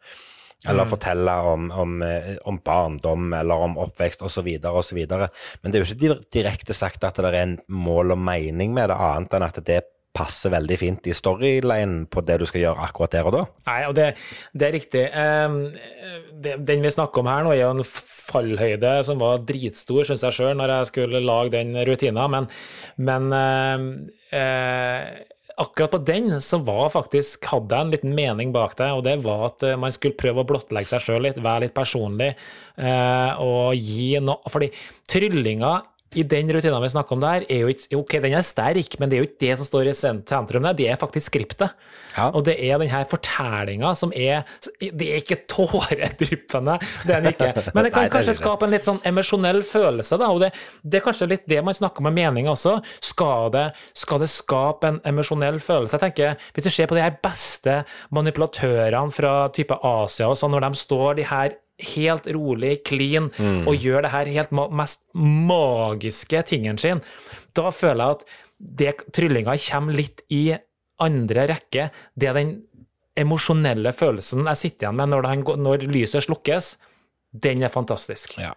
Eller 0.66 0.88
Mm. 0.88 0.90
fortelle 0.90 1.34
om, 1.52 1.68
om, 1.72 2.02
eh, 2.02 2.38
om 2.50 2.58
barndom 2.66 3.34
eller 3.34 3.56
om 3.68 3.76
oppvekst 3.78 4.22
osv. 4.26 4.48
osv. 4.66 4.98
Men 5.62 5.72
det 5.72 5.76
er 5.76 5.84
jo 5.86 5.94
ikke 5.94 6.24
direkte 6.34 6.74
sagt 6.74 7.04
at 7.04 7.16
det 7.22 7.26
er 7.30 7.44
en 7.44 7.60
mål 7.70 8.12
og 8.16 8.18
mening 8.18 8.74
med 8.74 8.90
det, 8.90 8.98
annet 8.98 9.34
enn 9.38 9.46
at 9.46 9.60
det 9.66 9.84
passer 10.18 10.50
veldig 10.50 10.78
fint 10.82 11.06
i 11.06 11.14
storylinen 11.14 12.08
på 12.10 12.24
det 12.26 12.40
du 12.42 12.46
skal 12.50 12.64
gjøre 12.64 12.88
akkurat 12.88 13.12
der 13.14 13.28
og 13.30 13.36
da. 13.36 13.44
Nei, 13.68 13.84
og 13.86 13.94
det, 14.00 14.08
det 14.58 14.66
er 14.68 14.74
riktig. 14.74 15.04
Det, 16.42 16.56
den 16.66 16.82
vi 16.82 16.90
snakker 16.90 17.22
om 17.22 17.30
her 17.30 17.44
nå, 17.46 17.52
er 17.54 17.62
jo 17.62 17.70
en 17.76 17.84
fallhøyde 17.86 18.96
som 19.06 19.22
var 19.22 19.46
dritstor, 19.46 20.08
syns 20.10 20.26
jeg 20.26 20.34
sjøl, 20.40 20.56
når 20.58 20.74
jeg 20.74 20.90
skulle 20.90 21.22
lage 21.22 21.54
den 21.54 21.78
rutina, 21.86 22.26
men, 22.34 22.50
men 22.98 23.30
eh, 24.34 25.06
akkurat 25.58 25.92
på 25.96 26.00
den 26.06 26.42
så 26.44 26.60
var 26.66 26.92
faktisk, 26.94 27.46
hadde 27.50 27.74
jeg 27.74 27.86
en 27.86 27.94
liten 27.96 28.16
mening 28.18 28.54
bak 28.56 28.76
det, 28.80 28.90
og 28.94 29.04
det 29.08 29.18
var 29.26 29.48
at 29.50 29.66
eh, 29.66 29.78
man 29.80 29.94
skulle 29.96 30.18
prøve 30.20 30.44
å 30.44 30.48
blottlegge 30.48 30.92
seg 30.92 31.06
sjøl 31.08 31.26
litt, 31.26 31.42
være 31.44 31.66
litt 31.66 31.76
personlig, 31.78 32.34
eh, 32.78 33.42
og 33.42 33.74
gi 33.76 34.18
noe 34.22 34.54
Fordi 34.54 34.70
tryllinga 35.10 35.74
i 36.16 36.24
den 36.24 36.48
rutina 36.54 36.80
vi 36.80 36.90
snakker 36.90 37.18
om 37.18 37.22
der, 37.24 37.44
er 37.52 37.64
jo 37.66 37.72
ikke 37.74 37.98
Ok, 37.98 38.14
den 38.24 38.34
er 38.38 38.46
sterk, 38.46 38.96
men 39.00 39.10
det 39.10 39.18
er 39.18 39.24
jo 39.24 39.28
ikke 39.28 39.42
det 39.44 39.58
som 39.60 39.68
står 39.68 39.90
i 39.92 39.96
sentrum 39.98 40.64
der, 40.64 40.76
det 40.78 40.88
er 40.92 41.00
faktisk 41.00 41.32
skriptet. 41.32 41.74
Ja. 42.16 42.30
Og 42.32 42.46
det 42.48 42.56
er 42.64 42.80
den 42.80 42.90
her 42.92 43.04
fortellinga 43.10 43.92
som 43.98 44.14
er 44.16 44.46
Det 44.80 45.10
er 45.10 45.20
ikke 45.22 45.40
tåredryppende, 45.52 46.78
det 47.04 47.16
er 47.16 47.22
den 47.26 47.34
ikke. 47.34 47.52
Men 47.76 47.88
det 47.88 47.92
kan 47.96 48.08
Nei, 48.08 48.14
kanskje 48.14 48.34
det. 48.34 48.40
skape 48.40 48.68
en 48.68 48.76
litt 48.76 48.88
sånn 48.88 49.02
emosjonell 49.08 49.62
følelse, 49.68 50.20
da. 50.22 50.32
Og 50.32 50.42
det, 50.46 50.52
det 50.84 51.02
er 51.02 51.06
kanskje 51.06 51.30
litt 51.34 51.46
det 51.50 51.60
man 51.66 51.78
snakker 51.78 52.06
med 52.08 52.16
meninga 52.18 52.54
også. 52.56 52.78
Skal 53.04 53.52
det, 53.56 53.68
skal 53.98 54.24
det 54.24 54.32
skape 54.32 54.94
en 54.94 55.00
emosjonell 55.08 55.60
følelse? 55.64 55.98
Jeg 55.98 56.08
tenker, 56.08 56.50
Hvis 56.56 56.70
du 56.70 56.74
ser 56.74 56.90
på 56.90 56.98
de 56.98 57.04
her 57.04 57.18
beste 57.24 57.82
manipulatørene 58.16 59.14
fra 59.16 59.38
type 59.56 59.78
Asia 59.84 60.30
og 60.32 60.38
sånn, 60.40 60.56
når 60.56 60.68
de 60.70 60.84
står 60.86 61.20
de 61.20 61.28
her 61.28 61.56
helt 61.80 62.26
rolig, 62.34 62.80
clean, 62.88 63.30
Mm. 63.38 63.68
og 63.68 63.76
gjør 63.78 64.02
det 64.02 64.12
her 64.12 64.26
helt 64.26 64.52
mest 64.52 65.00
magiske 65.14 66.42
tingen 66.50 66.78
sin, 66.82 67.02
da 67.54 67.70
føler 67.72 68.04
jeg 68.04 68.16
at 68.18 68.26
det, 68.60 68.94
tryllinga 69.14 69.54
kommer 69.70 69.94
litt 69.94 70.22
i 70.34 70.56
andre 71.00 71.48
rekke. 71.48 71.90
Det 72.18 72.28
er 72.30 72.34
den 72.34 72.64
emosjonelle 73.18 73.94
følelsen 73.94 74.46
jeg 74.46 74.58
sitter 74.58 74.88
igjen 74.88 74.96
med 74.98 75.10
når, 75.14 75.28
går- 75.46 75.58
når 75.62 75.86
lyset 75.92 76.26
slukkes. 76.26 76.78
Den 77.34 77.62
er 77.64 77.70
fantastisk. 77.70 78.38
Ja. 78.42 78.54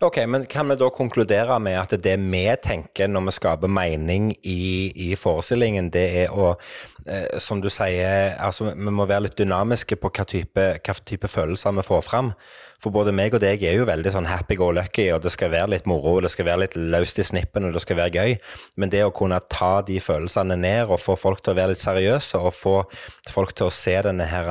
Ok, 0.00 0.18
men 0.26 0.46
kan 0.50 0.68
vi 0.68 0.76
da 0.80 0.88
konkludere 0.90 1.58
med 1.62 1.78
at 1.78 1.92
det 2.02 2.16
vi 2.18 2.44
tenker 2.62 3.10
når 3.10 3.28
vi 3.28 3.34
skaper 3.36 3.70
mening 3.70 4.32
i, 4.42 4.90
i 5.10 5.10
forestillingen, 5.18 5.90
det 5.94 6.06
er 6.24 6.32
å, 6.34 6.54
eh, 7.06 7.38
som 7.42 7.62
du 7.62 7.68
sier, 7.70 8.34
altså 8.40 8.72
vi 8.72 8.94
må 8.94 9.06
være 9.06 9.28
litt 9.28 9.38
dynamiske 9.38 9.98
på 10.00 10.10
hva 10.10 10.26
type, 10.28 10.66
hva 10.80 10.96
type 11.06 11.30
følelser 11.30 11.76
vi 11.78 11.86
får 11.86 12.04
fram. 12.08 12.32
For 12.80 12.94
både 12.94 13.12
meg 13.12 13.34
og 13.36 13.42
deg 13.44 13.62
er 13.68 13.76
jo 13.76 13.86
veldig 13.88 14.14
sånn 14.14 14.28
happy 14.30 14.56
go 14.56 14.70
lucky, 14.72 15.10
og 15.12 15.22
det 15.22 15.34
skal 15.34 15.52
være 15.52 15.74
litt 15.74 15.88
moro, 15.90 16.16
og 16.16 16.24
det 16.24 16.32
skal 16.32 16.48
være 16.48 16.64
litt 16.64 16.78
løst 16.78 17.20
i 17.20 17.26
snippen, 17.28 17.68
og 17.68 17.76
det 17.76 17.84
skal 17.84 18.00
være 18.00 18.14
gøy. 18.16 18.38
Men 18.80 18.92
det 18.92 19.04
å 19.04 19.14
kunne 19.14 19.42
ta 19.52 19.82
de 19.86 20.00
følelsene 20.02 20.56
ned 20.58 20.88
og 20.88 21.02
få 21.02 21.18
folk 21.20 21.44
til 21.44 21.54
å 21.54 21.60
være 21.60 21.74
litt 21.74 21.84
seriøse, 21.84 22.40
og 22.40 22.56
få 22.56 22.76
folk 23.30 23.52
til 23.54 23.68
å 23.68 23.74
se 23.74 23.98
denne 24.08 24.26
her 24.32 24.48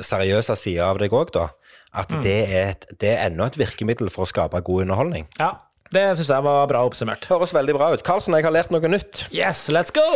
seriøse 0.00 0.54
sida 0.56 0.86
av 0.92 1.00
deg 1.02 1.12
òg, 1.12 1.34
da. 1.34 1.50
At 1.90 2.12
det, 2.22 2.38
er 2.54 2.70
et, 2.70 2.86
det 3.02 3.08
er 3.16 3.26
enda 3.26 3.48
et 3.50 3.58
virkemiddel 3.58 4.12
for 4.14 4.22
å 4.22 4.30
skape 4.30 4.60
god 4.62 4.84
underholdning. 4.86 5.26
Ja, 5.40 5.56
det 5.90 6.04
syns 6.20 6.30
jeg 6.30 6.46
var 6.46 6.68
bra 6.70 6.84
oppsummert. 6.86 7.26
Høres 7.26 7.54
veldig 7.56 7.74
bra 7.74 7.90
ut. 7.94 8.04
Karlsen, 8.06 8.36
jeg 8.38 8.46
har 8.46 8.54
lært 8.54 8.70
noe 8.70 8.92
nytt. 8.94 9.26
Yes, 9.34 9.66
let's 9.74 9.90
go! 9.90 10.06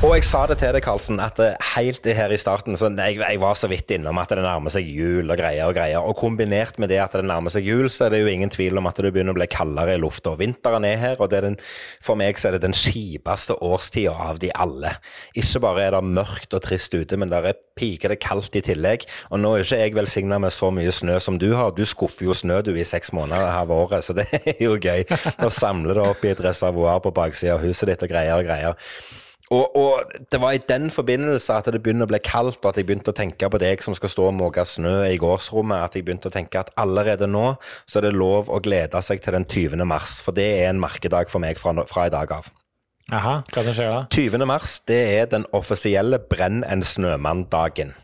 Og 0.00 0.14
jeg 0.16 0.24
sa 0.24 0.46
det 0.48 0.54
til 0.62 0.72
deg, 0.72 0.80
Karlsen, 0.80 1.18
at 1.20 1.36
helt 1.74 2.06
her 2.16 2.32
i 2.32 2.38
starten 2.40 2.72
så 2.78 2.88
jeg, 2.88 3.18
jeg 3.20 3.40
var 3.42 3.56
så 3.58 3.68
vidt 3.68 3.90
innom 3.92 4.16
at 4.16 4.30
det 4.32 4.40
nærmer 4.40 4.72
seg 4.72 4.86
jul 4.88 5.28
og 5.28 5.36
greier 5.36 5.68
og 5.68 5.74
greier. 5.76 6.00
Og 6.00 6.16
kombinert 6.16 6.78
med 6.80 6.88
det 6.88 7.02
at 7.02 7.12
det 7.18 7.26
nærmer 7.28 7.52
seg 7.52 7.68
jul, 7.68 7.84
så 7.92 8.06
er 8.06 8.14
det 8.14 8.22
jo 8.22 8.30
ingen 8.32 8.48
tvil 8.48 8.80
om 8.80 8.88
at 8.88 8.96
det 8.96 9.12
begynner 9.12 9.36
å 9.36 9.38
bli 9.38 9.48
kaldere 9.52 9.98
i 9.98 10.00
lufta. 10.00 10.32
Vinteren 10.40 10.88
er 10.88 10.96
her, 11.02 11.20
og 11.20 11.28
det 11.28 11.42
er 11.42 11.46
den, 11.50 11.58
for 12.00 12.16
meg 12.16 12.40
så 12.40 12.48
er 12.48 12.56
det 12.56 12.62
den 12.64 12.78
kjipeste 12.80 13.58
årstida 13.60 14.16
av 14.30 14.40
de 14.40 14.48
alle. 14.56 14.96
Ikke 15.36 15.64
bare 15.68 15.84
er 15.90 15.98
det 15.98 16.02
mørkt 16.16 16.56
og 16.56 16.64
trist 16.64 16.96
ute, 16.96 17.20
men 17.20 17.28
det 17.28 17.44
er 17.44 17.62
pikende 17.76 18.16
kaldt 18.24 18.56
i 18.56 18.64
tillegg. 18.72 19.04
Og 19.28 19.44
nå 19.44 19.52
er 19.52 19.68
ikke 19.68 19.84
jeg 19.84 19.98
velsigna 20.00 20.40
med 20.40 20.56
så 20.56 20.72
mye 20.72 20.96
snø 20.96 21.20
som 21.20 21.36
du 21.36 21.50
har. 21.52 21.76
Du 21.76 21.84
skuffer 21.84 22.30
jo 22.30 22.40
snø 22.40 22.62
du 22.64 22.72
i 22.72 22.88
seks 22.88 23.12
måneder 23.12 23.52
av 23.52 23.76
året, 23.76 24.08
så 24.08 24.16
det 24.16 24.30
er 24.40 24.64
jo 24.64 24.80
gøy 24.80 25.04
å 25.44 25.52
samle 25.52 25.92
det 25.92 26.08
opp 26.08 26.24
i 26.24 26.32
et 26.32 26.46
reservoar 26.48 27.04
på 27.04 27.12
baksida 27.20 27.60
av 27.60 27.66
huset 27.68 27.92
ditt 27.92 28.08
og 28.08 28.16
greier 28.16 28.40
og 28.40 28.48
greier. 28.48 28.94
Og, 29.50 29.76
og 29.76 30.12
det 30.30 30.38
var 30.38 30.54
i 30.54 30.62
den 30.62 30.92
forbindelse 30.94 31.56
at 31.58 31.66
det 31.74 31.80
begynner 31.82 32.06
å 32.06 32.12
bli 32.12 32.20
kaldt, 32.22 32.60
og 32.62 32.70
at 32.70 32.76
jeg 32.78 32.86
begynte 32.86 33.10
å 33.10 33.16
tenke 33.18 33.48
på 33.50 33.58
deg 33.58 33.82
som 33.82 33.96
skal 33.98 34.12
stå 34.12 34.28
og 34.28 34.36
måke 34.38 34.62
snø 34.62 35.00
i 35.08 35.18
gårdsrommet, 35.18 35.82
at 35.88 35.98
jeg 35.98 36.06
begynte 36.06 36.30
å 36.30 36.34
tenke 36.34 36.62
at 36.62 36.70
allerede 36.78 37.26
nå 37.26 37.56
så 37.82 37.98
er 37.98 38.06
det 38.06 38.14
lov 38.14 38.46
å 38.46 38.60
glede 38.62 39.02
seg 39.02 39.24
til 39.24 39.34
den 39.34 39.48
20. 39.50 39.82
mars, 39.90 40.20
for 40.22 40.36
det 40.36 40.46
er 40.60 40.70
en 40.70 40.82
merkedag 40.82 41.32
for 41.32 41.42
meg 41.42 41.58
fra, 41.58 41.74
fra 41.90 42.06
i 42.06 42.14
dag 42.14 42.30
av. 42.38 42.52
Aha, 43.10 43.40
hva 43.50 43.64
som 43.66 43.74
skjer 43.74 43.90
da? 43.90 44.04
20. 44.14 44.46
mars, 44.46 44.76
det 44.86 45.00
er 45.16 45.26
den 45.32 45.48
offisielle 45.56 46.22
Brenn 46.30 46.62
en 46.62 46.86
snømann-dagen. 46.86 47.96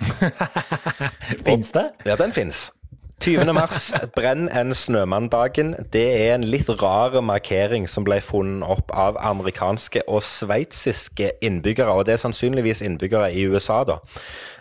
Fins 1.46 1.76
det? 1.76 1.90
Ja, 2.08 2.16
den 2.16 2.32
fins. 2.32 2.70
20. 3.24 3.52
mars, 3.56 3.92
Brenn 4.14 4.48
en 4.52 4.74
snømann-dagen. 4.76 5.72
Det 5.92 6.02
er 6.04 6.34
en 6.34 6.44
litt 6.46 6.68
rar 6.82 7.14
markering 7.24 7.88
som 7.88 8.04
ble 8.04 8.18
funnet 8.22 8.66
opp 8.68 8.92
av 8.92 9.16
amerikanske 9.16 10.02
og 10.06 10.20
sveitsiske 10.22 11.30
innbyggere. 11.44 11.94
Og 11.96 12.04
det 12.06 12.16
er 12.16 12.22
sannsynligvis 12.22 12.84
innbyggere 12.86 13.32
i 13.32 13.46
USA, 13.48 13.80
da. 13.88 13.98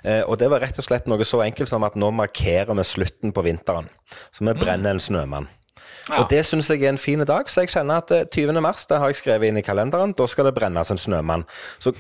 Eh, 0.04 0.24
Og 0.24 0.40
det 0.40 0.50
var 0.50 0.64
rett 0.64 0.80
og 0.80 0.88
slett 0.88 1.06
noe 1.12 1.28
så 1.28 1.44
enkelt 1.44 1.70
som 1.70 1.84
at 1.84 1.96
nå 2.00 2.10
markerer 2.16 2.74
vi 2.74 2.88
slutten 2.88 3.36
på 3.36 3.44
vinteren. 3.44 3.90
Så 4.32 4.48
vi 4.48 4.54
brenner 4.58 4.96
en 4.96 5.04
snømann. 5.04 5.52
Og 6.14 6.28
det 6.30 6.44
syns 6.46 6.70
jeg 6.70 6.84
er 6.84 6.92
en 6.94 7.00
fin 7.02 7.22
dag, 7.26 7.50
så 7.50 7.64
jeg 7.64 7.72
kjenner 7.74 8.04
at 8.04 8.12
eh, 8.14 8.26
20. 8.30 8.60
mars 8.62 8.86
det 8.90 9.00
har 9.02 9.10
jeg 9.10 9.18
skrevet 9.22 9.50
inn 9.50 9.58
i 9.58 9.64
kalenderen. 9.66 10.14
Da 10.18 10.28
skal 10.30 10.46
det 10.50 10.54
brennes 10.58 10.92
en 10.94 11.02
snømann. 11.02 11.46
Så 11.82 11.96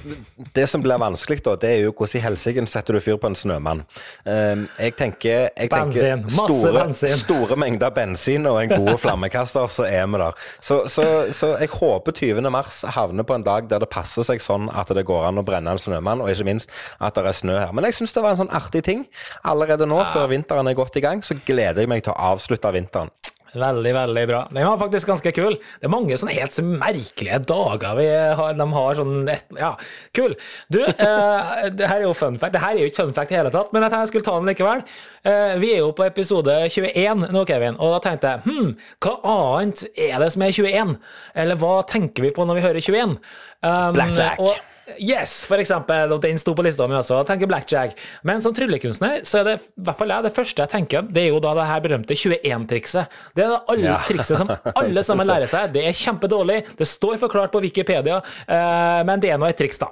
det 0.55 0.67
som 0.69 0.83
blir 0.83 0.99
vanskelig 1.01 1.41
da, 1.45 1.55
det 1.61 1.71
er 1.71 1.81
jo 1.87 1.93
hvordan 1.93 2.19
i 2.19 2.23
helsike 2.25 2.65
setter 2.69 2.97
du 2.97 3.01
fyr 3.01 3.17
på 3.21 3.31
en 3.31 3.37
snømann. 3.37 3.81
Um, 4.25 4.67
jeg 4.77 4.95
tenker, 4.99 5.49
jeg 5.49 5.71
tenker 5.73 6.21
store, 6.29 6.73
bensin. 6.77 7.17
store 7.17 7.57
mengder 7.59 7.93
bensin 7.95 8.45
og 8.49 8.61
en 8.61 8.75
god 8.75 8.99
flammekaster, 9.01 9.67
så 9.73 9.87
er 9.89 10.05
vi 10.11 10.21
der. 10.21 10.37
Så, 10.59 10.83
så, 10.91 11.07
så 11.33 11.55
jeg 11.61 11.73
håper 11.73 12.15
20. 12.15 12.45
mars 12.53 12.83
havner 12.95 13.25
på 13.25 13.39
en 13.39 13.45
dag 13.45 13.69
der 13.71 13.81
det 13.81 13.89
passer 13.89 14.25
seg 14.27 14.43
sånn 14.43 14.69
at 14.69 14.93
det 14.93 15.05
går 15.07 15.29
an 15.31 15.41
å 15.41 15.45
brenne 15.45 15.73
en 15.73 15.81
snømann, 15.81 16.21
og 16.21 16.29
ikke 16.31 16.47
minst 16.51 16.73
at 17.01 17.17
det 17.17 17.25
er 17.25 17.39
snø 17.41 17.57
her. 17.57 17.73
Men 17.73 17.89
jeg 17.89 17.99
syns 17.99 18.13
det 18.15 18.25
var 18.25 18.35
en 18.35 18.43
sånn 18.45 18.53
artig 18.53 18.85
ting. 18.85 19.05
Allerede 19.45 19.89
nå, 19.89 20.03
før 20.13 20.29
vinteren 20.31 20.69
er 20.69 20.77
godt 20.77 20.99
i 20.99 21.03
gang, 21.05 21.25
så 21.25 21.37
gleder 21.47 21.81
jeg 21.81 21.91
meg 21.91 22.05
til 22.05 22.13
å 22.13 22.33
avslutte 22.35 22.73
vinteren. 22.75 23.09
Veldig, 23.55 23.91
veldig 23.95 24.23
bra. 24.29 24.41
Den 24.51 24.67
var 24.67 24.79
faktisk 24.81 25.07
ganske 25.09 25.31
kul. 25.35 25.55
Det 25.79 25.87
er 25.87 25.93
mange 25.93 26.17
sånne 26.19 26.35
helt 26.35 26.55
så 26.55 26.63
merkelige 26.65 27.39
dager 27.47 27.95
vi 27.99 28.07
har. 28.39 28.57
De 28.59 28.67
har 28.75 28.99
sånn 28.99 29.29
Ja, 29.57 29.71
kul. 30.17 30.35
Du, 30.73 30.81
eh, 30.83 31.69
det 31.77 31.87
her 31.89 32.01
er 32.01 32.05
jo 32.07 32.13
fun 32.17 32.37
fact. 32.41 32.53
Det 32.57 32.61
her 32.63 32.75
er 32.75 32.83
jo 32.83 32.91
ikke 32.91 33.03
fun 33.05 33.15
fact 33.15 33.31
i 33.33 33.39
hele 33.39 33.53
tatt, 33.53 33.71
men 33.73 33.81
jeg 33.85 33.93
tenkte 33.93 34.03
jeg 34.05 34.13
skulle 34.13 34.27
ta 34.29 34.35
den 34.41 34.51
likevel. 34.51 34.85
Eh, 35.25 35.55
vi 35.63 35.71
er 35.77 35.81
jo 35.83 35.91
på 35.95 36.05
episode 36.07 36.59
21 36.69 37.25
nå, 37.33 37.45
Kevin, 37.49 37.79
og 37.79 37.95
da 37.95 38.03
tenkte 38.09 38.35
jeg 38.35 38.45
hm, 38.45 38.71
hva 39.05 39.15
annet 39.35 39.85
er 39.95 40.19
det 40.21 40.31
som 40.35 40.45
er 40.45 40.55
21? 40.59 40.95
Eller 41.45 41.59
hva 41.63 41.75
tenker 41.89 42.27
vi 42.27 42.33
på 42.35 42.45
når 42.47 42.59
vi 42.59 42.65
hører 42.67 42.83
21? 42.83 43.17
Um, 43.65 43.93
Blackjack. 43.95 44.39
og- 44.43 44.63
Yes, 45.01 45.45
for 45.49 45.57
eksempel. 45.61 46.11
Og 46.13 46.21
den 46.21 46.37
sto 46.41 46.53
på 46.57 46.63
lista 46.65 46.85
mi 46.87 46.93
også. 46.97 47.17
Jeg 47.23 47.27
tenker 47.31 47.49
blackjack. 47.49 47.95
Men 48.27 48.41
som 48.43 48.53
tryllekunstner, 48.55 49.23
så 49.25 49.39
er 49.41 49.47
det 49.47 49.55
i 49.59 49.85
hvert 49.87 49.97
fall 49.97 50.13
jeg, 50.13 50.25
det 50.27 50.33
første 50.35 50.61
jeg 50.61 50.71
tenker, 50.71 51.07
det 51.09 51.23
er 51.23 51.29
jo 51.31 51.39
da 51.43 51.53
det 51.57 51.65
her 51.69 51.81
berømte 51.85 52.13
21-trikset. 52.17 53.15
Det 53.35 53.45
er 53.45 53.53
det 53.55 53.61
alle 53.73 53.85
Ja. 53.89 53.97
trikset 54.07 54.37
som 54.37 54.51
alle 54.75 55.03
sammen 55.03 55.27
lærer 55.27 55.49
seg. 55.49 55.73
Det 55.73 55.85
er 55.89 55.97
kjempedårlig. 55.97 56.59
Det 56.77 56.87
står 56.87 57.17
forklart 57.21 57.51
på 57.53 57.61
Wikipedia, 57.65 58.21
eh, 58.47 59.01
men 59.09 59.19
det 59.19 59.31
er 59.33 59.37
nå 59.41 59.49
et 59.49 59.57
triks, 59.57 59.79
da. 59.81 59.89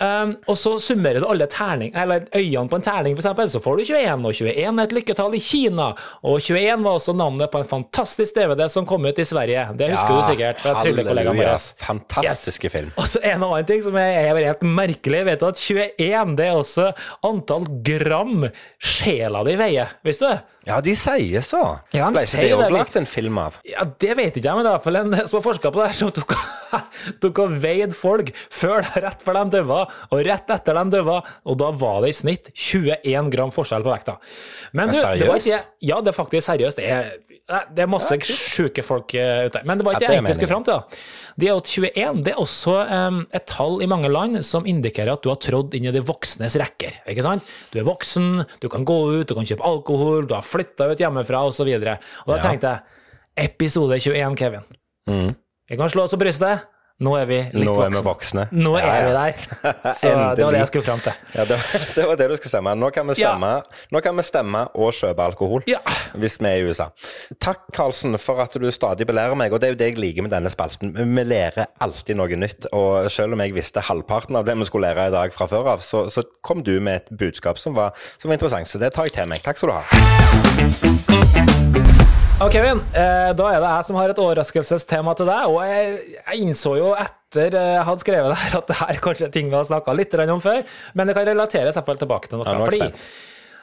Um, 0.00 0.36
og 0.46 0.56
så 0.60 0.74
summerer 0.82 1.20
du 1.22 1.26
alle 1.30 1.46
terning, 1.50 1.92
eller 1.96 2.26
øynene 2.36 2.68
på 2.68 2.76
en 2.76 2.82
terning, 2.84 3.16
eksempel, 3.16 3.48
så 3.50 3.60
får 3.64 3.76
du 3.80 3.84
21. 3.84 4.26
Og 4.26 4.34
21 4.34 4.78
er 4.80 4.82
et 4.84 4.92
lykketall 4.92 5.34
i 5.34 5.40
Kina. 5.40 5.88
Og 6.22 6.40
21 6.44 6.84
var 6.84 6.98
også 7.00 7.14
navnet 7.16 7.50
på 7.52 7.62
en 7.62 7.68
fantastisk 7.70 8.34
DVD 8.36 8.68
som 8.72 8.86
kom 8.86 9.04
ut 9.06 9.18
i 9.18 9.24
Sverige. 9.24 9.66
Det 9.78 9.90
husker 9.94 10.12
du 10.20 10.22
sikkert 10.28 10.60
fra 10.60 10.74
tryllekollegaen 10.82 11.36
vår. 11.40 11.56
Fantastiske 11.80 12.70
film. 12.72 12.92
Og 13.00 13.06
så 13.08 13.20
en 13.24 13.42
annen 13.42 13.66
ting 13.68 13.82
som 13.84 13.96
er 13.96 14.25
er 14.30 14.40
helt 14.50 14.62
merkelig. 14.66 15.22
Vet 15.28 15.40
du 15.42 15.46
at 15.48 15.60
21 15.62 16.34
det 16.38 16.46
er 16.50 16.58
også 16.58 16.90
antall 17.26 17.64
gram 17.86 18.46
sjela 18.82 19.42
di 19.46 19.56
veier. 19.60 19.94
Visste 20.06 20.28
du? 20.30 20.52
Ja, 20.66 20.80
de 20.82 20.96
sier 20.98 21.44
så. 21.46 21.60
Ja, 21.94 22.08
de 22.10 22.16
Ble 22.16 22.22
ikke 22.26 22.30
sier 22.32 22.42
det 22.42 22.56
det. 22.58 22.64
òg 22.66 22.72
lagt 22.74 22.96
en 22.98 23.06
film 23.06 23.36
av? 23.38 23.58
Ja, 23.70 23.84
Det 23.86 24.16
vet 24.18 24.34
ikke 24.40 24.48
jeg, 24.48 24.58
men 24.58 24.66
det 24.66 24.70
er 24.70 24.74
i 24.74 24.78
hvert 24.80 24.86
fall 24.88 24.98
en 25.02 25.14
som 25.30 25.36
har 25.38 25.44
forska 25.44 25.70
på 25.70 25.78
det 25.82 25.86
her, 25.92 25.98
som 26.00 26.10
tok, 26.16 26.34
tok 27.22 27.38
og 27.44 27.54
veide 27.62 27.94
folk 27.94 28.32
før, 28.50 28.82
rett 29.04 29.22
før 29.22 29.38
de 29.44 29.44
døde, 29.60 29.78
og 30.10 30.24
rett 30.26 30.50
etter 30.56 30.80
de 30.80 30.84
døde. 30.96 31.20
Og 31.46 31.60
da 31.62 31.70
var 31.84 32.00
det 32.02 32.10
i 32.10 32.18
snitt 32.18 32.50
21 32.54 33.30
gram 33.36 33.54
forskjell 33.54 33.86
på 33.86 33.94
vekta. 33.94 34.16
Men 34.74 34.90
du, 34.90 34.98
seriøst? 34.98 35.22
det 35.22 35.30
var 35.30 35.44
ikke 35.44 35.62
Ja, 35.86 36.00
det 36.02 36.10
er 36.10 36.18
faktisk 36.18 36.48
seriøst. 36.50 36.82
Det 36.82 36.90
er, 36.90 37.14
det 37.46 37.84
er 37.84 37.90
masse 37.90 38.16
sjuke 38.26 38.82
folk 38.82 39.14
eh, 39.14 39.46
ute. 39.46 39.60
Men 39.68 39.78
det 39.78 39.86
var 39.86 39.94
ikke 39.94 40.02
det 40.02 40.08
jeg 40.10 40.18
egentlig 40.18 40.36
skulle 40.38 40.50
fram 40.50 40.64
til. 40.66 40.80
da. 40.80 41.00
Det 41.36 41.46
er 41.46 41.52
jo 41.52 41.62
21 41.62 42.22
det 42.26 42.32
er 42.32 42.40
også 42.42 42.74
et 43.38 43.46
tall 43.46 43.84
i 43.84 43.88
mange 43.90 44.10
land 44.10 44.40
som 44.46 44.66
indikerer 44.66 45.12
at 45.14 45.22
du 45.22 45.30
har 45.30 45.38
trådd 45.42 45.76
inn 45.78 45.86
i 45.86 45.94
de 45.94 46.02
voksnes 46.02 46.58
rekker. 46.58 46.98
ikke 47.06 47.22
sant? 47.22 47.46
Du 47.70 47.78
er 47.78 47.86
voksen, 47.86 48.42
du 48.62 48.68
kan 48.72 48.86
gå 48.88 48.98
ut, 49.14 49.28
du 49.28 49.36
kan 49.38 49.46
kjøpe 49.46 49.66
alkohol, 49.68 50.26
du 50.26 50.34
har 50.34 50.46
flytta 50.46 50.90
ut 50.90 51.02
hjemmefra 51.02 51.44
osv. 51.46 51.70
Og, 51.70 51.86
så 51.86 51.98
og 52.24 52.32
da 52.34 52.40
tenkte 52.42 52.72
jeg 52.74 53.52
episode 53.52 54.00
21, 54.00 54.38
Kevin. 54.40 54.66
Vi 55.70 55.78
kan 55.78 55.92
slå 55.92 56.06
oss 56.06 56.14
på 56.16 56.22
brystet. 56.24 56.66
Nå 56.96 57.10
er 57.20 57.26
vi 57.28 57.36
litt 57.52 57.66
Nå 57.68 57.74
er 57.84 57.90
vi 57.92 57.98
voksne. 58.00 58.46
voksne. 58.48 58.62
Nå 58.64 58.70
Ja, 58.78 58.86
er 58.88 59.04
vi 59.04 59.12
der. 59.12 59.32
Så 60.00 60.08
det 60.36 60.44
var 60.46 60.52
det 60.54 60.60
jeg 60.62 60.68
skulle 60.70 60.86
fram 60.86 61.00
til. 61.04 61.12
Ja, 61.36 61.44
det, 61.44 61.58
det 61.92 62.06
var 62.08 62.16
det 62.16 62.28
du 62.30 62.36
skulle 62.38 62.52
stemme. 62.54 62.72
Nå 62.80 62.88
kan 62.94 63.04
vi 63.10 63.14
stemme, 63.18 63.50
ja. 63.92 64.00
kan 64.00 64.16
vi 64.16 64.24
stemme 64.24 64.62
og 64.72 64.94
kjøpe 64.96 65.20
alkohol 65.26 65.66
Ja. 65.68 65.82
hvis 66.16 66.38
vi 66.40 66.48
er 66.48 66.56
i 66.62 66.64
USA. 66.70 66.86
Takk, 67.42 67.66
Karlsen, 67.76 68.16
for 68.22 68.40
at 68.40 68.56
du 68.56 68.64
stadig 68.72 69.04
belærer 69.10 69.36
meg, 69.36 69.52
og 69.52 69.60
det 69.60 69.68
er 69.68 69.72
jo 69.74 69.80
det 69.82 69.90
jeg 69.90 69.98
liker 70.00 70.22
med 70.24 70.32
denne 70.32 70.48
spalten. 70.52 70.94
Vi 70.96 71.24
lærer 71.28 71.68
alltid 71.84 72.16
noe 72.16 72.32
nytt, 72.40 72.66
og 72.72 73.10
selv 73.12 73.36
om 73.36 73.44
jeg 73.44 73.52
visste 73.58 73.84
halvparten 73.90 74.40
av 74.40 74.48
det 74.48 74.56
vi 74.56 74.64
skulle 74.70 74.88
lære 74.88 75.10
i 75.10 75.14
dag 75.18 75.36
fra 75.36 75.46
før 75.52 75.68
av, 75.76 75.84
så, 75.84 76.06
så 76.08 76.24
kom 76.40 76.64
du 76.64 76.78
med 76.80 77.02
et 77.02 77.12
budskap 77.12 77.60
som 77.60 77.76
var, 77.76 77.92
som 78.16 78.32
var 78.32 78.40
interessant, 78.40 78.72
så 78.72 78.80
det 78.80 78.94
tar 78.96 79.04
jeg 79.10 79.18
til 79.20 79.28
meg. 79.28 79.44
Takk 79.44 79.60
skal 79.60 79.68
du 79.68 79.74
ha. 79.76 81.65
Og 82.36 82.50
Kevin, 82.52 82.82
eh, 82.92 83.30
da 83.32 83.44
er 83.48 83.62
det 83.64 83.68
jeg 83.70 83.84
som 83.88 83.96
har 83.96 84.10
et 84.12 84.18
overraskelsestema 84.20 85.14
til 85.16 85.28
deg. 85.30 85.46
Og 85.48 85.62
jeg, 85.64 85.94
innså 86.36 86.74
jo 86.76 86.90
etter 86.92 87.54
eh, 87.56 87.70
jeg 87.78 87.86
hadde 87.88 88.04
skrevet 88.04 88.28
det 88.28 88.40
her, 88.42 88.56
at 88.58 88.68
det 88.68 88.76
her 88.76 88.90
er 88.92 89.00
kanskje 89.06 89.28
ting 89.32 89.48
vi 89.48 89.56
har 89.56 89.64
snakka 89.64 89.94
litt 89.96 90.12
om 90.20 90.42
før, 90.44 90.60
men 90.92 91.08
det 91.08 91.14
kan 91.16 91.24
relateres 91.24 91.78
iallfall 91.78 91.96
tilbake 92.02 92.28
til 92.28 92.42
noe. 92.42 92.52
Ja, 92.52 92.58
er 92.60 92.68
fordi, 92.68 93.06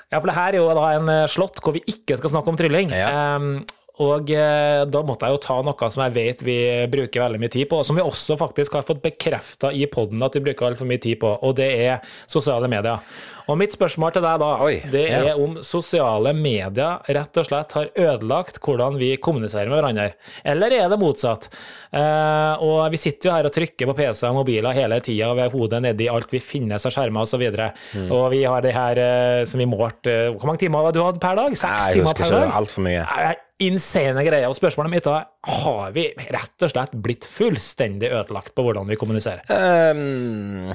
ja, 0.09 0.17
for 0.17 0.31
det 0.31 0.35
her 0.39 0.49
er 0.55 0.57
jo 0.57 0.65
da 0.73 0.87
en 0.95 1.13
eh, 1.13 1.27
slott 1.29 1.61
hvor 1.61 1.77
vi 1.77 1.83
ikke 1.85 2.17
skal 2.17 2.33
snakke 2.33 2.49
om 2.49 2.57
trylling. 2.57 2.89
Ja. 2.97 3.11
Em, 3.35 3.61
og 4.01 4.31
eh, 4.33 4.85
da 4.89 5.01
måtte 5.05 5.27
jeg 5.29 5.35
jo 5.35 5.41
ta 5.43 5.59
noe 5.61 5.89
som 5.93 6.01
jeg 6.07 6.13
vet 6.15 6.39
vi 6.41 6.55
bruker 6.89 7.21
veldig 7.27 7.41
mye 7.43 7.51
tid 7.53 7.67
på, 7.69 7.77
og 7.77 7.85
som 7.85 7.95
vi 7.99 8.01
også 8.01 8.37
faktisk 8.39 8.73
har 8.79 8.87
fått 8.87 9.03
bekrefta 9.03 9.69
i 9.69 9.85
poden 9.85 10.23
at 10.25 10.33
vi 10.33 10.41
bruker 10.47 10.71
altfor 10.71 10.89
mye 10.89 10.97
tid 11.03 11.19
på, 11.21 11.29
og 11.45 11.53
det 11.59 11.69
er 11.85 11.99
sosiale 12.25 12.65
medier. 12.71 13.03
Og 13.51 13.57
mitt 13.59 13.73
spørsmål 13.75 14.13
til 14.15 14.23
deg 14.23 14.39
da, 14.39 14.49
Oi, 14.63 14.77
det 14.89 15.03
ja. 15.09 15.19
er 15.33 15.39
om 15.43 15.57
sosiale 15.67 16.31
medier 16.33 17.03
rett 17.11 17.37
og 17.41 17.45
slett 17.45 17.73
har 17.75 17.89
ødelagt 17.99 18.57
hvordan 18.63 18.95
vi 18.97 19.11
kommuniserer 19.19 19.67
med 19.67 19.77
hverandre. 19.81 20.05
Eller 20.47 20.71
er 20.77 20.87
det 20.93 20.97
motsatt? 21.01 21.49
Eh, 21.91 22.63
og 22.63 22.87
vi 22.93 22.97
sitter 23.01 23.29
jo 23.29 23.35
her 23.35 23.49
og 23.49 23.53
trykker 23.53 23.89
på 23.91 23.95
PC 23.99 24.23
og 24.29 24.37
mobiler 24.39 24.73
hele 24.77 24.97
tida 25.03 25.33
ved 25.37 25.51
hodet 25.53 25.83
nedi 25.83 26.07
alt 26.09 26.31
vi 26.33 26.39
finner 26.41 26.79
av 26.79 26.93
skjermer 26.95 27.27
osv. 27.27 27.43
Og, 27.43 27.81
Mm. 27.93 28.09
og 28.15 28.23
vi 28.31 28.41
har 28.47 28.61
det 28.63 28.71
her 28.73 28.97
eh, 28.97 29.43
som 29.45 29.59
vi 29.61 29.65
målte 29.69 30.13
Hvor 30.33 30.47
mange 30.49 30.59
timer 30.63 30.87
har 30.87 30.95
du 30.95 31.01
hatt 31.03 31.19
per 31.21 31.35
dag? 31.37 31.51
Seks 31.53 31.67
Nei, 31.67 31.87
jeg 31.91 31.97
timer 31.99 32.09
husker 32.09 32.23
per 32.23 32.31
ikke 32.31 32.39
dag? 32.47 32.53
altfor 32.57 32.85
mye. 32.87 33.03
Det 33.03 33.27
er 33.27 33.41
Insane 33.67 34.23
greier. 34.25 34.49
Og 34.49 34.57
spørsmålet 34.57 34.93
mitt 34.93 35.09
er 35.09 35.27
har 35.63 35.93
vi 35.95 36.07
rett 36.33 36.65
og 36.65 36.73
slett 36.73 36.95
blitt 37.05 37.27
fullstendig 37.29 38.11
ødelagt 38.11 38.53
på 38.55 38.65
hvordan 38.65 38.89
vi 38.89 38.99
kommuniserer. 38.99 39.45
Um, 39.49 40.73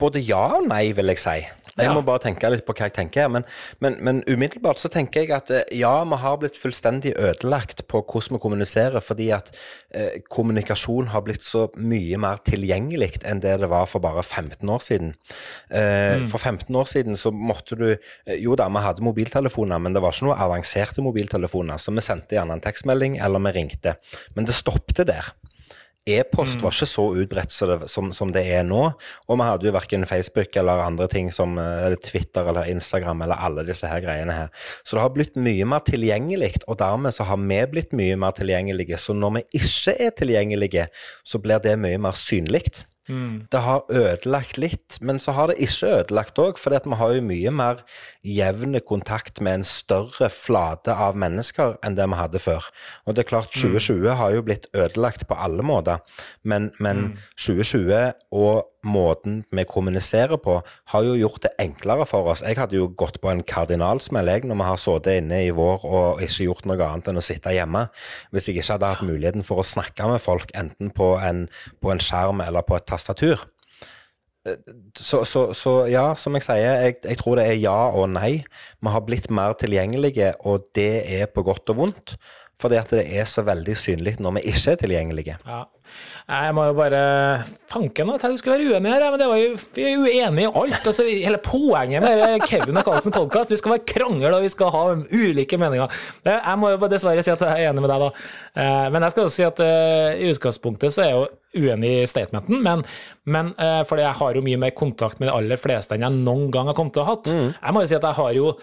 både 0.00 0.22
ja 0.24 0.44
og 0.58 0.68
nei, 0.70 0.86
vil 0.96 1.12
jeg 1.14 1.22
si. 1.22 1.38
Jeg 1.80 1.94
må 1.94 2.02
bare 2.06 2.22
tenke 2.22 2.50
litt 2.52 2.64
på 2.66 2.74
hva 2.76 2.86
jeg 2.88 2.94
tenker 2.96 3.24
her. 3.24 3.32
Men, 3.32 3.46
men, 3.82 3.96
men 4.04 4.20
umiddelbart 4.30 4.78
så 4.82 4.90
tenker 4.92 5.24
jeg 5.24 5.32
at 5.34 5.50
eh, 5.50 5.64
ja, 5.80 5.92
vi 6.06 6.18
har 6.22 6.38
blitt 6.40 6.58
fullstendig 6.60 7.14
ødelagt 7.18 7.84
på 7.90 8.02
hvordan 8.02 8.36
vi 8.36 8.42
kommuniserer, 8.42 9.02
fordi 9.04 9.30
at 9.34 9.50
eh, 9.94 10.20
kommunikasjon 10.30 11.10
har 11.14 11.24
blitt 11.26 11.46
så 11.46 11.66
mye 11.76 12.20
mer 12.22 12.42
tilgjengelig 12.46 13.24
enn 13.26 13.42
det 13.42 13.56
det 13.62 13.70
var 13.70 13.88
for 13.90 14.04
bare 14.04 14.22
15 14.22 14.70
år 14.70 14.84
siden. 14.84 15.14
Eh, 15.70 16.24
For 16.30 16.38
15 16.38 16.74
år 16.78 16.88
siden 16.90 17.18
så 17.20 17.32
måtte 17.34 17.78
du 17.78 17.88
eh, 17.92 18.36
Jo 18.40 18.54
da, 18.58 18.68
vi 18.72 18.82
hadde 18.84 19.04
mobiltelefoner, 19.04 19.80
men 19.82 19.94
det 19.94 20.02
var 20.04 20.14
ikke 20.14 20.28
noe 20.28 20.38
avanserte 20.46 21.02
mobiltelefoner, 21.04 21.80
så 21.80 21.94
vi 21.94 22.04
sendte 22.04 22.38
gjerne 22.38 22.58
en 22.58 22.64
tekstmelding, 22.64 23.18
eller 23.22 23.42
vi 23.48 23.54
ringte. 23.58 23.96
Men 24.36 24.46
det 24.48 24.56
stoppet 24.56 25.04
der. 25.08 25.32
E-post 26.04 26.60
var 26.60 26.74
ikke 26.74 26.88
så 26.90 27.04
utbredt 27.16 27.54
som, 27.88 28.10
som 28.12 28.32
det 28.34 28.42
er 28.52 28.64
nå. 28.68 28.80
Og 29.24 29.38
vi 29.40 29.46
hadde 29.48 29.68
jo 29.68 29.72
verken 29.72 30.04
Facebook 30.08 30.56
eller 30.60 30.82
andre 30.84 31.08
ting 31.08 31.30
som 31.32 31.56
eh, 31.60 31.86
eller 31.86 32.00
Twitter 32.04 32.44
eller 32.50 32.68
Instagram 32.68 33.24
eller 33.24 33.40
alle 33.40 33.64
disse 33.64 33.88
her 33.88 34.02
greiene 34.04 34.36
her. 34.36 34.50
Så 34.84 34.98
det 34.98 35.04
har 35.04 35.14
blitt 35.14 35.38
mye 35.40 35.64
mer 35.68 35.84
tilgjengelig, 35.86 36.58
og 36.68 36.76
dermed 36.82 37.16
så 37.16 37.24
har 37.30 37.40
vi 37.40 37.60
blitt 37.72 37.96
mye 37.96 38.18
mer 38.20 38.36
tilgjengelige. 38.36 39.00
Så 39.00 39.16
når 39.16 39.38
vi 39.38 39.46
ikke 39.62 39.96
er 39.96 40.12
tilgjengelige, 40.18 40.88
så 41.24 41.40
blir 41.40 41.64
det 41.64 41.78
mye 41.80 42.00
mer 42.04 42.20
synlig. 42.20 42.84
Det 43.52 43.60
har 43.60 43.84
ødelagt 43.92 44.58
litt, 44.60 44.96
men 45.04 45.18
så 45.20 45.34
har 45.36 45.50
det 45.50 45.58
ikke 45.60 45.90
ødelagt 46.00 46.38
òg, 46.40 46.58
for 46.60 46.72
vi 46.72 46.98
har 47.00 47.14
jo 47.14 47.24
mye 47.24 47.52
mer 47.52 47.82
jevne 48.24 48.80
kontakt 48.80 49.42
med 49.44 49.60
en 49.60 49.66
større 49.68 50.30
flate 50.32 50.94
av 50.94 51.18
mennesker 51.20 51.76
enn 51.84 51.98
det 51.98 52.06
vi 52.08 52.20
hadde 52.20 52.40
før. 52.40 52.70
Og 53.04 53.16
det 53.16 53.24
er 53.24 53.30
klart, 53.34 53.52
2020 53.52 54.16
har 54.20 54.36
jo 54.36 54.44
blitt 54.46 54.70
ødelagt 54.72 55.26
på 55.28 55.36
alle 55.36 55.64
måter, 55.66 56.00
men, 56.42 56.70
men 56.80 57.18
2020 57.36 58.14
og 58.32 58.64
måten 58.84 59.42
vi 59.54 59.64
kommuniserer 59.68 60.38
på, 60.42 60.58
har 60.92 61.06
jo 61.06 61.16
gjort 61.18 61.42
det 61.46 61.54
enklere 61.62 62.06
for 62.08 62.30
oss. 62.32 62.44
Jeg 62.44 62.58
hadde 62.60 62.78
jo 62.78 62.90
gått 62.92 63.20
på 63.22 63.30
en 63.32 63.42
kardinalsmell 63.46 64.30
når 64.44 64.60
vi 64.60 64.68
har 64.68 64.80
sittet 64.80 65.20
inne 65.22 65.40
i 65.46 65.54
vår 65.54 65.84
og 65.84 66.22
ikke 66.24 66.48
gjort 66.48 66.68
noe 66.68 66.86
annet 66.86 67.10
enn 67.10 67.20
å 67.20 67.24
sitte 67.24 67.52
hjemme, 67.54 67.86
hvis 68.32 68.48
jeg 68.48 68.58
ikke 68.58 68.76
hadde 68.76 68.92
hatt 68.92 69.08
muligheten 69.08 69.46
for 69.46 69.60
å 69.60 69.66
snakke 69.66 70.08
med 70.10 70.22
folk 70.24 70.54
enten 70.56 70.92
på 70.94 71.14
en, 71.20 71.46
på 71.84 71.92
en 71.92 72.02
skjerm 72.02 72.44
eller 72.44 72.64
på 72.66 72.78
et 72.78 72.88
tastatur. 72.88 73.42
Så, 74.98 75.22
så, 75.24 75.46
så 75.56 75.72
ja, 75.88 76.10
som 76.20 76.36
jeg 76.36 76.44
sier, 76.44 76.82
jeg, 76.84 76.98
jeg 77.06 77.20
tror 77.20 77.40
det 77.40 77.46
er 77.48 77.56
ja 77.56 77.78
og 77.96 78.10
nei. 78.12 78.32
Vi 78.84 78.92
har 78.92 79.04
blitt 79.06 79.30
mer 79.32 79.56
tilgjengelige, 79.56 80.34
og 80.44 80.66
det 80.76 81.04
er 81.16 81.30
på 81.32 81.46
godt 81.46 81.72
og 81.72 81.80
vondt. 81.80 82.16
Fordi 82.60 82.76
at 82.78 82.92
det 82.94 83.06
er 83.08 83.24
så 83.28 83.42
veldig 83.46 83.76
synlig 83.76 84.18
når 84.22 84.38
vi 84.38 84.44
ikke 84.52 84.74
er 84.74 84.82
tilgjengelige. 84.82 85.38
Ja. 85.48 85.64
Jeg 86.24 86.54
må 86.56 86.62
jo 86.70 86.74
bare 86.78 87.00
Fanken 87.68 88.08
at 88.14 88.22
du 88.24 88.36
skulle 88.40 88.56
være 88.56 88.76
uenig 88.78 88.92
her, 88.94 89.02
men 89.12 89.20
det 89.20 89.26
var 89.28 89.40
jo, 89.40 89.56
vi 89.76 89.82
er 89.84 89.90
jo 89.92 90.04
uenige 90.06 90.46
i 90.46 90.52
alt. 90.60 90.86
Altså, 90.88 91.04
hele 91.04 91.40
poenget 91.42 92.04
med 92.04 92.46
Kevin 92.48 92.78
og 92.80 92.86
Karlsen 92.86 93.12
podkast, 93.12 93.52
vi 93.52 93.58
skal 93.60 93.74
være 93.74 93.84
krangel 93.90 94.36
og 94.36 94.44
vi 94.46 94.52
skal 94.52 94.72
ha 94.72 94.84
ulike 94.94 95.58
meninger. 95.60 95.98
Jeg 96.24 96.60
må 96.62 96.70
jo 96.72 96.88
dessverre 96.88 97.24
si 97.26 97.32
at 97.34 97.44
jeg 97.44 97.66
er 97.66 97.72
enig 97.72 97.84
med 97.84 97.92
deg, 97.92 98.06
da. 98.06 98.30
Eh, 98.54 98.86
men 98.94 99.04
jeg 99.04 99.14
skal 99.16 99.26
også 99.26 99.36
si 99.36 99.46
at 99.48 99.60
eh, 99.66 100.22
i 100.24 100.30
utgangspunktet 100.32 100.94
så 100.94 101.04
er 101.04 101.10
jeg 101.10 101.18
jo 101.18 101.66
uenig 101.66 101.92
i 101.98 102.08
statementen, 102.08 102.62
men, 102.64 102.86
men 103.28 103.52
eh, 103.60 103.82
fordi 103.88 104.06
jeg 104.06 104.20
har 104.22 104.38
jo 104.38 104.46
mye 104.48 104.64
mer 104.64 104.74
kontakt 104.78 105.20
med 105.20 105.28
de 105.28 105.36
aller 105.36 105.60
fleste 105.60 105.98
enn 105.98 106.06
jeg 106.08 106.24
noen 106.24 106.48
gang 106.54 106.72
har 106.72 106.78
kommet 106.78 106.96
til 106.96 107.04
å 107.04 107.08
ha 107.10 107.18
hatt. 107.18 107.30
Mm. 107.34 107.52
Jeg 107.52 107.76
må 107.76 107.84
jo 107.84 107.92
si 107.92 108.00
at 108.00 108.08
jeg 108.08 108.20
har 108.22 108.38
jo 108.38 108.54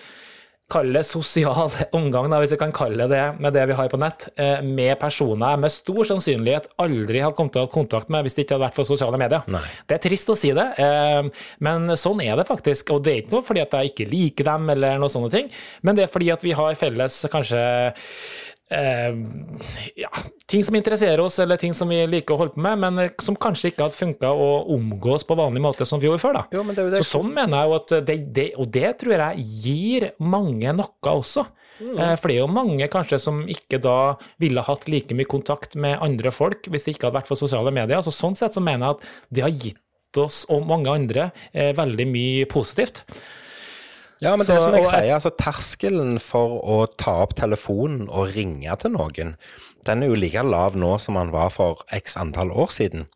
kalle 0.72 0.96
det 0.96 1.08
sosial 1.08 1.74
omgang, 1.98 2.30
da, 2.32 2.40
hvis 2.42 2.54
vi 2.56 2.60
kan 2.62 2.74
kalle 2.76 3.08
det 3.12 3.24
med 3.42 3.56
det 3.56 3.66
vi 3.70 3.78
har 3.78 3.90
på 3.92 4.00
nett, 4.02 4.28
eh, 4.40 4.62
med 4.66 4.98
personer 5.02 5.56
jeg 5.56 5.62
med 5.64 5.74
stor 5.74 6.02
sannsynlighet 6.12 6.70
aldri 6.82 7.24
hadde 7.24 7.38
kommet 7.38 7.56
til 7.56 7.64
å 7.64 7.68
ha 7.68 7.74
kontakt 7.74 8.12
med 8.14 8.26
hvis 8.26 8.38
det 8.38 8.46
ikke 8.46 8.58
hadde 8.58 8.68
vært 8.68 8.80
for 8.80 8.88
sosiale 8.88 9.20
medier. 9.22 9.46
Nei. 9.52 9.64
Det 9.90 9.98
er 9.98 10.06
trist 10.08 10.32
å 10.32 10.38
si 10.38 10.54
det, 10.56 10.68
eh, 10.82 11.48
men 11.68 11.92
sånn 12.00 12.24
er 12.24 12.40
det 12.40 12.48
faktisk. 12.50 12.94
Og 12.96 13.04
det 13.04 13.14
er 13.14 13.24
ikke 13.24 13.36
noe 13.38 13.48
fordi 13.48 13.66
at 13.66 13.76
jeg 13.78 13.92
ikke 13.92 14.10
liker 14.12 14.52
dem, 14.52 14.70
eller 14.76 15.02
noen 15.02 15.14
sånne 15.14 15.34
ting, 15.34 15.52
men 15.82 15.98
det 15.98 16.08
er 16.08 16.14
fordi 16.14 16.32
at 16.34 16.46
vi 16.46 16.56
har 16.58 16.80
felles 16.80 17.22
kanskje 17.32 17.62
eh, 18.72 19.16
ja, 20.00 20.10
ting 20.50 20.64
som 20.66 20.76
interesserer 20.80 21.22
oss, 21.24 21.38
eller 21.44 21.60
ting 21.62 21.76
som 21.78 21.92
vi 21.92 22.00
liker 22.10 22.36
å 22.36 22.42
holde 22.42 22.56
på 22.56 22.64
med, 22.66 22.82
men 22.82 23.00
eh, 23.06 23.14
som 23.24 23.38
kanskje 23.40 23.72
ikke 23.72 23.88
hadde 23.88 24.00
funka 24.00 24.32
å 24.32 24.50
omgås 24.76 25.28
på 25.28 25.38
vanlig 25.40 25.64
måte 25.64 25.88
som 25.88 26.02
vi 26.02 26.10
gjorde 26.10 26.24
før. 26.24 26.40
da. 26.40 26.46
Jo, 26.56 26.64
det 26.72 26.88
det. 26.96 27.04
Så 27.04 27.20
sånn 27.20 27.34
mener 27.36 27.62
jeg 27.62 27.72
jo 27.72 27.80
at 27.80 27.96
det, 28.10 28.18
det, 28.36 28.48
og 28.58 28.72
det 28.74 28.94
tror 29.04 29.18
jeg 29.18 29.50
gir 29.66 30.10
mange 30.20 30.74
noe 30.78 31.16
også. 31.18 31.46
Eh, 31.82 32.16
For 32.20 32.30
det 32.30 32.36
er 32.36 32.44
jo 32.44 32.50
mange 32.52 32.88
kanskje 32.92 33.20
som 33.22 33.44
ikke 33.50 33.80
da 33.82 33.98
ville 34.42 34.64
hatt 34.66 34.88
like 34.92 35.16
mye 35.18 35.30
kontakt 35.30 35.78
med 35.80 36.02
andre 36.04 36.34
folk 36.34 36.70
hvis 36.70 36.86
det 36.86 36.96
ikke 36.96 37.10
hadde 37.10 37.22
vært 37.22 37.32
for 37.32 37.40
sosiale 37.40 37.74
medier. 37.74 38.04
Så 38.06 38.14
sånn 38.16 38.38
sett 38.38 38.58
så 38.58 38.64
mener 38.64 38.88
jeg 38.88 38.98
at 38.98 39.08
det 39.38 39.46
har 39.48 39.56
gitt 39.56 40.22
oss 40.22 40.44
og 40.52 40.66
mange 40.68 40.92
andre 40.92 41.30
eh, 41.54 41.72
veldig 41.78 42.08
mye 42.12 42.48
positivt. 42.52 43.06
Ja, 44.22 44.36
men 44.36 44.46
Så- 44.46 44.54
det 44.54 44.62
som 44.62 44.76
jeg 44.76 44.86
sier, 44.86 45.14
altså 45.16 45.32
terskelen 45.36 46.20
for 46.22 46.62
å 46.62 46.86
ta 46.96 47.24
opp 47.24 47.34
telefonen 47.34 48.08
og 48.08 48.36
ringe 48.36 48.76
til 48.80 48.92
noen, 48.92 49.36
den 49.84 50.04
er 50.04 50.08
jo 50.08 50.14
like 50.14 50.44
lav 50.46 50.76
nå 50.76 51.00
som 51.00 51.16
den 51.16 51.32
var 51.32 51.50
for 51.50 51.82
x 51.92 52.16
antall 52.16 52.52
år 52.52 52.70
siden. 52.70 53.08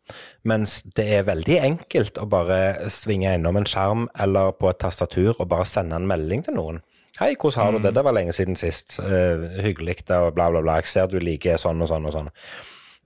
Mens 0.44 0.82
det 0.82 1.06
er 1.06 1.22
veldig 1.22 1.60
enkelt 1.62 2.18
å 2.18 2.28
bare 2.28 2.90
svinge 2.90 3.32
innom 3.38 3.56
en 3.56 3.64
skjerm 3.64 4.08
eller 4.18 4.50
på 4.52 4.68
et 4.70 4.80
tastatur 4.80 5.36
og 5.38 5.48
bare 5.48 5.64
sende 5.64 5.94
en 5.94 6.08
melding 6.08 6.42
til 6.44 6.54
noen. 6.54 6.82
Hei, 7.18 7.34
hvordan 7.34 7.62
har 7.62 7.72
du 7.72 7.78
det? 7.78 7.94
Det 7.94 8.04
var 8.04 8.12
lenge 8.12 8.32
siden 8.32 8.56
sist. 8.56 8.98
Uh, 9.00 9.62
hyggelig 9.62 10.02
og 10.10 10.34
bla, 10.34 10.50
bla, 10.50 10.60
bla. 10.60 10.74
Jeg 10.82 10.84
ser 10.90 11.06
du 11.06 11.18
liker 11.18 11.56
sånn 11.56 11.80
og 11.80 11.88
sånn 11.88 12.04
og 12.04 12.12
sånn. 12.12 12.28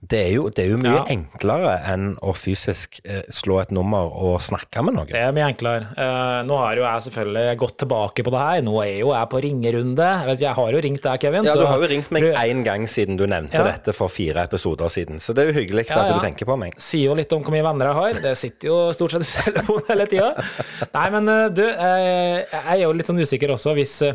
Det 0.01 0.17
er 0.17 0.31
jo, 0.33 0.47
det 0.49 0.63
er 0.63 0.69
jo 0.71 0.77
mye 0.81 0.95
Ja. 0.97 1.01
enklere 1.13 1.75
enn 1.91 2.15
å 2.25 2.31
fysisk 2.33 2.97
eh, 3.05 3.21
slå 3.29 3.59
et 3.61 3.69
nummer 3.71 4.09
og 4.09 4.39
snakke 4.41 4.81
med 4.83 4.95
noen. 4.97 5.07
Det 5.11 5.19
er 5.21 5.31
mye 5.35 5.45
enklere. 5.53 5.91
Uh, 5.93 6.41
nå 6.47 6.57
har 6.57 6.73
jo 6.79 6.81
jeg 6.87 7.03
selvfølgelig 7.05 7.57
gått 7.61 7.75
tilbake 7.83 8.23
på 8.25 8.33
det 8.33 8.39
her. 8.41 8.63
Nå 8.65 8.73
er 8.81 8.95
jo 9.03 9.11
jeg 9.13 9.29
på 9.29 9.41
ringerunde. 9.45 10.07
Jeg, 10.07 10.25
vet, 10.31 10.41
jeg 10.47 10.55
har 10.57 10.71
jo 10.73 10.81
ringt 10.87 11.05
deg, 11.05 11.19
Kevin. 11.21 11.45
Ja, 11.45 11.53
så- 11.53 11.61
du 11.61 11.67
har 11.69 11.77
jo 11.85 11.91
ringt 11.93 12.09
meg 12.11 12.23
én 12.33 12.63
gang 12.65 12.87
siden 12.89 13.15
du 13.21 13.27
nevnte 13.27 13.53
Ja. 13.61 13.63
dette 13.69 13.93
for 13.93 14.09
fire 14.09 14.41
episoder 14.49 14.89
siden, 14.89 15.19
så 15.21 15.35
det 15.37 15.45
er 15.45 15.53
jo 15.53 15.59
hyggelig 15.61 15.85
Ja, 15.89 16.01
at 16.01 16.13
du 16.15 16.25
tenker 16.25 16.45
på 16.49 16.57
meg. 16.57 16.73
sier 16.81 17.05
jo 17.11 17.13
litt 17.13 17.31
om 17.33 17.43
hvor 17.43 17.51
mye 17.53 17.63
venner 17.69 17.85
jeg 17.93 17.95
har. 18.01 18.13
Det 18.25 18.37
sitter 18.37 18.67
jo 18.73 18.91
stort 18.93 19.11
sett 19.11 19.21
i 19.21 19.51
telefonen 19.51 19.85
hele 19.87 20.07
tida. 20.07 20.33
Nei, 20.95 21.09
men 21.11 21.29
uh, 21.29 21.47
du, 21.49 21.61
eh, 21.63 22.41
jeg 22.49 22.73
er 22.73 22.81
jo 22.87 22.91
litt 22.93 23.05
sånn 23.05 23.21
usikker 23.21 23.53
også 23.53 23.75
hvis 23.77 24.01
uh, 24.09 24.13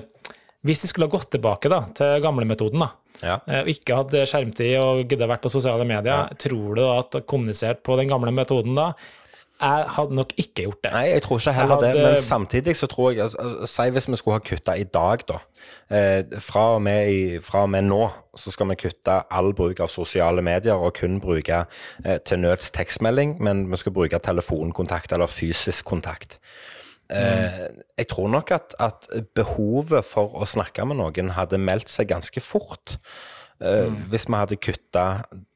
hvis 0.66 0.82
vi 0.82 0.89
skulle 0.91 1.07
ha 1.07 1.12
gått 1.14 1.30
tilbake 1.30 1.68
da, 1.70 1.78
til 1.95 2.18
gamlemetoden, 2.24 2.80
da, 2.82 2.89
Ja. 3.23 3.39
eh, 3.47 3.62
og 3.62 3.71
ikke 3.73 4.01
hatt 4.01 4.17
skjermtid 4.29 4.75
og 4.81 5.05
gidda 5.11 5.29
vært 5.31 5.45
på 5.47 5.53
sosiale 5.53 5.87
medier, 5.89 6.33
tror 6.43 6.75
du 6.77 6.83
da 6.83 6.99
at 7.01 7.21
kommunisert 7.29 7.85
på 7.87 7.97
den 8.01 8.12
gamle 8.12 8.35
metoden 8.35 8.77
da? 8.79 8.93
Jeg 9.57 9.85
hadde 9.89 10.14
nok 10.14 10.33
ikke 10.37 10.67
gjort 10.67 10.83
det. 10.85 10.91
Nei, 10.93 11.05
jeg 11.14 11.23
tror 11.25 11.39
ikke 11.41 11.53
heller 11.57 11.79
hadde... 11.81 11.93
det, 11.97 12.03
men 12.05 12.17
samtidig 12.21 12.77
så 12.77 12.87
tror 12.93 13.11
jeg 13.11 13.23
altså, 13.25 13.39
altså, 13.41 13.73
Si 13.73 13.91
hvis 13.91 14.09
vi 14.09 14.17
skulle 14.17 14.35
ha 14.35 14.43
kutta 14.45 14.75
i 14.77 14.85
dag, 14.85 15.25
da. 15.29 15.39
Eh, 15.89 16.41
fra, 16.41 16.75
og 16.75 16.83
med 16.83 17.09
i, 17.09 17.39
fra 17.41 17.62
og 17.64 17.71
med 17.73 17.89
nå 17.89 18.03
så 18.37 18.53
skal 18.53 18.69
vi 18.69 18.77
kutte 18.83 19.14
all 19.33 19.55
bruk 19.57 19.81
av 19.81 19.89
sosiale 19.89 20.43
medier 20.45 20.77
og 20.77 20.93
kun 21.01 21.21
bruke 21.25 21.62
eh, 22.05 22.19
til 22.27 22.43
nøds 22.43 22.69
tekstmelding, 22.77 23.39
men 23.43 23.64
vi 23.73 23.81
skal 23.81 23.97
bruke 23.97 24.21
telefonkontakt 24.21 25.12
eller 25.17 25.33
fysisk 25.33 25.89
kontakt. 25.89 26.37
Eh, 27.13 27.63
jeg 27.99 28.09
tror 28.11 28.29
nok 28.33 28.51
at, 28.57 28.77
at 28.83 29.09
behovet 29.37 30.07
for 30.07 30.35
å 30.35 30.49
snakke 30.49 30.87
med 30.89 30.99
noen 31.01 31.35
hadde 31.37 31.61
meldt 31.63 31.93
seg 31.93 32.11
ganske 32.11 32.43
fort. 32.43 32.99
Mm. 33.57 34.03
Hvis 34.13 34.27
vi 34.29 34.37
hadde 34.37 34.59
kutta 34.61 35.05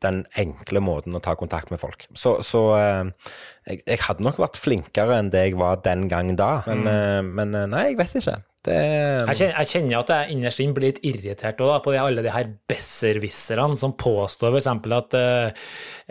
den 0.01 0.23
enkle 0.41 0.81
måten 0.81 1.13
å 1.13 1.21
ta 1.21 1.35
kontakt 1.37 1.69
med 1.69 1.83
folk. 1.83 2.07
Så, 2.17 2.39
så 2.47 2.63
eh, 2.79 3.35
jeg, 3.69 3.83
jeg 3.87 3.99
hadde 4.07 4.25
nok 4.25 4.39
vært 4.41 4.57
flinkere 4.61 5.19
enn 5.21 5.33
det 5.33 5.45
jeg 5.51 5.59
var 5.61 5.83
den 5.85 6.09
gang 6.09 6.33
da. 6.39 6.63
Men, 6.67 6.87
eh, 6.89 7.21
men 7.27 7.55
eh, 7.55 7.67
nei, 7.71 7.85
jeg 7.91 8.01
vet 8.01 8.17
ikke. 8.23 8.39
Det 8.61 8.75
Jeg 8.77 9.37
kjenner, 9.39 9.55
jeg 9.63 9.69
kjenner 9.71 10.03
at 10.03 10.11
jeg 10.13 10.35
innerst 10.35 10.61
inne 10.61 10.75
blir 10.77 10.91
litt 10.91 10.99
irritert 11.09 11.63
også, 11.65 11.71
da, 11.71 11.79
på 11.81 11.95
de, 11.95 12.01
alle 12.03 12.25
de 12.27 12.33
her 12.35 12.51
besserwisserne 12.69 13.79
som 13.81 13.95
påstår 13.97 14.53
f.eks. 14.53 14.67
at 14.99 15.17
eh, 15.17 15.63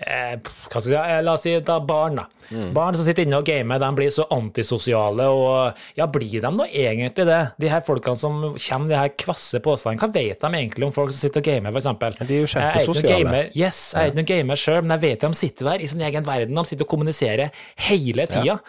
eh, 0.01 0.31
hva 0.41 0.81
skal 0.81 0.95
jeg 0.95 1.03
si, 1.03 1.25
La 1.27 1.35
oss 1.35 1.45
si 1.45 1.53
da 1.61 1.75
barn, 1.85 2.17
da. 2.17 2.25
Barn 2.73 2.95
som 2.97 3.05
sitter 3.05 3.27
inne 3.27 3.37
og 3.37 3.45
gamer, 3.45 3.77
de 3.77 3.89
blir 3.93 4.09
så 4.09 4.23
antisosiale. 4.33 5.27
og 5.29 5.77
Ja, 5.99 6.07
blir 6.09 6.41
de 6.41 6.49
nå 6.49 6.65
egentlig 6.65 7.27
det? 7.29 7.41
De 7.61 7.69
her 7.69 7.83
folkene 7.85 8.17
som 8.17 8.39
kommer 8.55 8.87
med 8.87 8.95
de 8.95 8.97
her 9.03 9.13
kvasse 9.21 9.61
påstandene, 9.61 10.01
hva 10.01 10.09
vet 10.17 10.41
de 10.41 10.49
egentlig 10.63 10.87
om 10.89 10.95
folk 10.95 11.13
som 11.13 11.21
sitter 11.21 11.43
og 11.43 11.49
gamer, 11.51 11.77
f.eks.? 11.77 11.91
De 12.23 12.33
er 12.33 12.41
jo 12.41 12.47
Jeg 12.49 12.65
er 12.65 12.81
ikke 12.81 12.89
noen 12.89 12.97
kjempesosiale. 12.97 13.13
gamer, 13.13 13.51
yes, 13.53 13.83
jeg 13.93 14.01
er 14.01 14.09
ikke 14.09 14.21
noen 14.23 14.31
gamer 14.33 14.63
sjøl, 14.63 14.81
men 14.81 14.95
jeg 14.97 15.05
vet 15.05 15.27
de 15.27 15.41
sitter 15.43 15.69
der 15.69 15.85
i 15.85 15.91
sin 15.93 16.01
egen 16.09 16.25
verden. 16.25 16.57
De 16.57 16.65
sitter 16.71 16.87
og 16.87 16.93
kommuniserer 16.95 17.48
hele 17.89 18.25
tida. 18.29 18.59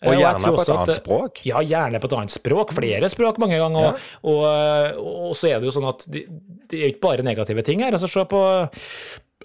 Og 0.00 0.14
gjerne 0.16 0.48
og 0.48 0.56
på 0.56 0.62
et 0.62 0.70
annet 0.72 0.88
at- 0.94 0.96
språk. 1.02 1.40
Ja, 1.44 1.60
gjerne 1.60 2.00
på 2.00 2.08
et 2.08 2.14
annet 2.16 2.32
språk. 2.32 2.70
Flere 2.72 3.10
språk 3.12 3.36
mange 3.42 3.58
ganger. 3.60 3.98
Og, 4.24 4.32
og, 4.32 5.26
og 5.30 5.34
så 5.36 5.50
er 5.50 5.60
det 5.60 5.68
jo 5.68 5.74
sånn 5.76 5.88
at 5.90 6.06
det, 6.08 6.22
det 6.70 6.78
er 6.78 6.86
jo 6.86 6.92
ikke 6.94 7.04
bare 7.04 7.26
negative 7.26 7.62
ting 7.66 7.82
her. 7.84 7.92
Altså, 7.92 8.08
se 8.08 8.24
på 8.30 8.40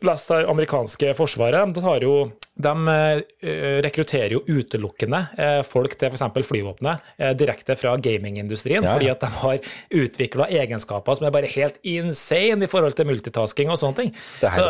Les 0.04 0.26
det 0.28 0.41
amerikanske 0.52 1.14
forsvaret. 1.16 1.72
De, 1.76 1.82
har 1.86 2.04
jo, 2.04 2.16
de 2.60 2.72
eh, 2.91 3.80
rekrutterer 3.86 4.34
jo 4.36 4.41
utelukkende 4.43 5.22
eh, 5.39 5.62
folk 5.64 5.96
til 5.96 6.12
f.eks. 6.12 6.26
flyvåpenet 6.50 7.14
eh, 7.16 7.32
direkte 7.39 7.78
fra 7.80 7.93
gamingindustrien, 8.04 8.84
Ja, 8.84 8.91
fordi 8.91 9.08
at 9.14 9.24
de 9.24 9.30
har 9.39 9.70
utvikla 10.04 10.50
egenskaper 10.52 11.16
som 11.16 11.30
er 11.30 11.34
bare 11.38 11.48
helt 11.54 11.80
insane 11.88 12.68
i 12.68 12.72
forhold 12.72 12.98
til 13.00 13.08
multitasking 13.08 13.72
og 13.72 13.80
sånne 13.80 14.02
ting. 14.02 14.14
Det 14.43 14.52
Så, 14.58 14.68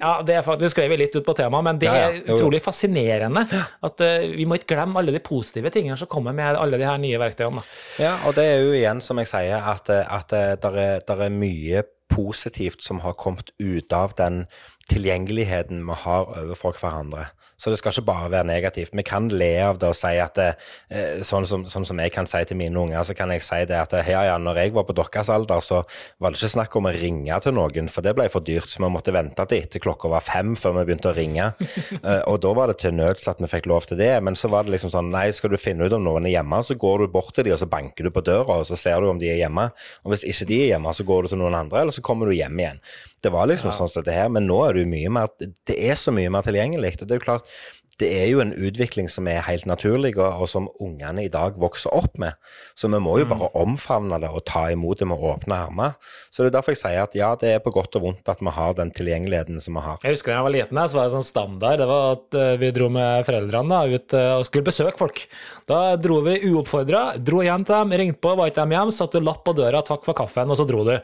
ja, 0.00 0.14
det 0.24 0.40
er, 0.40 0.50
vi 0.64 0.72
skrev 0.72 0.96
litt 0.96 1.20
ut 1.20 1.28
på 1.28 1.36
temaet, 1.36 1.68
men 1.68 1.82
det 1.82 1.90
Ja, 1.92 1.98
ja. 2.00 2.10
er 2.16 2.32
utrolig 2.32 2.64
fascinerende 2.64 3.44
at 3.52 4.04
uh, 4.08 4.28
vi 4.32 4.48
må 4.48 4.56
ikke 4.56 4.72
glemme 4.72 5.00
alle 5.02 5.12
de 5.12 5.20
positive 5.20 5.68
tingene 5.74 6.00
som 6.00 6.08
kommer 6.08 6.32
med 6.32 6.56
alle 6.56 6.80
de 6.80 6.88
her 6.88 7.00
nye 7.02 7.20
verktøyene. 7.20 7.60
Ja, 8.00 8.16
og 8.24 8.36
det 8.40 8.48
er 8.48 8.62
jo 8.64 8.72
igjen, 8.76 9.04
som 9.04 9.20
jeg 9.20 9.28
sier, 9.28 9.60
at, 9.60 9.90
at 9.92 10.32
det 10.32 10.72
er, 10.72 11.02
der 11.04 11.26
er 11.28 11.34
mye 11.34 11.84
positivt 12.12 12.82
som 12.82 13.00
har 13.00 13.16
kommet 13.18 13.50
ut 13.58 13.92
av 13.92 14.14
den 14.18 14.44
tilgjengeligheten 14.90 15.84
vi 15.86 15.98
har 16.04 16.28
overfor 16.42 16.76
hverandre. 16.80 17.30
Så 17.62 17.70
det 17.70 17.78
skal 17.78 17.94
ikke 17.94 18.08
bare 18.08 18.30
være 18.32 18.48
negativt. 18.48 18.94
Vi 18.98 19.04
kan 19.06 19.28
le 19.30 19.52
av 19.62 19.78
det 19.78 19.92
og 19.92 19.94
si 19.94 20.10
at 20.18 20.34
det, 20.34 20.48
eh, 20.90 21.20
sånn, 21.22 21.46
som, 21.46 21.62
sånn 21.70 21.86
som 21.86 22.00
jeg 22.02 22.10
kan 22.14 22.26
si 22.26 22.40
til 22.48 22.58
mine 22.58 22.74
unger, 22.78 23.04
så 23.06 23.14
kan 23.14 23.30
jeg 23.30 23.44
si 23.46 23.60
det 23.70 23.78
at 23.78 23.94
ja, 24.08 24.24
ja, 24.26 24.38
når 24.42 24.58
jeg 24.64 24.74
var 24.74 24.86
på 24.88 24.96
deres 24.98 25.30
alder, 25.30 25.62
så 25.62 25.84
var 26.18 26.32
det 26.32 26.40
ikke 26.40 26.56
snakk 26.56 26.74
om 26.80 26.90
å 26.90 26.94
ringe 26.96 27.38
til 27.44 27.54
noen, 27.54 27.90
for 27.92 28.02
det 28.02 28.16
ble 28.18 28.26
for 28.32 28.42
dyrt, 28.42 28.66
så 28.72 28.82
vi 28.82 28.90
måtte 28.90 29.14
vente 29.14 29.46
til 29.46 29.62
etter 29.62 29.82
klokka 29.84 30.10
var 30.10 30.26
fem 30.26 30.56
før 30.58 30.80
vi 30.80 30.86
begynte 30.90 31.12
å 31.12 31.16
ringe. 31.16 31.52
Eh, 32.02 32.22
og 32.26 32.40
da 32.42 32.50
var 32.56 32.70
det 32.70 32.80
til 32.80 32.94
nøds 32.96 33.28
at 33.30 33.38
vi 33.38 33.46
fikk 33.46 33.66
lov 33.70 33.84
til 33.86 33.98
det, 34.00 34.10
men 34.24 34.34
så 34.38 34.48
var 34.50 34.64
det 34.64 34.72
liksom 34.72 34.90
sånn, 34.90 35.10
nei, 35.12 35.26
skal 35.34 35.52
du 35.52 35.58
finne 35.60 35.86
ut 35.86 35.94
om 35.94 36.02
noen 36.02 36.26
er 36.26 36.32
hjemme, 36.34 36.58
så 36.66 36.74
går 36.78 37.04
du 37.04 37.12
bort 37.14 37.30
til 37.36 37.46
dem, 37.46 37.54
og 37.54 37.60
så 37.60 37.68
banker 37.70 38.08
du 38.08 38.10
på 38.14 38.24
døra, 38.26 38.58
og 38.62 38.66
så 38.66 38.78
ser 38.80 38.98
du 39.02 39.10
om 39.10 39.20
de 39.20 39.28
er 39.30 39.38
hjemme. 39.38 39.68
Og 40.02 40.14
hvis 40.14 40.24
ikke 40.26 40.48
de 40.48 40.58
er 40.64 40.70
hjemme, 40.72 40.94
så 40.96 41.06
går 41.06 41.26
du 41.26 41.32
til 41.32 41.42
noen 41.42 41.58
andre, 41.60 41.84
eller 41.84 41.94
så 41.94 42.02
kommer 42.04 42.26
du 42.26 42.34
hjem 42.34 42.58
igjen. 42.58 42.82
Det 43.22 43.30
var 43.32 43.46
liksom 43.50 43.70
sånn 43.74 43.90
som 43.90 44.02
dette 44.02 44.16
her, 44.16 44.32
men 44.32 44.48
nå 44.48 44.58
er 44.66 44.74
det 44.74 44.84
jo 44.84 44.92
mye 44.92 45.12
mer 45.14 45.30
Det 45.38 45.76
er 45.78 45.94
så 45.98 46.14
mye 46.14 46.32
mer 46.32 46.42
tilgjengelig. 46.46 46.96
Og 47.00 47.06
det 47.06 47.16
er 47.16 47.20
jo 47.20 47.26
klart, 47.28 47.52
det 48.00 48.08
er 48.16 48.28
jo 48.30 48.40
en 48.42 48.52
utvikling 48.56 49.08
som 49.10 49.28
er 49.30 49.42
helt 49.46 49.66
naturlig, 49.68 50.14
og, 50.18 50.44
som 50.50 50.68
ungene 50.82 51.26
i 51.26 51.30
dag 51.32 51.58
vokser 51.60 51.92
opp 51.94 52.18
med. 52.20 52.38
Så 52.78 52.90
vi 52.90 53.00
må 53.02 53.18
jo 53.20 53.28
bare 53.30 53.50
omfavne 53.58 54.18
det 54.22 54.30
og 54.32 54.44
ta 54.48 54.64
imot 54.72 55.02
det 55.02 55.08
med 55.10 55.22
åpne 55.22 55.58
armer. 55.68 55.96
Så 56.32 56.42
det 56.42 56.52
er 56.52 56.56
derfor 56.58 56.74
jeg 56.74 56.82
sier 56.82 57.02
at 57.04 57.16
ja, 57.18 57.32
det 57.38 57.52
er 57.52 57.62
på 57.64 57.74
godt 57.74 57.98
og 58.00 58.06
vondt 58.06 58.32
at 58.32 58.42
vi 58.42 58.54
har 58.56 58.76
den 58.78 58.92
tilgjengeligheten 58.96 59.60
som 59.62 59.78
vi 59.78 59.84
har. 59.84 60.00
Jeg 60.02 60.16
husker 60.16 60.32
da 60.32 60.40
jeg 60.40 60.48
var 60.48 60.56
liten, 60.56 60.82
her, 60.82 60.90
så 60.90 60.98
var 60.98 61.08
det 61.08 61.16
sånn 61.16 61.28
standard. 61.28 61.82
Det 61.82 61.88
var 61.92 62.16
at 62.16 62.38
eh, 62.42 62.52
vi 62.62 62.72
dro 62.74 62.90
med 62.92 63.28
foreldrene 63.28 63.72
da, 63.72 63.82
ut 64.00 64.18
eh, 64.18 64.34
og 64.38 64.46
skulle 64.48 64.68
besøke 64.70 64.98
folk. 65.00 65.24
Da 65.70 65.82
dro 66.00 66.20
vi 66.26 66.38
uoppfordra, 66.50 67.04
dro 67.22 67.42
hjem 67.44 67.66
til 67.68 67.76
dem, 67.76 67.96
ringte 68.02 68.22
på, 68.24 68.36
var 68.38 68.50
ikke 68.50 68.62
dem 68.64 68.76
hjemme, 68.78 68.96
satte 68.96 69.22
lapp 69.22 69.44
på 69.46 69.56
døra, 69.58 69.84
takk 69.86 70.06
for 70.08 70.16
kaffen, 70.18 70.50
og 70.50 70.58
så 70.58 70.66
dro 70.68 70.82
du. 70.88 70.96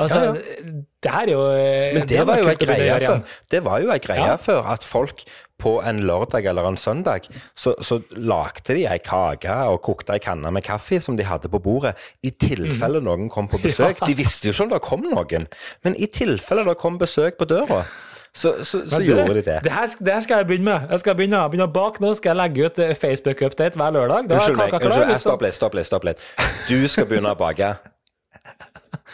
Altså, 0.00 0.36
Det 1.04 1.12
her 1.12 1.28
er 1.28 1.34
jo 1.34 1.46
eh, 1.52 1.94
Men 1.98 2.06
det, 2.08 2.20
var 2.26 2.40
jo 2.40 2.50
ei 2.50 2.60
greie 2.60 3.00
før. 3.04 3.24
Det 3.52 3.64
var 3.64 3.82
jo 3.84 3.90
ei 3.92 3.98
greie 4.02 4.28
Ja. 4.30 4.36
før 4.40 4.70
at 4.72 4.86
folk 4.86 5.24
på 5.60 5.76
en 5.86 6.00
lørdag 6.02 6.46
eller 6.50 6.66
en 6.68 6.76
søndag, 6.76 7.28
så, 7.56 7.74
så 7.80 8.00
lagde 8.10 8.74
de 8.74 8.86
ei 8.90 8.98
kake 8.98 9.52
og 9.70 9.82
kokte 9.86 10.16
ei 10.16 10.22
kanne 10.22 10.50
med 10.50 10.64
kaffe 10.66 10.98
som 11.00 11.16
de 11.16 11.24
hadde 11.28 11.48
på 11.48 11.60
bordet, 11.62 11.94
i 12.26 12.30
tilfelle 12.30 13.00
mm. 13.00 13.06
noen 13.06 13.30
kom 13.30 13.48
på 13.48 13.60
besøk. 13.66 14.02
De 14.06 14.16
visste 14.18 14.48
jo 14.48 14.56
ikke 14.56 14.66
om 14.66 14.74
det 14.74 14.82
kom 14.84 15.06
noen, 15.06 15.46
men 15.86 15.96
i 15.96 16.10
tilfelle 16.10 16.66
det 16.66 16.76
kom 16.82 16.98
besøk 16.98 17.38
på 17.38 17.48
døra, 17.48 17.84
så, 18.34 18.56
så, 18.66 18.82
så 18.90 18.98
det, 18.98 19.06
gjorde 19.06 19.34
de 19.38 19.42
det. 19.46 19.60
Det 19.62 19.72
her, 19.72 19.94
det 19.98 20.14
her 20.14 20.20
skal 20.26 20.42
jeg 20.42 20.46
begynne 20.46 20.64
med. 20.64 20.90
Jeg 20.90 21.04
skal 21.04 21.14
begynne, 21.14 21.44
begynne 21.52 21.68
å 21.68 21.74
bake 21.76 22.02
nå. 22.02 22.10
Skal 22.18 22.34
jeg 22.34 22.40
legge 22.40 22.66
ut 22.66 22.80
eh, 22.82 22.94
Facebook-update 22.98 23.78
hver 23.78 23.94
lørdag. 23.94 24.26
Da 24.26 24.40
Unnskyld 24.40 24.58
meg, 24.58 24.74
unnskyld, 24.80 25.16
stopp 25.22 25.46
litt, 25.46 25.54
stopp 25.54 25.78
litt. 25.78 25.86
stopp 25.86 26.08
litt. 26.10 26.24
Du 26.66 26.80
skal 26.90 27.06
begynne 27.06 27.30
å 27.30 27.38
bake. 27.38 27.76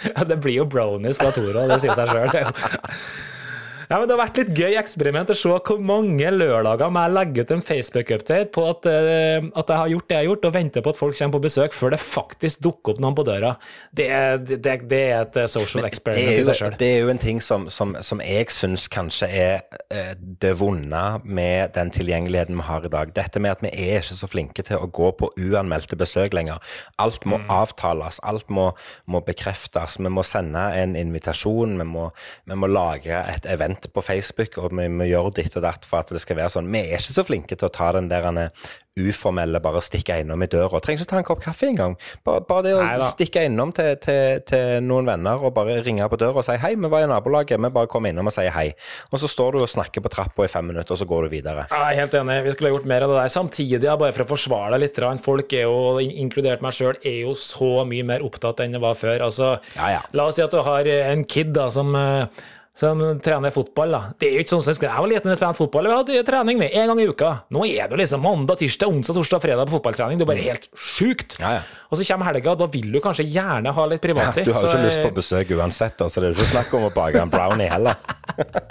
Ja, 0.05 0.25
det 0.25 0.37
blir 0.41 0.55
jo 0.55 0.65
brownies 0.71 1.19
fra 1.19 1.33
Toro, 1.35 1.67
det 1.69 1.81
sier 1.83 1.97
seg 1.99 2.13
sjøl. 2.15 2.31
Ja, 3.91 3.99
men 3.99 4.07
Det 4.07 4.15
har 4.15 4.21
vært 4.23 4.37
litt 4.39 4.51
gøy 4.55 4.77
eksperiment 4.79 5.33
å 5.33 5.35
se 5.35 5.51
hvor 5.51 5.81
mange 5.83 6.29
lørdager 6.31 6.93
må 6.95 7.01
jeg 7.03 7.15
legge 7.17 7.43
ut 7.43 7.53
en 7.57 7.63
Facebook-update 7.67 8.53
på 8.55 8.63
at, 8.71 8.87
eh, 8.87 9.43
at 9.43 9.73
jeg 9.73 9.79
har 9.81 9.89
gjort 9.91 10.07
det 10.07 10.15
jeg 10.15 10.23
har 10.23 10.29
gjort, 10.29 10.45
og 10.47 10.53
venter 10.55 10.85
på 10.85 10.93
at 10.93 10.99
folk 11.01 11.17
kommer 11.19 11.35
på 11.35 11.41
besøk 11.49 11.75
før 11.75 11.91
det 11.91 11.99
faktisk 11.99 12.61
dukker 12.63 12.95
opp 12.95 13.01
noen 13.03 13.17
på 13.19 13.25
døra. 13.27 13.51
Det, 13.91 14.07
det, 14.47 14.77
det 14.87 15.01
er 15.09 15.25
et 15.25 15.39
eh, 15.43 15.49
social 15.51 15.89
experiment 15.89 16.31
jo, 16.31 16.37
i 16.39 16.47
seg 16.47 16.59
sjøl. 16.61 16.77
det 16.79 16.91
er 16.93 17.03
jo 17.03 17.11
en 17.11 17.23
ting 17.25 17.43
som, 17.43 17.67
som, 17.67 17.97
som 18.07 18.23
jeg 18.23 18.53
syns 18.55 18.87
kanskje 18.95 19.27
er 19.27 19.67
eh, 19.91 20.13
det 20.15 20.55
vonde 20.63 21.03
med 21.25 21.75
den 21.75 21.91
tilgjengeligheten 21.91 22.61
vi 22.61 22.69
har 22.71 22.87
i 22.87 22.93
dag. 22.95 23.11
Dette 23.19 23.43
med 23.43 23.57
at 23.57 23.67
vi 23.67 23.75
er 23.75 24.05
ikke 24.05 24.21
så 24.21 24.31
flinke 24.31 24.67
til 24.71 24.79
å 24.79 24.87
gå 24.87 25.11
på 25.19 25.33
uanmeldte 25.35 25.99
besøk 25.99 26.39
lenger. 26.39 26.63
Alt 27.03 27.27
må 27.27 27.43
avtales, 27.51 28.23
alt 28.23 28.47
må, 28.55 28.71
må 29.11 29.25
bekreftes. 29.27 29.99
Vi 29.99 30.15
må 30.15 30.23
sende 30.23 30.69
en 30.79 30.95
invitasjon, 30.95 31.75
vi 31.83 31.91
må, 31.91 32.07
vi 32.47 32.63
må 32.63 32.71
lage 32.71 33.19
et 33.35 33.51
event 33.51 33.80
på 33.89 34.03
Facebook, 34.05 34.59
og 34.59 34.75
vi 34.77 34.89
vi 35.01 35.09
gjør 35.13 35.31
ditt 35.35 35.57
og 35.57 35.63
datt 35.65 35.87
for 35.89 36.03
at 36.05 36.13
det 36.13 36.21
skal 36.21 36.37
være 36.37 36.53
sånn. 36.57 36.69
Vi 36.73 36.83
er 36.91 37.01
ikke 37.01 37.17
så 37.17 37.25
flinke 37.25 37.57
til 37.57 37.69
å 37.71 37.73
ta 37.73 37.93
den 37.97 38.09
der 38.11 38.51
uformelle, 38.99 39.61
bare 39.63 39.81
stikke 39.85 40.17
innom 40.21 40.43
i 40.45 40.49
døra. 40.51 40.81
Trenger 40.83 41.05
ikke 41.05 41.11
ta 41.13 41.19
en 41.21 41.27
kopp 41.29 41.43
kaffe 41.45 41.69
engang. 41.69 41.95
Bare, 42.27 42.43
bare 42.49 42.65
det 42.67 42.73
å 42.77 42.81
Neida. 42.83 43.07
stikke 43.13 43.45
innom 43.47 43.73
til, 43.77 43.95
til, 44.03 44.43
til 44.49 44.83
noen 44.85 45.07
venner 45.09 45.41
og 45.47 45.55
bare 45.57 45.79
ringe 45.87 46.07
på 46.11 46.19
døra 46.21 46.43
og 46.43 46.47
si 46.47 46.57
hei, 46.61 46.73
vi 46.81 46.91
var 46.91 47.05
i 47.07 47.11
nabolaget, 47.11 47.61
vi 47.63 47.71
bare 47.73 47.91
kommer 47.91 48.13
innom 48.13 48.29
og 48.31 48.35
sier 48.35 48.53
hei. 48.55 48.67
Og 49.15 49.23
så 49.23 49.31
står 49.31 49.57
du 49.57 49.63
og 49.63 49.71
snakker 49.71 50.05
på 50.05 50.13
trappa 50.13 50.47
i 50.47 50.51
fem 50.53 50.67
minutter, 50.73 50.93
og 50.97 51.01
så 51.01 51.09
går 51.09 51.29
du 51.29 51.35
videre. 51.39 51.67
Jeg 51.71 51.87
er 51.95 52.01
helt 52.03 52.19
enig, 52.21 52.41
vi 52.47 52.55
skulle 52.57 52.73
ha 52.73 52.77
gjort 52.77 52.91
mer 52.93 53.07
av 53.07 53.15
det 53.15 53.21
der. 53.23 53.35
Samtidig, 53.37 53.81
bare 54.05 54.13
for 54.17 54.27
å 54.27 54.31
forsvare 54.35 54.75
deg 54.75 54.85
litt, 54.89 55.03
folk 55.25 55.57
er 55.57 55.67
jo, 55.69 55.81
inkludert 56.27 56.65
meg 56.67 56.77
sjøl, 56.77 56.99
er 57.07 57.21
jo 57.25 57.37
så 57.39 57.73
mye 57.89 58.07
mer 58.07 58.27
opptatt 58.27 58.65
enn 58.65 58.77
det 58.77 58.83
var 58.83 58.99
før. 58.99 59.27
Altså, 59.31 59.55
Ja, 59.77 59.91
ja. 59.95 60.01
La 60.17 60.27
oss 60.29 60.37
si 60.39 60.43
at 60.45 60.53
du 60.53 60.61
har 60.67 60.87
en 60.91 61.25
kid 61.25 61.55
da, 61.55 61.69
som, 61.73 61.95
eh, 61.97 62.27
som 62.81 63.21
trener 63.21 63.53
fotball. 63.53 63.93
da. 63.93 64.01
Det 64.19 64.29
er 64.29 64.39
jo 64.39 64.45
ikke 64.45 64.55
sånn 64.55 64.63
som 64.65 64.73
jeg 64.73 64.89
var 64.89 65.09
liten 65.11 65.29
da 65.29 65.35
jeg 65.35 65.41
spilte 65.41 65.61
fotball. 65.61 65.89
Vi 65.91 65.97
hadde 65.99 66.23
trening 66.29 66.61
med 66.63 66.73
en 66.73 66.89
gang 66.93 67.03
i 67.03 67.09
uka. 67.11 67.33
Nå 67.53 67.67
er 67.69 67.91
det 67.91 67.97
jo 67.97 68.01
liksom 68.01 68.25
mandag, 68.25 68.61
tirsdag, 68.63 68.89
onsdag, 68.95 69.19
torsdag, 69.19 69.43
fredag 69.45 69.69
på 69.69 69.77
fotballtrening. 69.77 70.21
Det 70.21 70.25
er 70.25 70.31
bare 70.31 70.47
helt 70.47 70.69
sjukt. 70.73 71.37
Ja, 71.43 71.59
ja. 71.59 71.67
Og 71.91 72.01
så 72.01 72.07
kommer 72.09 72.31
helga, 72.31 72.55
da 72.57 72.71
vil 72.73 72.89
du 72.95 73.01
kanskje 73.05 73.29
gjerne 73.29 73.75
ha 73.77 73.87
litt 73.91 74.09
Ja, 74.11 74.15
du 74.15 74.17
har 74.17 74.33
jo 74.33 74.55
så, 74.57 74.73
ikke 74.73 74.87
lyst 74.87 75.03
på 75.03 75.11
eh, 75.11 75.17
besøk 75.21 75.55
uansett, 75.59 76.01
så 76.01 76.23
det 76.23 76.31
er 76.31 76.33
jo 76.33 76.39
ikke 76.39 76.53
snakk 76.55 76.75
om 76.79 76.89
å 76.89 76.93
bake 76.95 77.21
en 77.21 77.33
brownie 77.33 77.69
heller. 77.69 78.01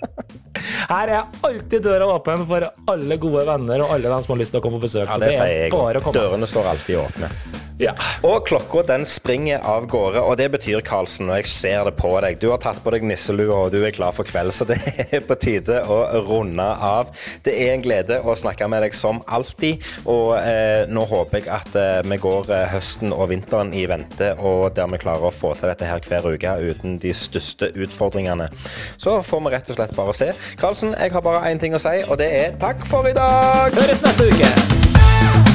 Her 0.89 1.13
er 1.13 1.41
alltid 1.45 1.83
døra 1.85 2.09
åpen 2.15 2.47
for 2.49 2.65
alle 2.89 3.21
gode 3.21 3.45
venner 3.47 3.85
og 3.85 3.93
alle 3.93 4.09
dem 4.09 4.25
som 4.25 4.33
har 4.33 4.41
lyst 4.41 4.55
til 4.55 4.63
å 4.63 4.65
komme 4.65 4.81
på 4.81 4.87
besøk. 4.89 5.05
Ja, 5.05 5.15
så 5.15 5.21
det 5.21 5.35
det 5.37 5.65
er 5.69 5.73
bare 5.73 6.01
å 6.01 6.07
komme. 6.07 6.17
Dørene 6.17 6.49
står 6.49 6.73
alltid 6.73 7.03
åpne. 7.05 7.67
Ja. 7.79 7.93
Og 8.27 8.43
klokka 8.47 8.81
den 8.83 9.05
springer 9.07 9.63
av 9.63 9.85
gårde, 9.87 10.19
og 10.19 10.35
det 10.39 10.49
betyr, 10.51 10.81
Karlsen, 10.83 11.29
og 11.31 11.39
jeg 11.39 11.47
ser 11.47 11.85
det 11.87 11.93
på 11.95 12.11
deg, 12.19 12.35
du 12.41 12.49
har 12.51 12.59
tatt 12.59 12.81
på 12.83 12.91
deg 12.91 13.05
nisselua 13.07 13.55
og 13.55 13.71
du 13.71 13.79
er 13.87 13.93
klar 13.95 14.11
for 14.15 14.27
kveld, 14.27 14.51
så 14.55 14.67
det 14.67 14.77
er 15.05 15.23
på 15.23 15.37
tide 15.39 15.79
å 15.87 16.01
runde 16.27 16.65
av. 16.65 17.13
Det 17.45 17.53
er 17.55 17.71
en 17.77 17.85
glede 17.85 18.19
å 18.19 18.35
snakke 18.35 18.67
med 18.67 18.83
deg 18.83 18.97
som 18.97 19.21
alltid, 19.31 19.85
og 20.03 20.35
eh, 20.41 20.83
nå 20.91 21.05
håper 21.07 21.39
jeg 21.39 21.47
at 21.55 21.79
eh, 21.79 22.01
vi 22.03 22.19
går 22.19 22.51
eh, 22.51 22.65
høsten 22.73 23.15
og 23.15 23.29
vinteren 23.31 23.71
i 23.71 23.85
vente, 23.87 24.33
og 24.35 24.75
der 24.75 24.91
vi 24.91 24.99
klarer 24.99 25.29
å 25.29 25.35
få 25.35 25.53
til 25.55 25.71
dette 25.71 25.87
her 25.87 26.03
hver 26.03 26.27
uke 26.35 26.57
uten 26.59 26.99
de 26.99 27.15
største 27.15 27.71
utfordringene. 27.79 28.49
Så 28.99 29.21
får 29.23 29.45
vi 29.45 29.53
rett 29.55 29.71
og 29.71 29.79
slett 29.79 29.95
bare 29.95 30.17
se. 30.19 30.33
Karlsen, 30.59 30.97
jeg 30.99 31.15
har 31.15 31.23
bare 31.23 31.47
én 31.47 31.63
ting 31.63 31.77
å 31.77 31.81
si, 31.81 31.95
og 32.09 32.19
det 32.19 32.27
er 32.41 32.59
takk 32.59 32.83
for 32.91 33.07
i 33.07 33.15
dag! 33.15 33.71
Høres 33.79 34.03
neste 34.03 34.27
uke! 34.33 35.48